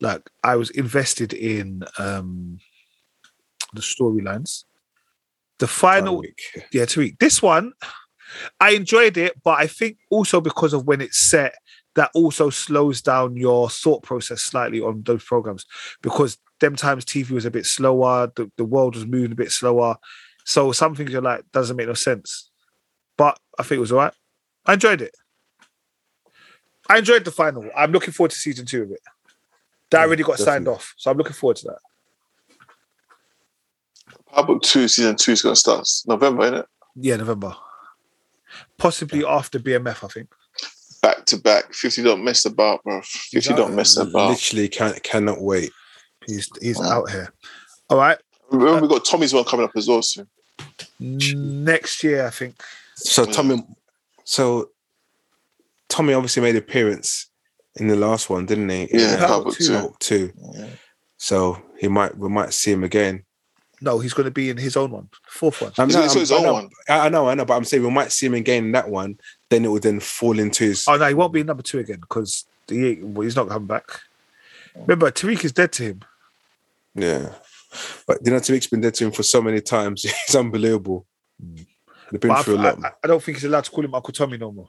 [0.00, 2.58] Like I was invested in um,
[3.72, 4.64] the storylines.
[5.58, 6.40] The final, Week.
[6.72, 7.18] yeah, Tariq.
[7.18, 7.72] This one,
[8.60, 11.54] I enjoyed it, but I think also because of when it's set,
[11.94, 15.66] that also slows down your thought process slightly on those programs
[16.00, 19.50] because them times TV was a bit slower, the, the world was moving a bit
[19.50, 19.96] slower.
[20.44, 22.50] So some things you're like, doesn't make no sense.
[23.16, 24.14] But I think it was all right.
[24.64, 25.12] I enjoyed it.
[26.88, 27.68] I enjoyed the final.
[27.76, 29.00] I'm looking forward to season two of it.
[29.90, 30.94] That Yeah, already got signed off.
[30.96, 31.78] So I'm looking forward to that.
[34.32, 36.66] Power Book Two season two is gonna start November, isn't it?
[36.96, 37.54] Yeah, November.
[38.76, 40.28] Possibly after BMF, I think.
[41.02, 41.72] Back to back.
[41.74, 43.00] Fifty don't mess about, bro.
[43.04, 44.30] Fifty don't mess about.
[44.30, 45.72] Literally can't cannot wait.
[46.26, 47.02] He's he's Wow.
[47.02, 47.32] out here.
[47.88, 48.18] All right.
[48.50, 50.28] Remember, uh, we got Tommy's one coming up as well soon.
[51.00, 52.62] Next year, I think.
[52.96, 53.62] So Tommy,
[54.24, 54.70] so
[55.88, 57.30] Tommy obviously made an appearance
[57.76, 58.88] in the last one, didn't he?
[58.92, 59.64] Yeah, the Power Power Two.
[59.64, 59.72] Two.
[59.78, 60.32] Hulk two.
[60.54, 60.66] Yeah.
[61.16, 63.24] So he might we might see him again.
[63.80, 65.72] No, he's going to be in his own one, fourth one.
[65.78, 66.70] I'm He's not- also I'm- his I own know- one.
[66.88, 68.88] I I know, I know, but I'm saying we might see him again in that
[68.88, 69.18] one.
[69.50, 70.84] Then it would then fall into his.
[70.88, 73.66] Oh no, he won't be in number two again because he, well, he's not coming
[73.68, 74.00] back.
[74.74, 76.00] Remember, Tariq is dead to him.
[76.94, 77.34] Yeah,
[78.06, 80.04] but you know, Tariq's been dead to him for so many times.
[80.24, 81.06] It's unbelievable.
[81.42, 81.66] Mm.
[82.10, 82.84] They've been But through a I, lot.
[82.84, 84.68] I, I don't think he's allowed to call him Uncle Tommy no more.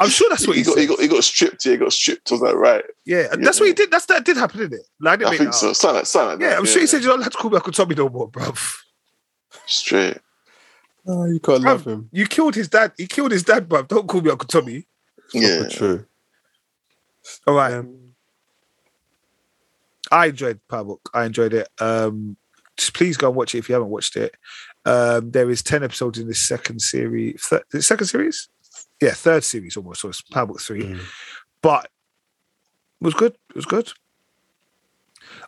[0.00, 1.64] I'm sure that's what he he, got, he got he got stripped.
[1.64, 2.30] Yeah, he got stripped.
[2.30, 2.84] I was like, right.
[3.04, 3.90] yeah, and that's what he did.
[3.90, 4.86] That's that did happen, didn't it?
[5.00, 5.70] Like, I, didn't I think that so.
[5.70, 5.76] up.
[5.76, 6.58] Something like, something like Yeah, that.
[6.58, 8.52] I'm sure he said you're not allowed to call me Uncle Tommy no more, bro.
[9.66, 10.18] straight.
[11.06, 12.08] oh, you can't Bruv, love him.
[12.12, 12.92] You killed his dad.
[12.96, 13.82] He killed his dad, bro.
[13.82, 14.86] Don't call me Uncle Tommy.
[15.32, 15.60] Yeah.
[15.60, 16.06] Proper True.
[17.46, 17.72] All right.
[17.74, 17.98] Um,
[20.10, 21.10] I enjoyed Power Book.
[21.12, 21.68] I enjoyed it.
[21.80, 22.36] Um,
[22.76, 24.34] just please go and watch it if you haven't watched it.
[24.84, 27.44] Um, there is ten episodes in this second series.
[27.48, 28.48] Th- the second series,
[29.00, 30.00] yeah, third series almost.
[30.00, 31.00] So it's Power Book three, Mm.
[31.62, 31.84] but
[33.00, 33.36] it was good.
[33.50, 33.92] It was good.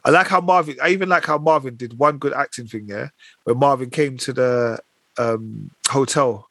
[0.05, 0.76] I like how Marvin.
[0.82, 3.12] I even like how Marvin did one good acting thing there,
[3.44, 4.78] where Marvin came to the
[5.18, 6.44] um, hotel.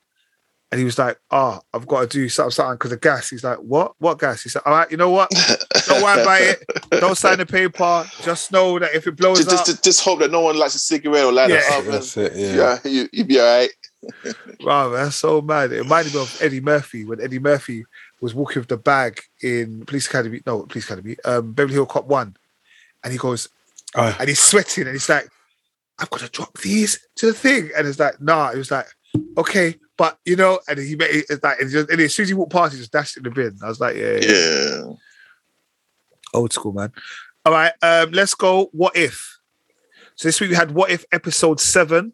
[0.70, 3.42] And he was like, "Oh, I've got to do something, something because of gas." He's
[3.42, 3.94] like, "What?
[4.00, 5.30] What gas?" He said, "All right, you know what?
[5.88, 6.66] Don't worry about it.
[6.92, 8.06] Don't sign the paper.
[8.22, 10.76] Just know that if it blows Just, up, just, just hope that no one lights
[10.76, 11.62] a cigarette or light Yeah.
[11.64, 11.86] it up.
[11.94, 12.34] that's it.
[12.36, 12.80] Yeah.
[12.84, 13.70] Yeah, you, you'll be all right.
[14.62, 15.72] Wow, that's so mad.
[15.72, 17.86] It reminded me of Eddie Murphy when Eddie Murphy
[18.22, 22.06] was walking with the bag in Police Academy, no, Police Academy, um, Beverly Hill Cop
[22.06, 22.36] One,
[23.04, 23.50] and he goes,
[23.96, 25.30] Oh, and he's sweating, and he's like,
[25.98, 28.88] "I've got to drop these to the thing," and it's like, "Nah," it was like,
[29.38, 32.30] "Okay." But you know, and he made it like, and, just, and as soon as
[32.30, 33.58] he walked past, he just dashed it in the bin.
[33.64, 34.32] I was like, yeah, yeah.
[34.32, 34.94] Yeah.
[36.34, 36.92] Old school, man.
[37.46, 38.70] All right, um, let's go.
[38.74, 39.40] What if?
[40.16, 42.14] So this week we had What If episode seven,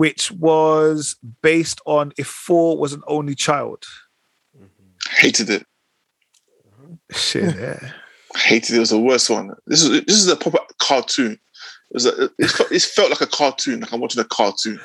[0.00, 3.84] which was based on if Thor was an only child.
[5.10, 5.66] Hated it.
[7.10, 7.92] Shit, yeah.
[8.34, 8.76] Hated it.
[8.76, 9.52] It was the worst one.
[9.66, 11.32] This is this is a proper cartoon.
[11.32, 11.40] It
[11.92, 13.80] was a, it, felt, it felt like a cartoon.
[13.80, 14.80] Like I'm watching a cartoon.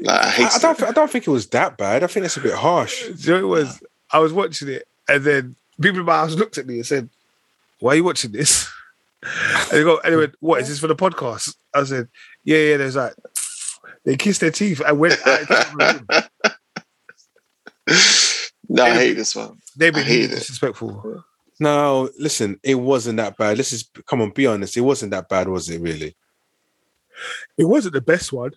[0.00, 0.82] Like I I, hate I don't.
[0.82, 2.02] I don't think it was that bad.
[2.02, 3.08] I think it's a bit harsh.
[3.24, 3.80] You know it was?
[4.10, 7.08] I was watching it, and then people in my house looked at me and said,
[7.78, 8.68] "Why are you watching this?"
[9.22, 12.08] And they go, went, "What is this for the podcast?" I said,
[12.42, 13.12] "Yeah, yeah." There's like,
[14.04, 15.18] they kissed their teeth and went.
[15.26, 16.30] out into the
[18.68, 19.58] no, I hate this one.
[19.76, 20.38] They've been I hate really it.
[20.38, 21.24] disrespectful.
[21.58, 23.56] No, listen, it wasn't that bad.
[23.58, 24.76] Let's just come on, be honest.
[24.76, 25.80] It wasn't that bad, was it?
[25.80, 26.16] Really?
[27.58, 28.52] It wasn't the best one.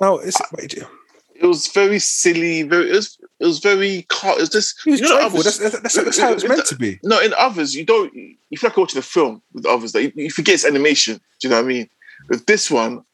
[0.00, 0.40] No, it's.
[0.52, 2.62] Wait, It was very silly.
[2.62, 2.88] Very.
[2.90, 3.18] It was.
[3.40, 4.02] It was very.
[4.02, 4.80] Car- it was just.
[4.86, 7.00] it was you know, others- That's, that's, that's how it's meant to be.
[7.02, 8.14] No, in others, you don't.
[8.14, 9.92] You feel like you're watching a film with others.
[9.92, 11.16] That you, you forget it's animation.
[11.40, 11.90] Do you know what I mean?
[12.28, 13.04] With this one,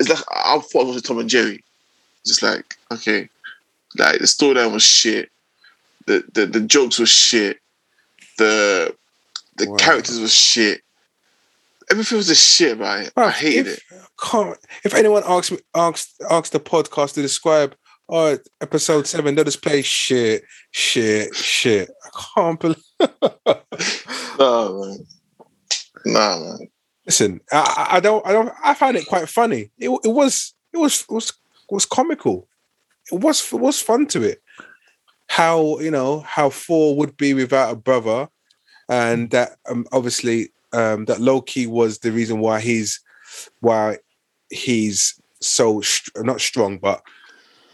[0.00, 1.62] it's like I thought I was Tom and Jerry.
[2.26, 3.28] Just like okay,
[3.96, 5.30] like the storyline was shit.
[6.06, 7.58] The the the jokes were shit.
[8.38, 8.94] The
[9.56, 9.76] the Wow.
[9.76, 10.80] characters were shit.
[11.90, 13.10] Everything was just shit, right?
[13.16, 13.82] I hated if, it.
[14.22, 17.74] Can't, if anyone asks me, asks asks the podcast to describe,
[18.08, 21.90] oh, episode seven, they'll just play shit, shit, shit.
[22.04, 22.76] I can't believe.
[24.38, 25.06] No man.
[26.06, 26.58] Nah, man.
[27.10, 29.72] Listen, I, I don't, I don't, I find it quite funny.
[29.78, 32.46] It, it was, it was, it was, it was comical.
[33.10, 34.40] It was, it was fun to it.
[35.26, 38.28] How you know how Thor would be without a brother,
[38.88, 43.00] and that um, obviously um, that Loki was the reason why he's
[43.58, 43.98] why
[44.50, 45.82] he's so
[46.18, 47.02] not strong, but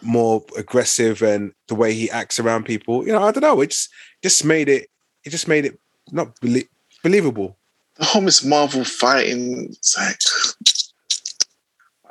[0.00, 3.06] more aggressive and the way he acts around people.
[3.06, 3.60] You know, I don't know.
[3.60, 3.90] It just
[4.22, 4.88] just made it.
[5.24, 5.78] It just made it
[6.10, 6.70] not belie-
[7.02, 7.55] believable.
[7.98, 10.18] The whole Miss Marvel fighting, it's like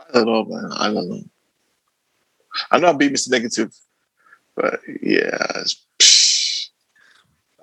[0.10, 0.72] I don't know, man.
[0.74, 1.24] I don't know.
[2.72, 3.30] I know I'm being Mr.
[3.32, 3.72] Negative,
[4.56, 5.46] but yeah.
[5.62, 5.82] it's-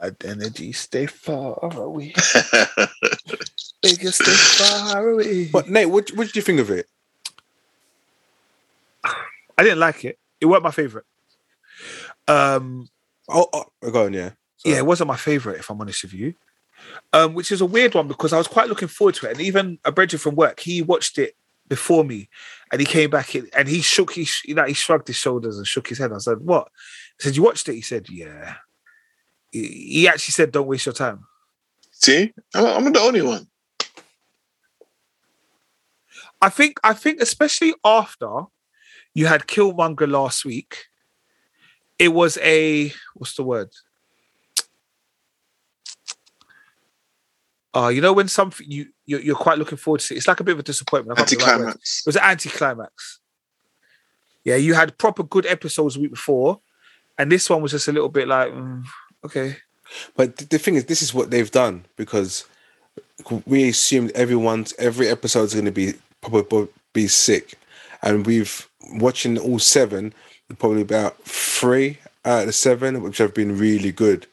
[0.03, 2.12] Identity, stay far away.
[3.82, 4.32] Biggest, stay
[4.65, 5.44] far away.
[5.47, 6.89] But Nate, what what did you think of it?
[9.05, 10.19] I didn't like it.
[10.40, 11.05] It wasn't my favorite.
[12.27, 12.89] Um,
[13.28, 14.31] Oh, oh go on, yeah.
[14.65, 16.35] yeah, it wasn't my favorite, if I'm honest with you.
[17.14, 19.32] Um, which is a weird one because I was quite looking forward to it.
[19.32, 21.36] And even a Bridget from work, he watched it
[21.68, 22.28] before me
[22.70, 25.59] and he came back in and he shook, his, you know, he shrugged his shoulders
[25.59, 26.12] and shook his head.
[26.12, 26.68] I said, What?
[27.20, 27.74] I said, You watched it?
[27.74, 28.54] He said, Yeah.
[29.50, 31.26] He, actually said, Don't waste your time.
[31.90, 33.46] See, I'm, I'm not the only one.
[36.42, 38.28] I think I think especially after
[39.14, 40.86] you had Killmonger last week,
[41.98, 43.70] it was a what's the word?
[47.74, 50.44] Uh, you know when something you you're, you're quite looking forward to, it's like a
[50.44, 51.19] bit of a disappointment.
[51.19, 51.61] I can't think of the right.
[51.61, 52.01] Anticlimax.
[52.01, 53.20] It was an anticlimax.
[54.44, 56.61] Yeah, you had proper good episodes the week before,
[57.16, 58.85] and this one was just a little bit like, mm,
[59.24, 59.57] okay,
[60.16, 62.44] But the thing is, this is what they've done because
[63.47, 67.55] we assumed everyone's every episode is going to be probably be sick,
[68.03, 70.12] and we've watching all seven,
[70.59, 74.27] probably about three out of the seven, which have been really good,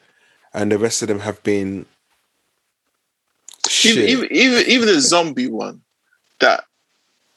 [0.53, 1.86] and the rest of them have been
[3.80, 4.10] shit.
[4.10, 5.81] Even, even even even the zombie one
[6.39, 6.64] that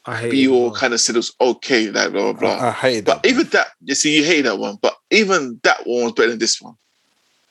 [0.05, 2.51] I hate we all kind of said it was okay, like blah blah blah.
[2.67, 3.29] I, I hated But that.
[3.29, 4.77] even that, you see, you hate that one.
[4.81, 6.75] But even that one was better than this one.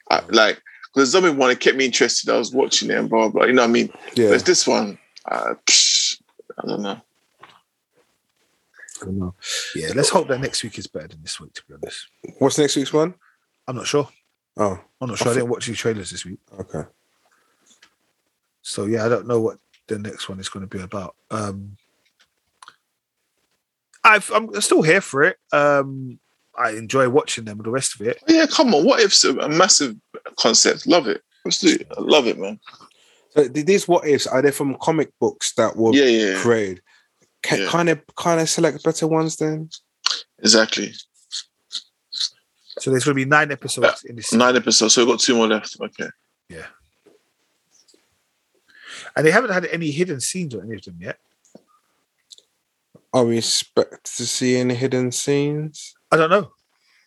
[0.10, 0.62] I, like
[0.94, 2.30] because the zombie one, it kept me interested.
[2.30, 3.42] I was watching it and blah blah.
[3.42, 3.46] blah.
[3.46, 3.94] You know what I mean?
[4.16, 6.22] yeah, Whereas this one, uh, psh,
[6.62, 7.02] I don't know.
[9.02, 9.34] I don't know.
[9.76, 11.54] Yeah, let's hope that next week is better than this week.
[11.54, 12.08] To be honest,
[12.40, 13.16] what's next week's one?
[13.68, 14.10] I'm not sure.
[14.58, 15.32] Oh, I'm not sure.
[15.32, 16.84] I didn't watch any trailers this week, okay.
[18.62, 19.58] So yeah, I don't know what
[19.88, 21.16] the next one is going to be about.
[21.30, 21.78] Um,
[24.04, 25.38] I've, I'm still here for it.
[25.52, 26.20] Um,
[26.58, 28.22] I enjoy watching them and the rest of it.
[28.28, 28.84] Yeah, come on.
[28.86, 29.96] What if's a, massive
[30.38, 30.88] concept?
[30.88, 31.22] Love it.
[31.46, 31.88] Let's do it.
[31.98, 32.60] I love it, man.
[33.32, 36.82] So these what ifs are they from comic books that were Yeah, yeah, created?
[37.44, 37.70] Can Yeah.
[37.70, 39.70] kind of kind of select better ones then?
[40.40, 40.94] exactly.
[42.80, 45.36] So there's going to be nine episodes in this, Nine episodes, so we've got two
[45.36, 45.78] more left.
[45.82, 46.10] Okay.
[49.16, 51.20] And they haven't had any hidden scenes or any of them yet.
[53.14, 55.96] Are we expect to see any hidden scenes?
[56.12, 56.54] I don't know.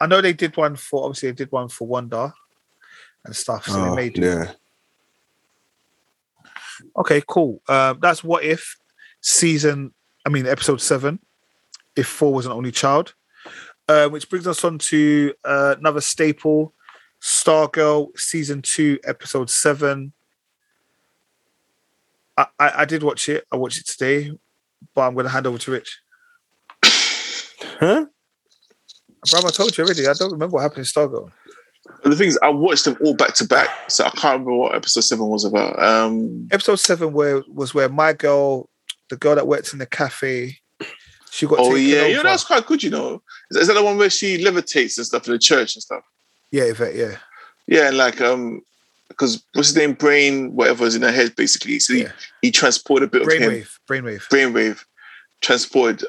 [0.01, 2.35] I know they did one for obviously they did one for Wanda
[3.25, 3.67] and stuff.
[3.67, 4.53] So Oh, they made yeah.
[6.97, 7.63] Okay, cool.
[7.69, 8.77] Um, that's what if
[9.21, 9.95] season,
[10.27, 11.21] I mean, episode seven,
[11.97, 13.15] if Thor was an only child,
[13.89, 16.75] uh, which brings us on to uh, another staple,
[17.21, 20.13] Stargirl season two, episode seven.
[22.37, 23.45] I, I, I did watch it.
[23.51, 24.33] I watched it today,
[24.95, 26.01] but I'm going to hand over to Rich.
[27.81, 28.07] Huh?
[29.31, 30.07] Bro, I told you already.
[30.07, 31.31] I don't remember what happened in Stargirl.
[32.03, 34.55] But the thing is, I watched them all back to back, so I can't remember
[34.55, 35.83] what episode seven was about.
[35.83, 38.69] Um, Episode seven where was where my girl,
[39.11, 40.59] the girl that works in the cafe,
[41.31, 42.09] she got oh taken yeah, over.
[42.11, 42.83] yeah, that's quite good.
[42.83, 45.75] You know, is, is that the one where she levitates and stuff in the church
[45.75, 46.05] and stuff?
[46.53, 47.17] yeah, Yvette, yeah.
[47.67, 48.61] Yeah, and like um,
[49.09, 49.93] because what's his name?
[49.93, 51.79] Brain, whatever is in her head, basically.
[51.79, 52.13] So he, Yeah.
[52.43, 54.29] he transported a bit of him, Brainwave, brainwave.
[54.29, 54.85] brainwave,
[55.41, 56.05] transported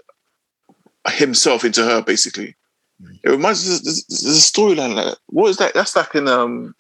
[1.08, 2.56] himself into her, basically.
[3.02, 3.20] Mm.
[3.24, 3.82] It reminds us.
[3.82, 5.18] There's, there's a storyline like that.
[5.28, 5.74] What is that?
[5.74, 6.76] That's like in um.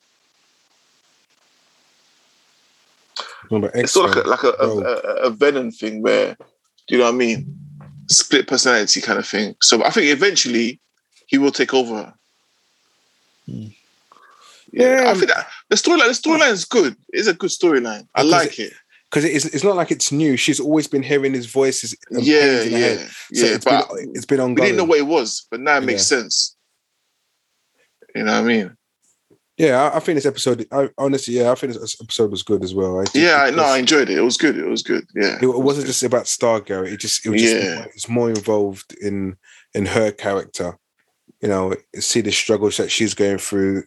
[3.49, 6.35] Remember It's sort of like a, like a, a, a, Venom thing where,
[6.87, 7.59] do you know what I mean?
[8.07, 9.55] Split personality kind of thing.
[9.61, 10.79] So I think eventually
[11.27, 12.11] he will take over.
[13.47, 13.69] her.
[14.75, 16.07] Yeah, Yeah, I think that the storyline.
[16.07, 16.95] The storyline is good.
[17.09, 18.07] It's a good storyline.
[18.13, 18.73] I like it.
[19.09, 20.37] because it's, it's not like it's new.
[20.37, 21.95] She's always been hearing his voices.
[22.11, 22.95] Yeah, pains in her yeah.
[22.95, 23.55] So yeah.
[23.55, 24.55] it's but been it's been ongoing.
[24.55, 26.55] we didn't know what it was, but now it makes sense.
[28.13, 28.77] You know what I mean?
[29.57, 30.65] yeah, I, I think this episode.
[30.71, 32.99] I, honestly, yeah, I think this episode was good as well.
[32.99, 34.17] I Yeah, I no, I enjoyed it.
[34.17, 34.57] It was good.
[34.57, 35.05] It was good.
[35.15, 35.37] Yeah.
[35.41, 36.91] it, wasn't just about Stargirl.
[36.91, 37.85] It just it was just Yeah.
[37.85, 39.37] it's more involved in
[39.73, 40.77] in her character.
[41.41, 43.83] You know, see the struggles that she's going through,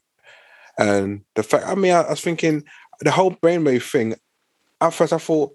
[0.78, 1.66] and the fact.
[1.66, 2.64] I mean, I, I was thinking
[3.00, 4.14] the whole brainwave thing.
[4.80, 5.54] At first, I thought,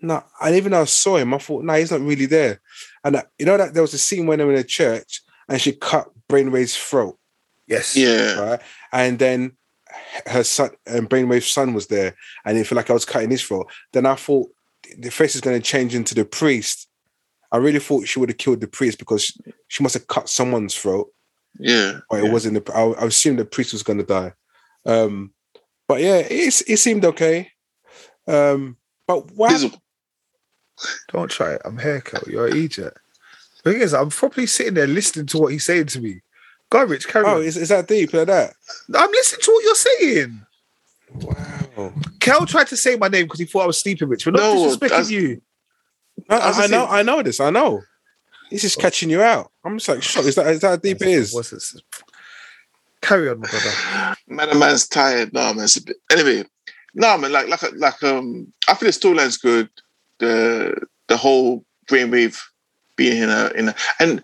[0.00, 2.60] no, and even though I saw him, I thought, no, he's not really there.
[3.04, 5.22] And uh, you know that there was a scene when they were in a church
[5.48, 7.18] and she cut Brainwave's throat,
[7.66, 7.96] Yes.
[7.96, 8.38] Yeah.
[8.38, 8.60] right?
[8.92, 9.52] And then
[10.26, 12.14] her son and Brainwave's son was there,
[12.44, 13.68] and it felt like I was cutting his throat.
[13.92, 14.48] Then I thought
[14.98, 16.86] the face is going to change into the priest.
[17.52, 19.36] I really thought she would have killed the priest because
[19.66, 21.08] she must have cut someone's throat,
[21.58, 21.98] Yeah.
[22.08, 22.32] but it yeah.
[22.32, 22.64] wasn't.
[22.64, 24.32] The, I, I assumed the priest was going to die.
[24.86, 25.32] Um,
[25.88, 27.50] but yeah, it it seemed okay.
[28.26, 28.76] Um,
[29.06, 29.52] but why?
[29.52, 29.70] This
[31.12, 31.62] Don't try it.
[31.64, 32.22] I'm here, Kel.
[32.26, 32.94] You're an idiot.
[33.62, 36.22] The thing is, I'm probably sitting there listening to what he's saying to me.
[36.70, 37.42] Go, Rich, carry Oh, on.
[37.42, 38.54] is, is that deep like that?
[38.94, 40.46] I'm listening to what you're saying.
[41.14, 41.92] Wow.
[42.20, 44.24] Kel tried to say my name because he thought I was sleeping, Rich.
[44.26, 45.42] We're not No, disrespecting you.
[46.28, 47.40] I, I I, I know, I know this.
[47.40, 47.82] I know.
[48.48, 49.50] He's just catching you out.
[49.64, 50.26] I'm just like, shocked.
[50.26, 51.34] Is that is that how deep it is?
[51.34, 51.76] What's this?
[53.02, 54.16] Carry on, my brother.
[54.28, 55.32] man, a man's tired.
[55.32, 55.64] No, man.
[55.64, 55.96] It's a bit.
[56.12, 56.44] Anyway,
[56.94, 57.32] no, man.
[57.32, 58.02] Like, like, like.
[58.02, 59.68] Um, I think the storyline's good.
[60.18, 60.74] The
[61.08, 62.38] the whole brainwave
[62.96, 64.22] being in a in a and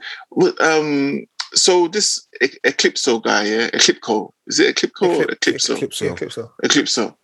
[0.60, 1.26] um.
[1.54, 4.30] So this E- Eclipso guy, yeah, Eclipco.
[4.46, 5.76] Is it Eclipco or Eclipso?
[5.76, 6.04] Eclipso.
[6.04, 6.50] Yeah, Eclipso.
[6.62, 7.16] Eclipso.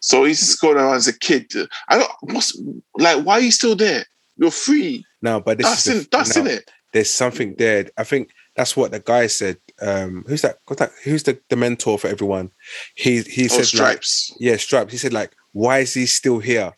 [0.00, 1.50] So he's just going around as a kid.
[1.88, 2.10] I don't.
[2.20, 2.56] What's
[2.98, 3.24] like?
[3.24, 4.04] Why are you still there?
[4.36, 5.04] You're free.
[5.22, 6.70] No, but this That's is in the, that's no, in it.
[6.92, 7.86] there's something there.
[7.96, 9.56] I think that's what the guy said.
[9.80, 10.58] Um, who's that?
[10.76, 10.90] That?
[11.04, 12.50] Who's the, the mentor for everyone?
[12.94, 14.32] He he Oh, said like, stripes.
[14.40, 14.92] yeah, stripes.
[14.92, 16.72] He said like, why is he still here?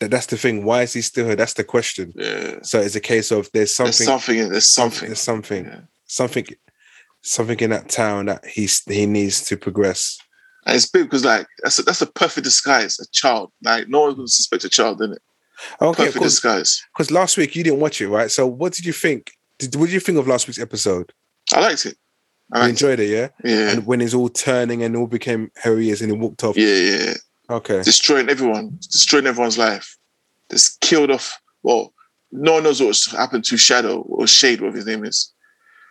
[0.00, 0.64] That that's the thing.
[0.64, 1.36] Why is he still here?
[1.36, 2.12] That's the question.
[2.14, 2.58] yeah.
[2.62, 3.92] So it's a case of there's something.
[3.92, 5.08] There's something in there's something.
[5.08, 5.64] There's something.
[5.64, 5.80] Yeah.
[6.06, 6.46] Something.
[7.22, 10.18] Something in that town that he's he needs to progress.
[10.66, 12.98] And it's big because like that's a, that's a perfect disguise.
[13.00, 13.52] A child.
[13.62, 15.22] Like no one's gonna suspect a child, isn't it?
[15.80, 16.84] Okay, Perfect disguise.
[16.92, 18.30] because last week you didn't watch it, right?
[18.30, 19.32] So what did you think?
[19.58, 21.12] Did, what did you think of last week's episode?
[21.54, 21.96] I liked it.
[22.52, 23.28] I liked enjoyed it, yeah?
[23.44, 23.70] Yeah.
[23.70, 26.56] And when it's all turning and all became who he is and he walked off.
[26.56, 27.14] Yeah, yeah.
[27.50, 27.82] Okay.
[27.82, 28.78] Destroying everyone.
[28.90, 29.96] Destroying everyone's life.
[30.50, 31.40] Just killed off.
[31.62, 31.92] Well,
[32.32, 35.32] no one knows what's happened to Shadow or Shade, whatever his name is.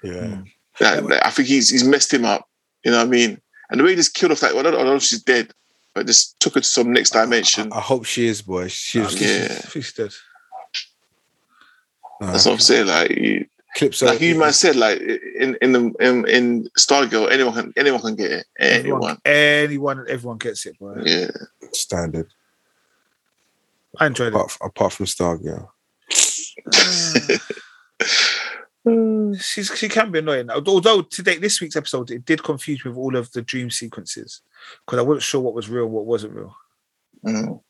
[0.04, 0.28] Yeah.
[0.28, 0.42] Hmm.
[0.80, 2.48] Like, like, I think he's he's messed him up.
[2.84, 3.42] You know what I mean?
[3.70, 5.04] And the way he just killed off that, well, I don't, I don't know if
[5.04, 5.52] she's dead,
[5.94, 7.72] but just took her to some next dimension.
[7.72, 8.68] I, I hope she is, boy.
[8.68, 9.48] She was um, Yeah.
[9.52, 10.12] I she's dead.
[12.20, 12.88] That's what I'm saying.
[12.88, 13.46] Like, you,
[13.76, 18.02] clips like you man said, like in in the in, in Stargirl, anyone can anyone
[18.02, 18.46] can get it.
[18.60, 18.80] Anyone.
[18.80, 20.96] Everyone, anyone, everyone gets it, bro.
[21.04, 21.28] Yeah.
[21.72, 22.34] standard.
[24.00, 24.36] I enjoyed it.
[24.36, 25.70] Apart, f- apart from Stargirl.
[29.40, 30.52] She's she can be annoying.
[30.52, 34.42] Although today, this week's episode, it did confuse me with all of the dream sequences
[34.86, 36.56] because I wasn't sure what was real, what wasn't real.
[37.26, 37.62] Mm.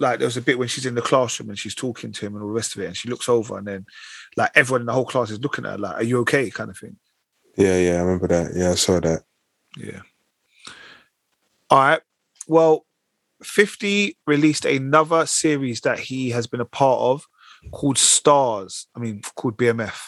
[0.00, 2.34] Like there was a bit when she's in the classroom and she's talking to him
[2.34, 3.86] and all the rest of it, and she looks over and then
[4.36, 6.70] like everyone in the whole class is looking at her like, "Are you okay?" kind
[6.70, 6.96] of thing.
[7.56, 8.52] Yeah, yeah, I remember that.
[8.54, 9.22] Yeah, I saw that.
[9.76, 10.00] Yeah.
[11.70, 12.00] All right.
[12.46, 12.86] Well,
[13.42, 17.26] 50 released another series that he has been a part of
[17.72, 18.86] called Stars.
[18.94, 19.98] I mean, called BMF.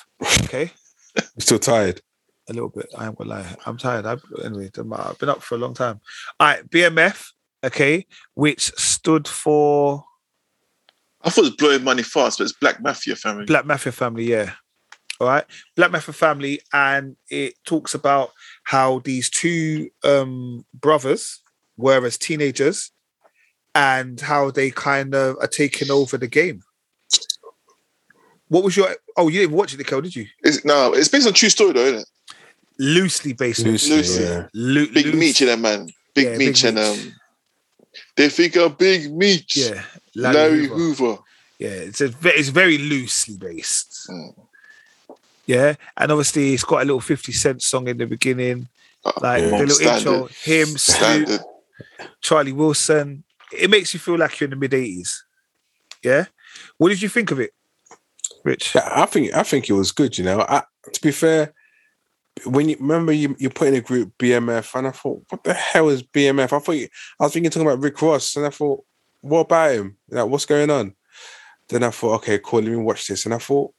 [0.44, 0.72] Okay.
[1.16, 2.00] You still tired?
[2.50, 2.88] a little bit.
[2.96, 3.56] I am gonna lie.
[3.64, 4.06] I'm tired.
[4.06, 6.00] I've, anyway, I've been up for a long time.
[6.38, 6.68] All right.
[6.68, 7.30] BMF.
[7.64, 8.06] Okay.
[8.34, 10.04] Which stood for
[11.22, 13.44] I thought it was blowing money fast, but it's Black Mafia family.
[13.44, 14.24] Black Mafia Family.
[14.24, 14.52] Yeah.
[15.20, 15.44] All right.
[15.76, 16.60] Black Mafia Family.
[16.72, 18.30] And it talks about
[18.64, 21.40] how these two um, brothers
[21.76, 22.90] were as teenagers
[23.74, 26.62] and how they kind of are taking over the game.
[28.48, 28.88] What was your?
[29.16, 30.26] Oh, you didn't watch it, Nicole, did you?
[30.42, 32.08] It's, no, it's based on true story though, isn't it?
[32.78, 34.24] Loosely based on Loosely, Loosely.
[34.24, 34.46] yeah.
[34.54, 35.88] Lo- Big loose- Meech in that man.
[36.14, 37.14] Big Yeah, Big Meech and um
[38.16, 39.56] they figure Big Meech.
[39.56, 39.82] Yeah,
[40.14, 40.74] Larry, Hoover.
[41.04, 41.18] Hoover.
[41.58, 44.08] Yeah, it's a it's very loosely based.
[44.10, 44.34] Mm.
[45.46, 48.68] Yeah, and obviously it's got a little Fifty Cent song in the beginning,
[49.04, 49.50] Uh, like Yeah.
[49.50, 49.96] the little Standard.
[49.98, 50.28] intro.
[50.42, 51.40] Him, Snoop,
[52.20, 53.24] Charlie Wilson.
[53.52, 55.22] It makes you feel like you're in the mid '80s.
[56.02, 56.26] Yeah,
[56.78, 57.52] what did you think of it,
[58.44, 58.74] Rich?
[58.74, 60.16] Yeah, I think I think it was good.
[60.16, 60.62] You know, I,
[60.92, 61.52] to be fair,
[62.44, 65.54] when you remember you you put in a group BMF, and I thought, what the
[65.54, 66.52] hell is BMF?
[66.52, 66.88] I thought you,
[67.18, 68.84] I was thinking talking about Rick Ross, and I thought,
[69.20, 69.96] what about him?
[70.08, 70.94] Like, what's going on?
[71.68, 73.72] Then I thought, okay, cool, let me watch this, and I thought,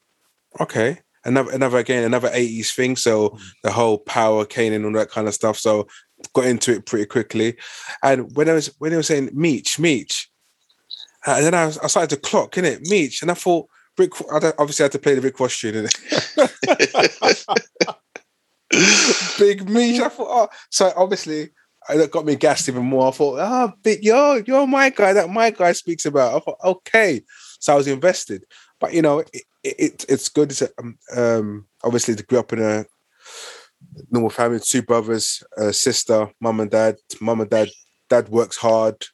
[0.59, 2.95] okay, another another again another eighties thing.
[2.95, 5.57] So the whole power cane and all that kind of stuff.
[5.57, 5.87] So
[6.33, 7.57] got into it pretty quickly,
[8.03, 10.29] and when I was when they were saying Meech, Meech,
[11.25, 13.67] uh, and then I, was, I started to clock in it Meech, and I thought.
[13.97, 15.89] Rick, Obviously, I had to play the Rick Ross tune.
[19.39, 20.01] Big Meech.
[20.01, 21.49] I thought, oh, so obviously
[21.89, 23.07] that got me gassed even more.
[23.07, 26.35] I thought, oh, big, you're you're my guy that my guy speaks about.
[26.35, 27.21] I thought, okay,
[27.59, 28.45] so I was invested.
[28.79, 30.51] But you know, it, it it's good.
[30.51, 32.85] It's um, um, obviously to grow up in a
[34.09, 36.95] normal family, two brothers, a sister, mum and dad.
[37.19, 37.69] Mum and dad,
[38.09, 39.05] dad works hard,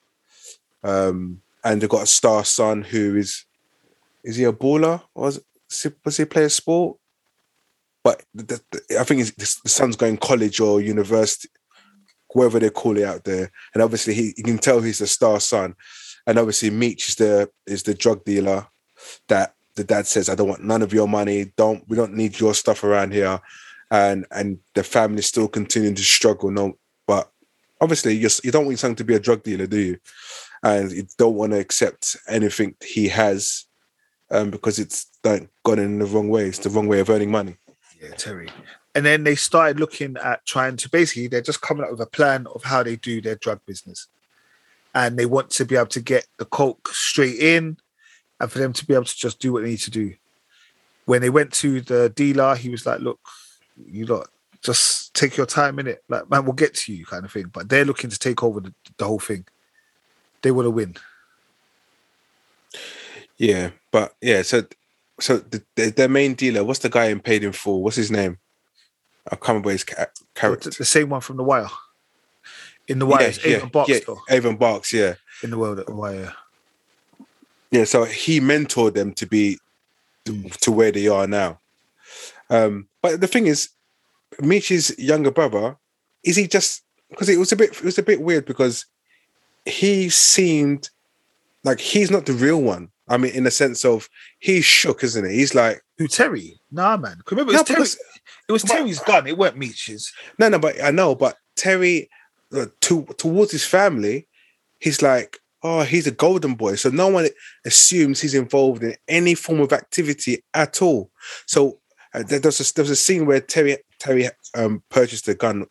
[0.83, 3.45] um, and they've got a star son who is
[4.23, 5.39] is he a baller was,
[6.03, 6.97] was he play a sport?
[8.07, 11.49] But the, the, I think it's, the, son's going college or university,
[12.29, 13.51] whatever they call it out there.
[13.73, 15.75] And obviously, he you can tell he's the star son.
[16.25, 18.65] And obviously, Meech is the is the drug dealer
[19.27, 21.51] that the dad says, "I don't want none of your money.
[21.57, 23.41] Don't we don't need your stuff around here."
[23.91, 26.49] And and the family still continuing to struggle.
[26.49, 26.77] No,
[27.07, 27.29] but
[27.81, 29.97] obviously, you you don't want your son to be a drug dealer, do you?
[30.63, 33.65] And you don't want to accept anything he has
[34.31, 36.45] um, because it's like gone in the wrong way.
[36.47, 37.57] It's the wrong way of earning money.
[38.01, 38.49] Yeah, Terry.
[38.95, 42.05] And then they started looking at trying to basically they're just coming up with a
[42.05, 44.07] plan of how they do their drug business.
[44.93, 47.77] And they want to be able to get the coke straight in
[48.39, 50.13] and for them to be able to just do what they need to do.
[51.05, 53.19] When they went to the dealer, he was like, Look,
[53.85, 54.29] you lot,
[54.61, 56.03] just take your time in it.
[56.09, 57.49] Like, man, we'll get to you, kind of thing.
[57.53, 59.45] But they're looking to take over the, the whole thing.
[60.41, 60.95] They want to win.
[63.37, 64.63] Yeah, but yeah, so
[65.19, 67.83] so the, the, their main dealer, what's the guy in Paid in Full?
[67.83, 68.37] What's his name?
[69.27, 70.69] I can't remember his ca- The, character.
[70.69, 71.67] the same one from the wire.
[72.87, 74.19] In the wire, it's Avon Barks, yeah, though.
[74.29, 75.15] Avon Barks, yeah.
[75.43, 76.33] In the world, of the wire.
[77.71, 79.57] Yeah, so he mentored them to be
[80.25, 81.59] to, to where they are now.
[82.49, 83.69] Um, but the thing is,
[84.39, 85.75] Meech's younger brother,
[86.23, 88.85] is he just because it was a bit it was a bit weird because
[89.65, 90.89] he seemed
[91.65, 92.89] like he's not the real one.
[93.07, 94.09] I mean, in the sense of
[94.39, 95.35] he's shook, isn't he?
[95.37, 96.59] He's like, Who Terry?
[96.71, 97.21] Nah, man.
[97.29, 97.97] Remember, it was, Terry, because-
[98.47, 99.27] it was but- Terry's gun.
[99.27, 100.13] It weren't Meech's.
[100.39, 102.09] no, no, but I know, but Terry,
[102.53, 104.27] uh, to towards his family,
[104.79, 106.75] he's like, oh, he's a golden boy.
[106.75, 107.27] So no one
[107.65, 111.09] assumes he's involved in any form of activity at all.
[111.45, 111.79] So
[112.13, 115.65] uh, there- there's a, there's a scene where Terry Terry um, purchased a gun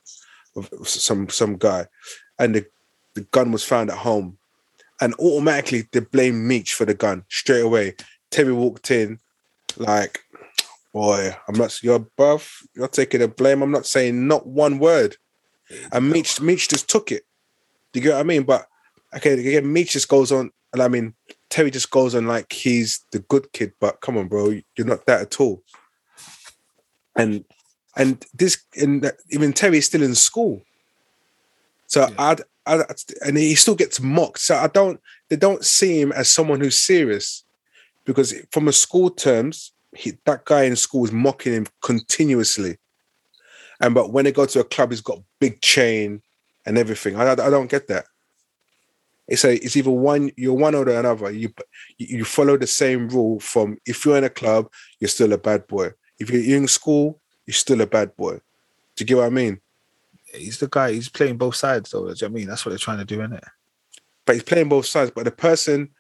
[0.56, 1.86] of some some guy,
[2.38, 2.66] and the,
[3.14, 4.38] the gun was found at home,
[5.00, 7.94] and automatically they blame Meech for the gun straight away.
[8.30, 9.18] Terry walked in,
[9.76, 10.20] like,
[10.92, 13.62] boy, I'm not you're buff, you're taking the blame.
[13.62, 15.16] I'm not saying not one word.
[15.92, 17.24] And Meech Meech just took it.
[17.92, 18.44] Do you get what I mean?
[18.44, 18.66] But
[19.14, 21.14] okay, again, Meech just goes on, and I mean
[21.50, 25.06] Terry just goes on like he's the good kid, but come on, bro, you're not
[25.06, 25.62] that at all.
[27.14, 27.44] And
[27.96, 30.62] and this and that- even Terry's still in school.
[31.86, 32.14] So Yeah.
[32.18, 32.82] I'd, i
[33.24, 34.40] and he still gets mocked.
[34.40, 37.44] So I don't they don't see him as someone who's serious
[38.04, 42.78] because from a school terms, he, that guy in school is mocking him continuously.
[43.80, 46.22] And but when they go to a club, he's got big chain
[46.64, 47.16] and everything.
[47.16, 48.06] I, I don't get that.
[49.28, 51.30] It's a it's either one you're one or the another.
[51.30, 51.52] You
[51.98, 54.70] you follow the same rule from if you're in a club,
[55.00, 55.90] you're still a bad boy.
[56.18, 58.40] If you're in school, you're still a bad boy.
[58.94, 59.60] Do you get what I mean?
[60.36, 60.92] He's the guy.
[60.92, 62.00] He's playing both sides, though.
[62.00, 62.46] Do you know what I mean?
[62.48, 63.44] That's what they're trying to do, isn't it?
[64.24, 65.10] But he's playing both sides.
[65.14, 65.90] But the person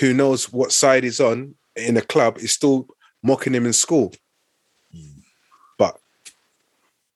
[0.00, 2.88] who knows what side he's on in a club is still
[3.22, 4.12] mocking him in school.
[4.92, 5.20] Hmm.
[5.78, 5.98] But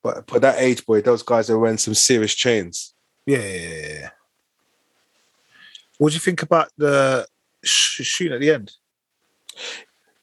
[0.03, 2.93] but for that age boy, those guys are wearing some serious chains.
[3.25, 3.39] Yeah.
[3.39, 4.09] yeah, yeah.
[5.97, 7.27] What do you think about the
[7.63, 8.71] sh- shooting at the end?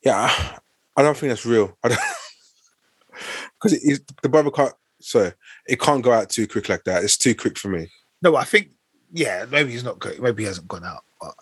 [0.05, 0.59] Yeah, I-
[0.97, 1.77] I don't think that's real.
[1.83, 1.99] I don't
[3.62, 4.73] because the brother can't.
[5.01, 5.33] Sorry,
[5.66, 7.05] it can't go out too quick like that.
[7.05, 7.91] It's too quick for me.
[8.23, 8.70] No, I think
[9.12, 10.20] yeah, maybe he's not good.
[10.20, 11.05] Maybe he hasn't gone out.
[11.20, 11.35] But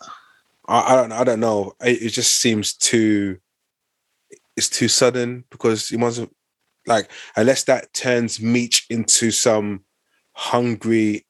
[0.68, 1.12] I, I don't.
[1.12, 1.74] I don't know.
[1.80, 3.38] It, it just seems too.
[4.56, 6.34] It's too sudden because he wasn't
[6.86, 9.84] like unless that turns Meech into some
[10.32, 11.26] hungry.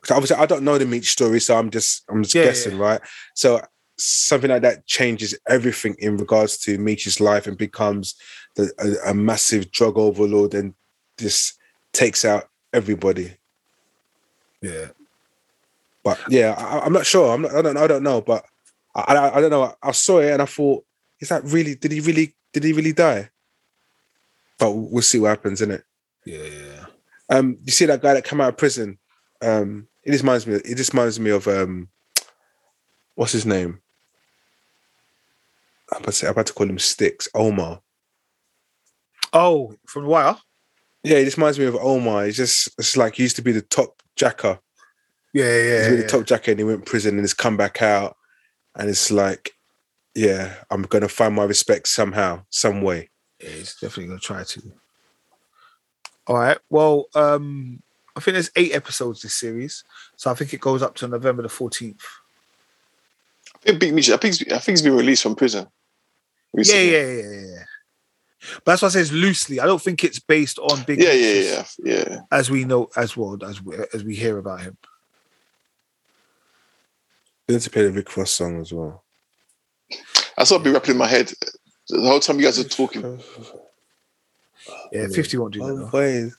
[0.00, 2.48] 'cause obviously, I don't know the Meech story, so I'm just I'm just Yeah, yeah,
[2.48, 3.00] guessing, right?
[3.34, 3.60] So
[3.96, 8.14] something like that changes everything in regards to Meech's life and becomes
[8.54, 10.74] the, a, a massive drug overlord and
[11.18, 11.57] just
[11.98, 13.34] takes out everybody.
[14.62, 14.86] yeah,
[16.04, 17.34] But yeah, I, I'm not sure.
[17.34, 17.76] I'm not, I don't.
[17.76, 18.20] I don't know.
[18.20, 18.44] But
[18.94, 19.74] I, I, I don't know.
[19.82, 20.84] I saw it and I thought,
[21.20, 21.74] is that really?
[21.74, 22.34] Did he really?
[22.52, 23.30] Did he really die?
[24.58, 25.82] But we'll see what happens, innit?
[26.24, 26.84] yeah, yeah.
[27.30, 28.98] Um, you see that guy that came out of prison?
[29.42, 30.54] Um, it just reminds me.
[30.54, 31.88] It just reminds me of um,
[33.16, 33.80] what's his name?
[35.92, 36.26] I'm about to say.
[36.26, 37.28] I'm about to call him Sticks.
[37.34, 37.80] Omar.
[39.32, 40.36] Oh, from the wire.
[41.04, 42.24] Yeah, it just reminds me of Omar.
[42.26, 42.68] He's just.
[42.78, 44.58] It's like he used to be the top jacker.
[45.32, 45.88] Yeah, yeah, He's yeah.
[45.90, 48.16] really top jacker and he went to prison and he's come back out
[48.74, 49.52] and it's like
[50.14, 53.08] yeah i'm gonna find my respect somehow some way
[53.40, 54.62] Yeah, he's definitely gonna try to.
[56.26, 56.58] All right.
[56.70, 57.82] Well, um,
[58.16, 59.84] I think there's eight episodes this series,
[60.16, 62.02] so I think it goes up to November the fourteenth.
[63.56, 65.64] I think Big Meech, I think he's- I think he's been released from prison.
[66.54, 66.92] Yeah, recently.
[66.92, 67.64] yeah, yeah, yeah, yeah.
[68.64, 69.60] But that's why I says loosely.
[69.60, 71.02] I don't think it's based on Big.
[71.02, 72.18] yeah, yeah, yeah, yeah.
[72.30, 74.76] As we know, as well as we, as we hear about him.
[77.46, 79.02] they need to play the rick ross song as well
[80.36, 81.32] I saw it be rapping in my head
[81.88, 83.20] the whole time you guys are talking.
[84.92, 85.90] Yeah, fifty won't do that.
[85.92, 86.36] Always.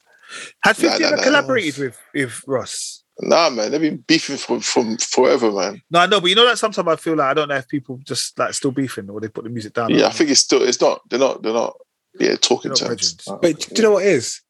[0.62, 1.22] Had Nah, fifty nah, ever nah.
[1.22, 3.02] collaborated with with Ross?
[3.20, 5.82] Nah, man, they've been beefing from from forever, man.
[5.90, 7.68] No, I know, but you know that sometimes I feel like I don't know if
[7.68, 9.90] people just like still beefing or they put the music down.
[9.90, 11.76] Yeah, I think it's still it's not they're not they're not
[12.20, 13.16] yeah talking not terms.
[13.26, 13.38] Uh-huh.
[13.40, 14.40] but do you know what it is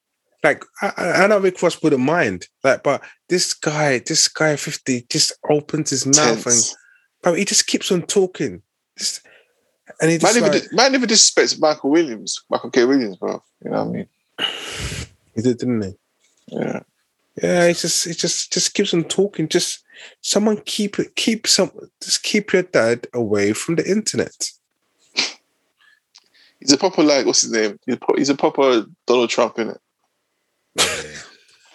[0.43, 0.93] like I,
[1.23, 5.91] I know rick ross wouldn't mind like but this guy this guy 50 just opens
[5.91, 6.77] his mouth and Tense.
[7.23, 8.63] bro he just keeps on talking
[8.99, 9.23] Just-
[10.01, 12.85] and he Man, just never, like, di- man never disrespects Michael Williams, Michael K.
[12.85, 13.43] Williams, bro.
[13.65, 14.07] You know what I mean?
[15.35, 15.93] he did didn't he
[16.49, 16.81] Yeah.
[17.43, 19.49] Yeah, it's just it just just keeps on talking.
[19.49, 19.85] Just
[20.21, 21.71] someone keep it keep some
[22.03, 24.51] just keep your dad away from the internet.
[26.61, 27.79] He's a proper like what's his name?
[27.87, 29.81] He's, pro- he's a proper Donald Trump in it.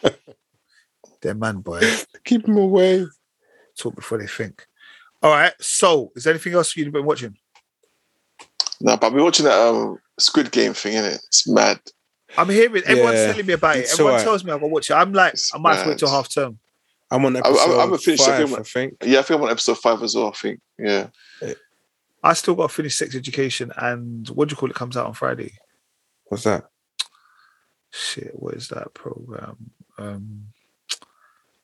[0.04, 0.10] Yeah.
[1.22, 1.82] They're man boy.
[2.24, 3.06] Keep him away.
[3.78, 4.66] Talk before they think.
[5.24, 5.54] All right.
[5.60, 7.36] So, is there anything else you've been watching?
[8.80, 11.16] No, but I've been watching that um, Squid Game thing in it.
[11.28, 11.80] It's mad.
[12.38, 13.88] I'm hearing everyone's Yeah, telling me about it.
[13.92, 14.24] Everyone alright.
[14.26, 14.94] tells me I've got to watch it.
[14.94, 16.60] I'm like, It's I might have to wait till half term.
[17.10, 18.30] I'm on I- I- episode I haven't finished it.
[18.30, 18.94] I five, think I think.
[19.04, 20.28] Yeah, I think I'm on episode five as well.
[20.28, 20.60] I think.
[20.78, 21.08] Yeah.
[22.26, 24.76] I still got to finish Sex Education, and what do you call it?
[24.76, 25.54] Comes out on Friday.
[26.26, 26.66] What's that?
[27.92, 29.72] Shit, what is that program?
[29.98, 30.48] Um,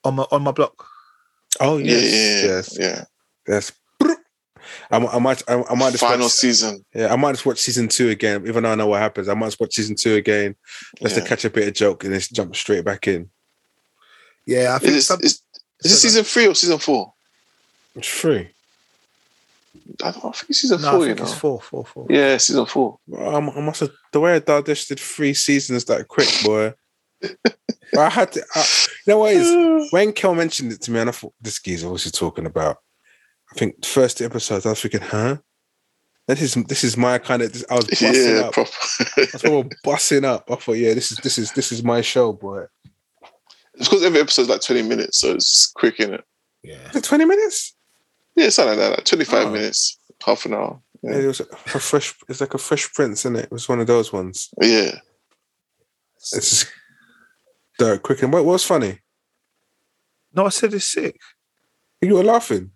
[0.04, 0.86] on my on my block.
[1.60, 2.48] Oh yes, Yeah.
[2.50, 3.04] yes, Yeah.
[3.48, 3.72] yes.
[4.92, 6.86] I, I might, I, I might just Final watch, season.
[6.94, 9.28] yeah, I might just watch season two again, even though I know what happens.
[9.28, 10.56] I might just watch season two again,
[11.02, 11.24] just Yeah.
[11.24, 13.30] to catch a bit of joke and then just jump straight back in.
[14.46, 15.42] Yeah, I think Is, some, it, is,
[15.84, 17.14] is it so- season three or season four?
[17.96, 18.50] It's free.
[20.04, 20.30] I don't know.
[20.30, 21.08] I think it's season no, I four.
[21.08, 21.24] You know.
[21.24, 22.08] it's four, four, four.
[22.10, 22.98] Yeah, season four.
[23.18, 26.74] I, I must have the way I digested three seasons that quick, boy.
[27.98, 28.44] I had to.
[28.56, 28.66] I,
[29.06, 29.92] you know what it is?
[29.92, 32.78] When Kel mentioned it to me, and I thought this geezer, what's he talking about?
[33.52, 35.38] I think the first two episodes, I was thinking, huh?
[36.28, 37.66] This is this is my kind of.
[37.70, 38.54] I was busting Yeah, up.
[38.54, 38.72] proper.
[39.18, 40.50] I was proper busting up.
[40.50, 42.66] I thought, yeah, this is this is this is my show, boy.
[43.74, 46.24] it's because every episode's like 20 minutes, so it's quick in it.
[46.64, 46.90] Yeah.
[46.90, 47.76] Is it twenty minutes?
[48.36, 48.98] Yeah, something like that.
[48.98, 49.52] Like 25 Oh.
[49.52, 50.82] minutes, half an hour.
[51.04, 51.12] Yeah.
[51.12, 51.18] Yeah.
[51.24, 51.46] It was a
[51.80, 52.16] fresh.
[52.30, 53.46] It's like a fresh prince, isn't it?
[53.46, 54.50] It was one of those ones.
[54.62, 55.00] yeah.
[56.18, 56.72] It's just
[57.80, 58.22] dirt quick.
[58.22, 59.00] And what what was funny?
[60.34, 61.20] No, I said it's sick.
[62.02, 62.72] You were laughing.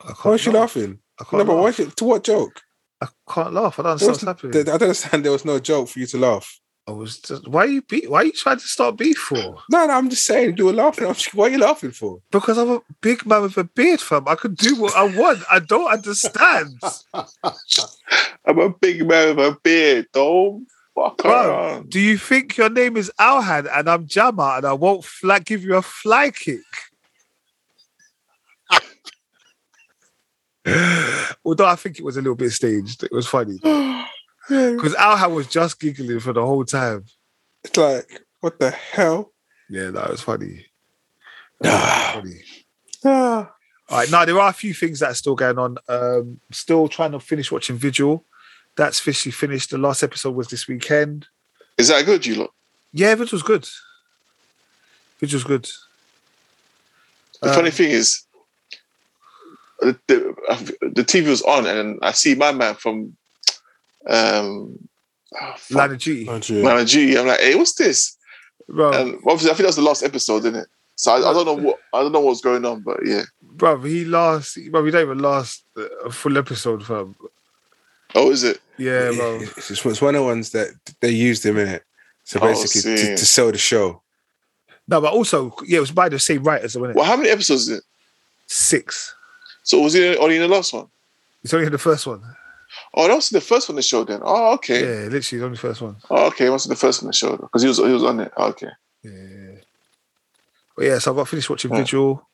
[0.00, 0.74] I can't Why was you laugh.
[0.76, 0.98] laughing?
[1.20, 1.62] I No, can't but why?
[1.64, 1.94] laugh.
[1.96, 2.60] To what joke?
[3.00, 3.78] I can't laugh.
[3.78, 4.60] I don't understand what's happening.
[4.60, 5.24] I don't understand.
[5.24, 6.60] There was no joke for you to laugh.
[6.88, 9.36] I was just, why are you be, why are you trying to start beef for?
[9.70, 11.06] No, no, I'm just saying you were laughing.
[11.06, 12.22] I'm just, why are you laughing for?
[12.30, 14.26] Because I'm a big man with a beard, fam.
[14.26, 15.42] I can do what I want.
[15.50, 16.80] I don't understand.
[17.12, 20.06] I'm a big man with a beard.
[20.14, 21.90] Don't fuck Bro, around.
[21.90, 25.62] do you think your name is Alhad and I'm Jama and I won't fly, give
[25.62, 26.62] you a fly kick?
[31.44, 33.04] Although I think it was a little bit staged.
[33.04, 33.58] It was funny.
[34.48, 37.04] Because Alhad was just giggling for the whole time.
[37.64, 39.32] It's like, what the hell?
[39.68, 40.66] Yeah, that was funny.
[41.64, 42.12] Ah.
[42.14, 42.40] funny.
[43.04, 43.52] Ah.
[43.90, 45.76] All right, now there are a few things that are still going on.
[45.88, 48.24] Um, still trying to finish watching Vigil.
[48.76, 49.70] That's officially finished.
[49.70, 51.26] The last episode was this weekend.
[51.78, 52.50] Is that good, you lot?
[52.92, 53.66] Yeah, Vigil's good.
[55.20, 55.68] Vigil's good.
[57.42, 58.24] The Um, funny thing is,
[59.80, 63.16] the, the, the TV was on, and I see my man from
[64.08, 64.78] um,
[65.40, 66.24] oh, fuck, Line of Duty.
[66.24, 67.18] Line of Duty.
[67.18, 68.16] I'm like, hey, what's this?
[68.68, 70.66] Bro, And obviously, I think that was the last episode, isn't it?
[70.96, 73.22] So I, I don't know what I don't know what's going on, but yeah.
[73.40, 75.62] bro, he last, bro, we don't even last
[76.04, 77.14] a full episode, fam.
[78.16, 78.60] Oh, is it?
[78.78, 79.36] Yeah, bro.
[79.36, 80.68] It's, it's, it's one of the ones that
[81.00, 81.84] they used him in it.
[82.24, 84.02] So Oh, basically, to, to sell the show.
[84.88, 86.96] No, but also, yeah, it was by the same writers, wasn't it?
[86.96, 87.84] Well, how many episodes is it?
[88.46, 89.14] Six.
[89.62, 90.88] So was he only in the last one?
[91.44, 92.22] It's only in the first one.
[92.94, 94.20] Oh, that was the first one they showed then.
[94.22, 94.80] Oh, okay.
[94.80, 95.96] Yeah, literally, it's only the first one.
[96.10, 96.46] Oh, okay.
[96.46, 98.32] It must be the first one they showed because he was he was on it.
[98.36, 98.70] Oh, okay.
[99.02, 99.60] Yeah.
[100.76, 101.78] But yeah, so I've got finished watching Yeah.
[101.78, 102.28] Vigil.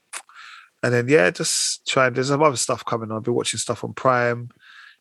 [0.82, 2.12] And then, yeah, just trying.
[2.12, 3.16] There's some other stuff coming on.
[3.18, 4.50] I've been watching stuff on Prime.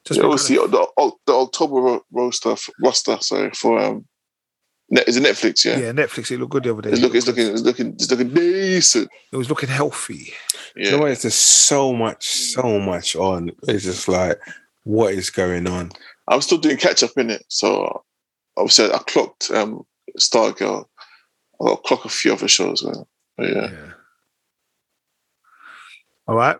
[0.06, 3.18] Just Yeah, been obviously kind the, the, the October ro- roster roster.
[3.20, 4.06] Sorry for um,
[4.91, 5.65] is it Netflix?
[5.65, 5.78] Yeah.
[5.78, 6.90] yeah, Netflix, it looked good the other day.
[6.91, 9.10] It's looking, it's looking, it's looking, it's looking decent.
[9.32, 10.34] It was looking healthy.
[10.76, 11.11] You know Yeah, what?
[11.11, 13.52] It's just so much, so much on.
[13.68, 14.40] It's just like,
[14.84, 15.91] what is going on?
[16.27, 17.43] I'm still doing catch up in it.
[17.49, 18.03] So
[18.57, 19.84] obviously, I clocked um
[20.19, 20.85] Stargirl.
[21.61, 23.03] I got clock a few other shows, man.
[23.38, 23.72] But yeah,
[26.27, 26.57] All right.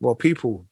[0.00, 0.66] Well, people.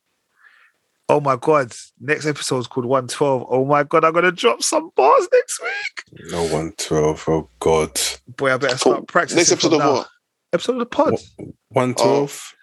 [1.08, 1.72] Oh my God.
[2.00, 3.46] Next episode is called 112.
[3.48, 4.04] Oh my God.
[4.04, 6.30] I'm going to drop some bars next week.
[6.32, 7.24] No one twelve.
[7.28, 8.00] Oh God.
[8.26, 8.92] Boy, I better Cool.
[8.94, 9.38] start practicing.
[9.38, 9.92] next episode of now.
[9.92, 10.08] what?
[10.52, 11.14] Episode of the pod.
[11.68, 12.54] One twelve.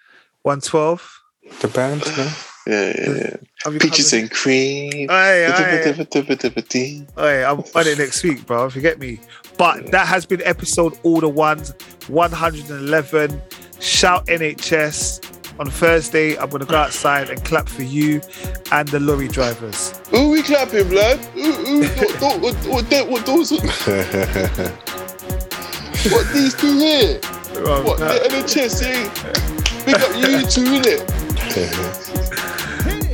[0.42, 1.20] 112.
[1.60, 2.02] The band.
[2.18, 2.30] No?
[2.66, 3.36] Yeah, yeah, yeah.
[3.64, 5.10] Have you Peaches and cream.
[5.10, 5.52] Aye, aye.
[5.52, 8.70] Hey, Hey, I'm on it next week, bro.
[8.70, 9.20] Forget me.
[9.58, 11.74] But that has been episode all the ones
[12.08, 13.42] 111.
[13.80, 15.30] Shout NHS.
[15.60, 18.20] On Thursday, I'm gonna go outside and clap for you
[18.72, 19.92] and the lorry drivers.
[20.10, 21.20] Who we clapping, blood?
[21.36, 23.52] Ooh, ooh, what, what, what, what, what those?
[26.10, 27.20] What these two here?
[27.54, 28.82] Bro, What that- the NHS?
[28.82, 29.84] eh?
[29.86, 32.13] Big up you two, innit?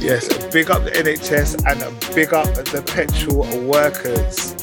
[0.00, 4.54] Yes, big up the NHS and big up the petrol workers.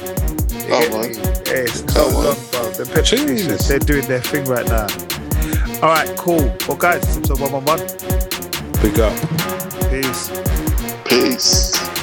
[0.70, 1.14] Oh, man.
[1.46, 2.24] Yes, no Come on.
[2.26, 2.72] long, bro.
[2.72, 4.88] The petrol stations, they're doing their thing right now.
[5.82, 6.54] All right, cool.
[6.68, 8.82] Well, guys, it's episode 111.
[8.82, 9.14] Big up.
[9.90, 10.30] Peace.
[11.06, 11.97] Peace.